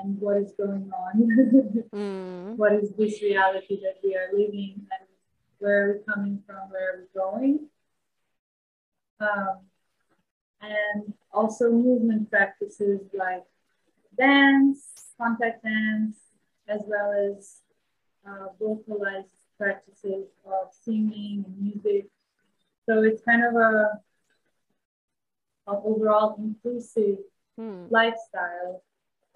and 0.00 0.18
what 0.20 0.36
is 0.36 0.52
going 0.58 0.90
on 0.92 1.84
Mm. 1.92 2.56
what 2.56 2.72
is 2.72 2.90
this 2.96 3.20
reality 3.20 3.78
that 3.82 3.98
we 4.02 4.16
are 4.16 4.30
living 4.32 4.86
and 4.92 5.08
where 5.58 5.84
are 5.84 5.92
we 5.92 5.98
coming 6.10 6.42
from 6.46 6.70
where 6.70 6.94
are 6.94 7.00
we 7.00 7.20
going 7.20 7.68
um, 9.20 9.58
and 10.62 11.12
also 11.32 11.70
movement 11.70 12.30
practices 12.30 13.00
like 13.12 13.44
dance 14.18 14.86
contact 15.20 15.62
dance 15.62 16.16
as 16.68 16.80
well 16.86 17.12
as 17.12 17.58
uh, 18.26 18.46
vocalized 18.58 19.34
practices 19.58 20.26
of 20.46 20.72
singing 20.72 21.44
and 21.46 21.58
music 21.60 22.06
so 22.86 23.02
it's 23.02 23.22
kind 23.22 23.44
of 23.44 23.54
a, 23.54 24.00
a 25.68 25.72
overall 25.72 26.36
inclusive 26.38 27.18
Mm. 27.60 27.90
lifestyle 27.90 28.82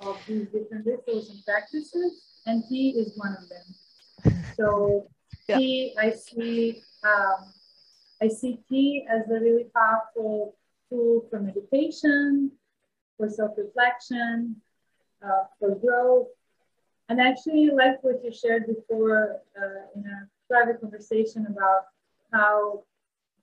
of 0.01 0.17
these 0.27 0.47
different 0.49 0.87
rituals 0.87 1.29
and 1.29 1.45
practices, 1.45 2.41
and 2.47 2.65
tea 2.67 2.91
is 2.97 3.13
one 3.17 3.37
of 3.37 3.47
them. 3.49 4.43
So 4.57 5.11
Yeah. 5.49 5.59
tea, 5.59 5.95
I 5.99 6.11
see, 6.13 6.83
um, 7.05 7.53
I 8.23 8.29
see 8.29 8.59
tea 8.71 9.07
as 9.09 9.29
a 9.29 9.39
really 9.39 9.67
powerful 9.75 10.57
tool 10.89 11.27
for 11.29 11.41
meditation, 11.41 12.51
for 13.19 13.29
self-reflection, 13.29 14.57
uh, 15.23 15.45
for 15.59 15.75
growth, 15.75 16.29
and 17.09 17.21
actually 17.21 17.71
like 17.71 18.03
what 18.03 18.23
you 18.25 18.33
shared 18.33 18.67
before 18.67 19.41
uh, 19.61 19.83
in 19.95 20.05
a 20.07 20.29
private 20.49 20.81
conversation 20.81 21.47
about 21.49 21.83
how 22.33 22.83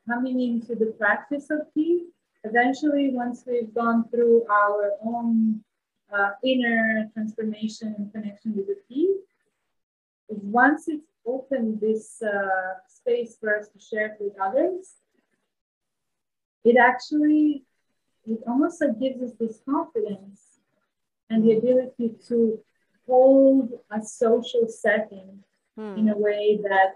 coming 0.08 0.42
into 0.42 0.76
the 0.76 0.94
practice 0.98 1.50
of 1.50 1.62
tea 1.74 2.06
eventually 2.44 3.12
once 3.14 3.44
we've 3.48 3.74
gone 3.74 4.08
through 4.10 4.46
our 4.50 4.92
own 5.04 5.62
uh, 6.14 6.32
inner 6.44 7.10
transformation 7.14 7.96
and 7.98 8.12
connection 8.12 8.54
with 8.56 8.68
the 8.68 8.78
tea 8.88 9.16
is 10.30 10.40
once 10.44 10.88
it's 10.88 11.08
opened 11.26 11.80
this 11.80 12.22
uh, 12.22 12.74
space 12.88 13.38
for 13.40 13.58
us 13.58 13.70
to 13.70 13.80
share 13.80 14.08
it 14.08 14.18
with 14.20 14.34
others 14.42 14.96
it 16.66 16.78
actually 16.78 17.64
it 18.26 18.40
almost 18.48 18.82
like 18.82 19.00
gives 19.00 19.22
us 19.22 19.32
this 19.40 19.62
confidence 19.70 20.60
and 21.30 21.44
the 21.44 21.58
ability 21.58 22.14
to 22.28 22.60
hold 23.08 23.72
a 23.92 24.02
social 24.02 24.68
setting 24.68 25.44
in 25.78 26.10
a 26.10 26.18
way 26.18 26.60
that 26.62 26.96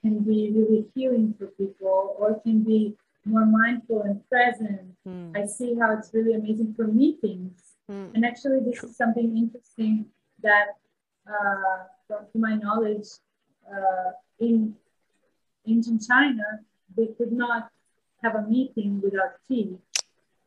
can 0.00 0.20
be 0.20 0.52
really 0.54 0.86
healing 0.94 1.34
for 1.36 1.46
people 1.48 2.14
or 2.18 2.40
can 2.40 2.62
be 2.62 2.94
more 3.24 3.44
mindful 3.44 4.02
and 4.02 4.26
present. 4.28 4.94
Mm. 5.06 5.36
I 5.36 5.46
see 5.46 5.74
how 5.74 5.92
it's 5.98 6.10
really 6.14 6.34
amazing 6.34 6.74
for 6.74 6.86
meetings. 6.86 7.60
Mm. 7.90 8.14
And 8.14 8.24
actually, 8.24 8.60
this 8.60 8.84
is 8.84 8.96
something 8.96 9.36
interesting 9.36 10.06
that, 10.42 10.76
uh, 11.28 11.84
from 12.06 12.26
to 12.32 12.38
my 12.38 12.54
knowledge, 12.54 13.08
uh, 13.68 14.10
in 14.38 14.76
ancient 15.66 16.02
China, 16.06 16.44
they 16.96 17.08
could 17.18 17.32
not 17.32 17.70
have 18.22 18.36
a 18.36 18.42
meeting 18.42 19.00
without 19.00 19.32
tea. 19.48 19.76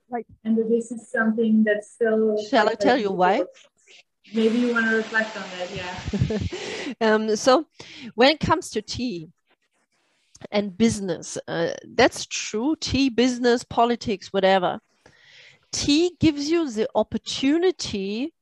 Right. 0.09 0.25
And 0.45 0.57
this 0.57 0.91
is 0.91 1.07
something 1.09 1.63
that's 1.65 1.91
still. 1.91 2.41
Shall 2.49 2.69
I 2.69 2.75
tell 2.75 2.97
you 2.97 3.11
why? 3.11 3.43
Maybe 4.33 4.59
you 4.59 4.73
want 4.73 4.87
to 4.87 4.95
reflect 4.95 5.35
on 5.37 5.43
that, 5.57 6.49
yeah. 7.01 7.13
um, 7.13 7.35
so 7.35 7.65
when 8.15 8.29
it 8.29 8.39
comes 8.39 8.69
to 8.71 8.81
tea 8.81 9.29
and 10.51 10.77
business, 10.77 11.37
uh, 11.47 11.71
that's 11.95 12.25
true. 12.25 12.75
Tea, 12.79 13.09
business, 13.09 13.63
politics, 13.63 14.31
whatever. 14.31 14.79
Tea 15.71 16.15
gives 16.19 16.49
you 16.49 16.69
the 16.69 16.87
opportunity 16.95 18.33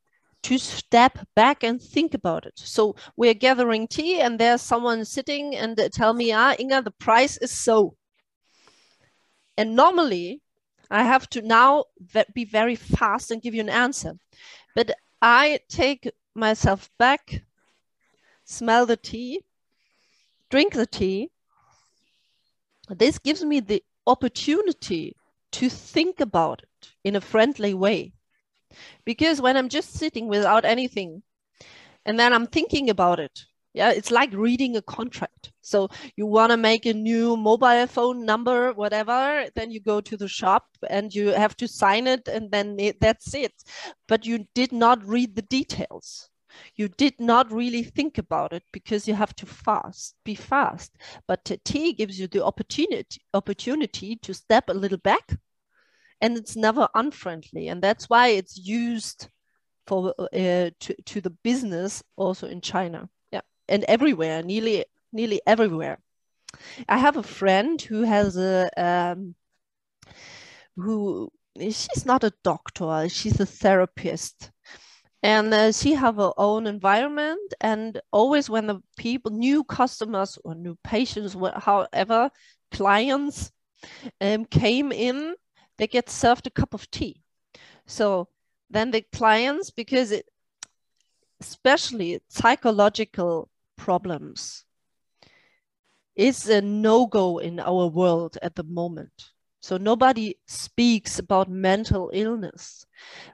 to 0.43 0.57
step 0.57 1.19
back 1.35 1.63
and 1.63 1.81
think 1.81 2.13
about 2.13 2.45
it. 2.45 2.53
So 2.55 2.95
we're 3.15 3.33
gathering 3.33 3.87
tea, 3.87 4.21
and 4.21 4.39
there's 4.39 4.61
someone 4.61 5.05
sitting 5.05 5.55
and 5.55 5.75
they 5.75 5.89
tell 5.89 6.13
me, 6.13 6.31
"Ah, 6.31 6.55
Inga, 6.59 6.83
the 6.83 6.91
price 6.91 7.37
is 7.37 7.51
so." 7.51 7.95
And 9.57 9.75
normally, 9.75 10.41
I 10.89 11.03
have 11.03 11.29
to 11.31 11.41
now 11.41 11.85
be 12.33 12.45
very 12.45 12.75
fast 12.75 13.31
and 13.31 13.41
give 13.41 13.55
you 13.55 13.61
an 13.61 13.69
answer. 13.69 14.13
But 14.75 14.95
I 15.21 15.59
take 15.67 16.11
myself 16.35 16.89
back, 16.97 17.43
smell 18.43 18.85
the 18.85 18.97
tea, 18.97 19.41
drink 20.49 20.73
the 20.73 20.85
tea. 20.85 21.31
This 22.89 23.17
gives 23.17 23.43
me 23.43 23.59
the 23.59 23.83
opportunity 24.05 25.15
to 25.51 25.69
think 25.69 26.19
about 26.19 26.61
it 26.63 26.91
in 27.03 27.15
a 27.15 27.21
friendly 27.21 27.73
way. 27.73 28.13
Because 29.05 29.41
when 29.41 29.57
I'm 29.57 29.69
just 29.69 29.93
sitting 29.93 30.27
without 30.27 30.65
anything 30.65 31.23
and 32.05 32.19
then 32.19 32.33
I'm 32.33 32.47
thinking 32.47 32.89
about 32.89 33.19
it, 33.19 33.45
yeah, 33.77 33.91
it's 33.91 34.09
like 34.09 34.33
reading 34.33 34.75
a 34.75 34.81
contract. 34.81 35.51
So 35.61 35.89
you 36.15 36.25
want 36.25 36.51
to 36.51 36.57
make 36.57 36.87
a 36.87 36.93
new 36.93 37.37
mobile 37.37 37.85
phone 37.85 38.25
number, 38.25 38.73
whatever, 38.73 39.45
then 39.53 39.69
you 39.69 39.79
go 39.79 40.01
to 40.01 40.17
the 40.17 40.27
shop 40.27 40.65
and 40.89 41.13
you 41.13 41.27
have 41.27 41.55
to 41.57 41.67
sign 41.67 42.07
it, 42.07 42.27
and 42.27 42.51
then 42.51 42.79
it, 42.79 42.99
that's 42.99 43.35
it. 43.35 43.53
But 44.07 44.25
you 44.25 44.47
did 44.55 44.71
not 44.71 45.05
read 45.05 45.35
the 45.35 45.43
details. 45.43 46.29
You 46.75 46.87
did 46.87 47.19
not 47.19 47.51
really 47.51 47.83
think 47.83 48.17
about 48.17 48.51
it 48.51 48.63
because 48.73 49.07
you 49.07 49.13
have 49.13 49.35
to 49.35 49.45
fast, 49.45 50.15
be 50.25 50.33
fast. 50.33 50.91
But 51.27 51.45
t- 51.45 51.93
gives 51.93 52.19
you 52.19 52.27
the 52.27 52.43
opportunity 52.43 53.21
opportunity 53.35 54.15
to 54.23 54.33
step 54.33 54.69
a 54.69 54.73
little 54.73 54.97
back, 54.97 55.37
and 56.19 56.35
it's 56.35 56.55
never 56.55 56.89
unfriendly, 56.95 57.67
and 57.67 57.79
that's 57.83 58.09
why 58.09 58.29
it's 58.29 58.57
used 58.57 59.29
for 59.85 60.15
uh, 60.19 60.71
to 60.79 60.95
to 61.05 61.21
the 61.21 61.35
business 61.43 62.03
also 62.15 62.47
in 62.47 62.61
China. 62.61 63.07
And 63.69 63.83
everywhere, 63.85 64.43
nearly 64.43 64.85
nearly 65.11 65.41
everywhere. 65.45 65.99
I 66.87 66.97
have 66.97 67.17
a 67.17 67.23
friend 67.23 67.81
who 67.81 68.03
has 68.03 68.37
a 68.37 68.69
um, 68.77 69.35
who 70.75 71.31
she's 71.59 72.05
not 72.05 72.23
a 72.23 72.33
doctor, 72.43 73.09
she's 73.09 73.39
a 73.39 73.45
therapist. 73.45 74.51
And 75.23 75.51
uh, 75.51 75.71
she 75.71 75.95
have 75.95 76.17
her 76.17 76.31
own 76.37 76.67
environment, 76.67 77.53
and 77.59 77.99
always 78.11 78.51
when 78.51 78.67
the 78.67 78.81
people, 78.97 79.31
new 79.31 79.63
customers 79.63 80.37
or 80.45 80.53
new 80.53 80.77
patients, 80.83 81.35
however, 81.57 82.29
clients 82.71 83.51
um, 84.21 84.45
came 84.45 84.91
in, 84.91 85.33
they 85.77 85.87
get 85.87 86.09
served 86.09 86.45
a 86.45 86.51
cup 86.51 86.75
of 86.75 86.89
tea. 86.91 87.23
So 87.87 88.29
then 88.69 88.91
the 88.91 89.01
clients, 89.11 89.71
because 89.71 90.11
it, 90.11 90.27
especially 91.41 92.21
psychological 92.29 93.49
problems, 93.77 94.65
is 96.15 96.49
a 96.49 96.61
no-go 96.61 97.37
in 97.37 97.59
our 97.59 97.87
world 97.87 98.37
at 98.41 98.55
the 98.55 98.63
moment. 98.63 99.31
So 99.59 99.77
nobody 99.77 100.35
speaks 100.45 101.19
about 101.19 101.49
mental 101.49 102.09
illness. 102.13 102.85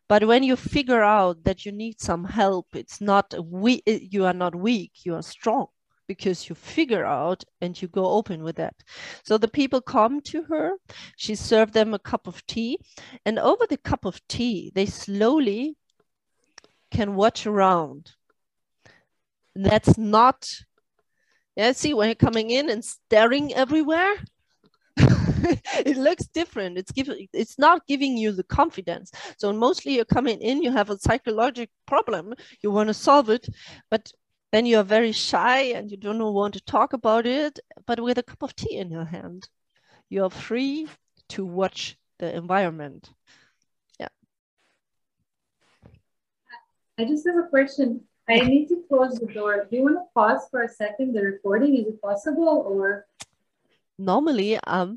But 0.08 0.26
when 0.26 0.44
you 0.44 0.56
figure 0.56 1.04
out 1.04 1.44
that 1.44 1.66
you 1.66 1.72
need 1.72 2.00
some 2.00 2.24
help, 2.24 2.68
it's 2.76 3.02
not 3.02 3.34
we 3.46 3.82
you 3.86 4.26
are 4.26 4.34
not 4.34 4.56
weak, 4.56 4.92
you 5.04 5.16
are 5.16 5.22
strong 5.22 5.68
because 6.08 6.50
you 6.50 6.56
figure 6.56 7.06
out 7.06 7.44
and 7.62 7.80
you 7.82 7.88
go 7.88 8.06
open 8.06 8.44
with 8.44 8.56
that. 8.58 8.76
So 9.24 9.38
the 9.38 9.48
people 9.48 9.82
come 9.82 10.22
to 10.22 10.44
her, 10.44 10.72
she 11.18 11.36
served 11.36 11.74
them 11.74 11.94
a 11.94 12.00
cup 12.00 12.28
of 12.28 12.46
tea, 12.46 12.80
and 13.26 13.40
over 13.40 13.66
the 13.68 13.78
cup 13.78 14.06
of 14.06 14.20
tea, 14.28 14.72
they 14.76 14.86
slowly 14.86 15.76
can 16.92 17.16
watch 17.16 17.46
around. 17.46 18.12
That's 19.56 19.98
not 19.98 20.48
yeah, 21.56 21.72
see 21.72 21.94
when 21.94 22.08
you're 22.08 22.16
coming 22.16 22.50
in 22.50 22.70
and 22.70 22.84
staring 22.84 23.54
everywhere, 23.54 24.16
it 24.98 25.98
looks 25.98 26.26
different. 26.28 26.78
It's 26.78 26.92
giving 26.92 27.28
it's 27.34 27.60
not 27.60 27.86
giving 27.88 28.18
you 28.18 28.32
the 28.32 28.44
confidence. 28.44 29.12
So 29.38 29.54
mostly 29.54 29.96
you're 29.96 30.06
coming 30.06 30.40
in, 30.42 30.64
you 30.64 30.72
have 30.72 30.90
a 30.90 30.98
psychological 30.98 31.74
problem, 31.86 32.34
you 32.62 32.72
want 32.72 32.88
to 32.88 32.94
solve 32.94 33.30
it, 33.30 33.48
but 33.92 34.12
then 34.52 34.66
you 34.66 34.78
are 34.80 34.84
very 34.84 35.12
shy 35.12 35.62
and 35.76 35.90
you 35.90 35.98
don't 35.98 36.34
want 36.34 36.54
to 36.56 36.62
talk 36.62 36.94
about 36.94 37.26
it. 37.26 37.60
But 37.86 38.00
with 38.00 38.18
a 38.18 38.24
cup 38.24 38.42
of 38.44 38.56
tea 38.56 38.78
in 38.78 38.90
your 38.90 39.06
hand, 39.06 39.48
you 40.10 40.24
are 40.24 40.30
free 40.30 40.88
to 41.30 41.46
watch 41.46 41.98
the 42.20 42.36
environment. 42.36 43.12
Yeah. 44.00 44.10
I 47.00 47.06
just 47.06 47.28
have 47.28 47.38
a 47.38 47.48
question. 47.48 48.06
I 48.30 48.40
need 48.40 48.68
to 48.70 48.84
close 48.88 49.16
the 49.20 49.28
door. 49.28 49.68
Do 49.70 49.76
you 49.78 49.84
want 49.84 49.96
to 49.96 50.06
pause 50.14 50.48
for 50.50 50.64
a 50.64 50.70
second 50.70 51.14
the 51.14 51.22
recording? 51.22 51.76
Is 51.78 51.88
it 51.88 52.02
possible 52.02 52.66
or 52.68 53.06
Normally, 54.00 54.58
um, 54.66 54.92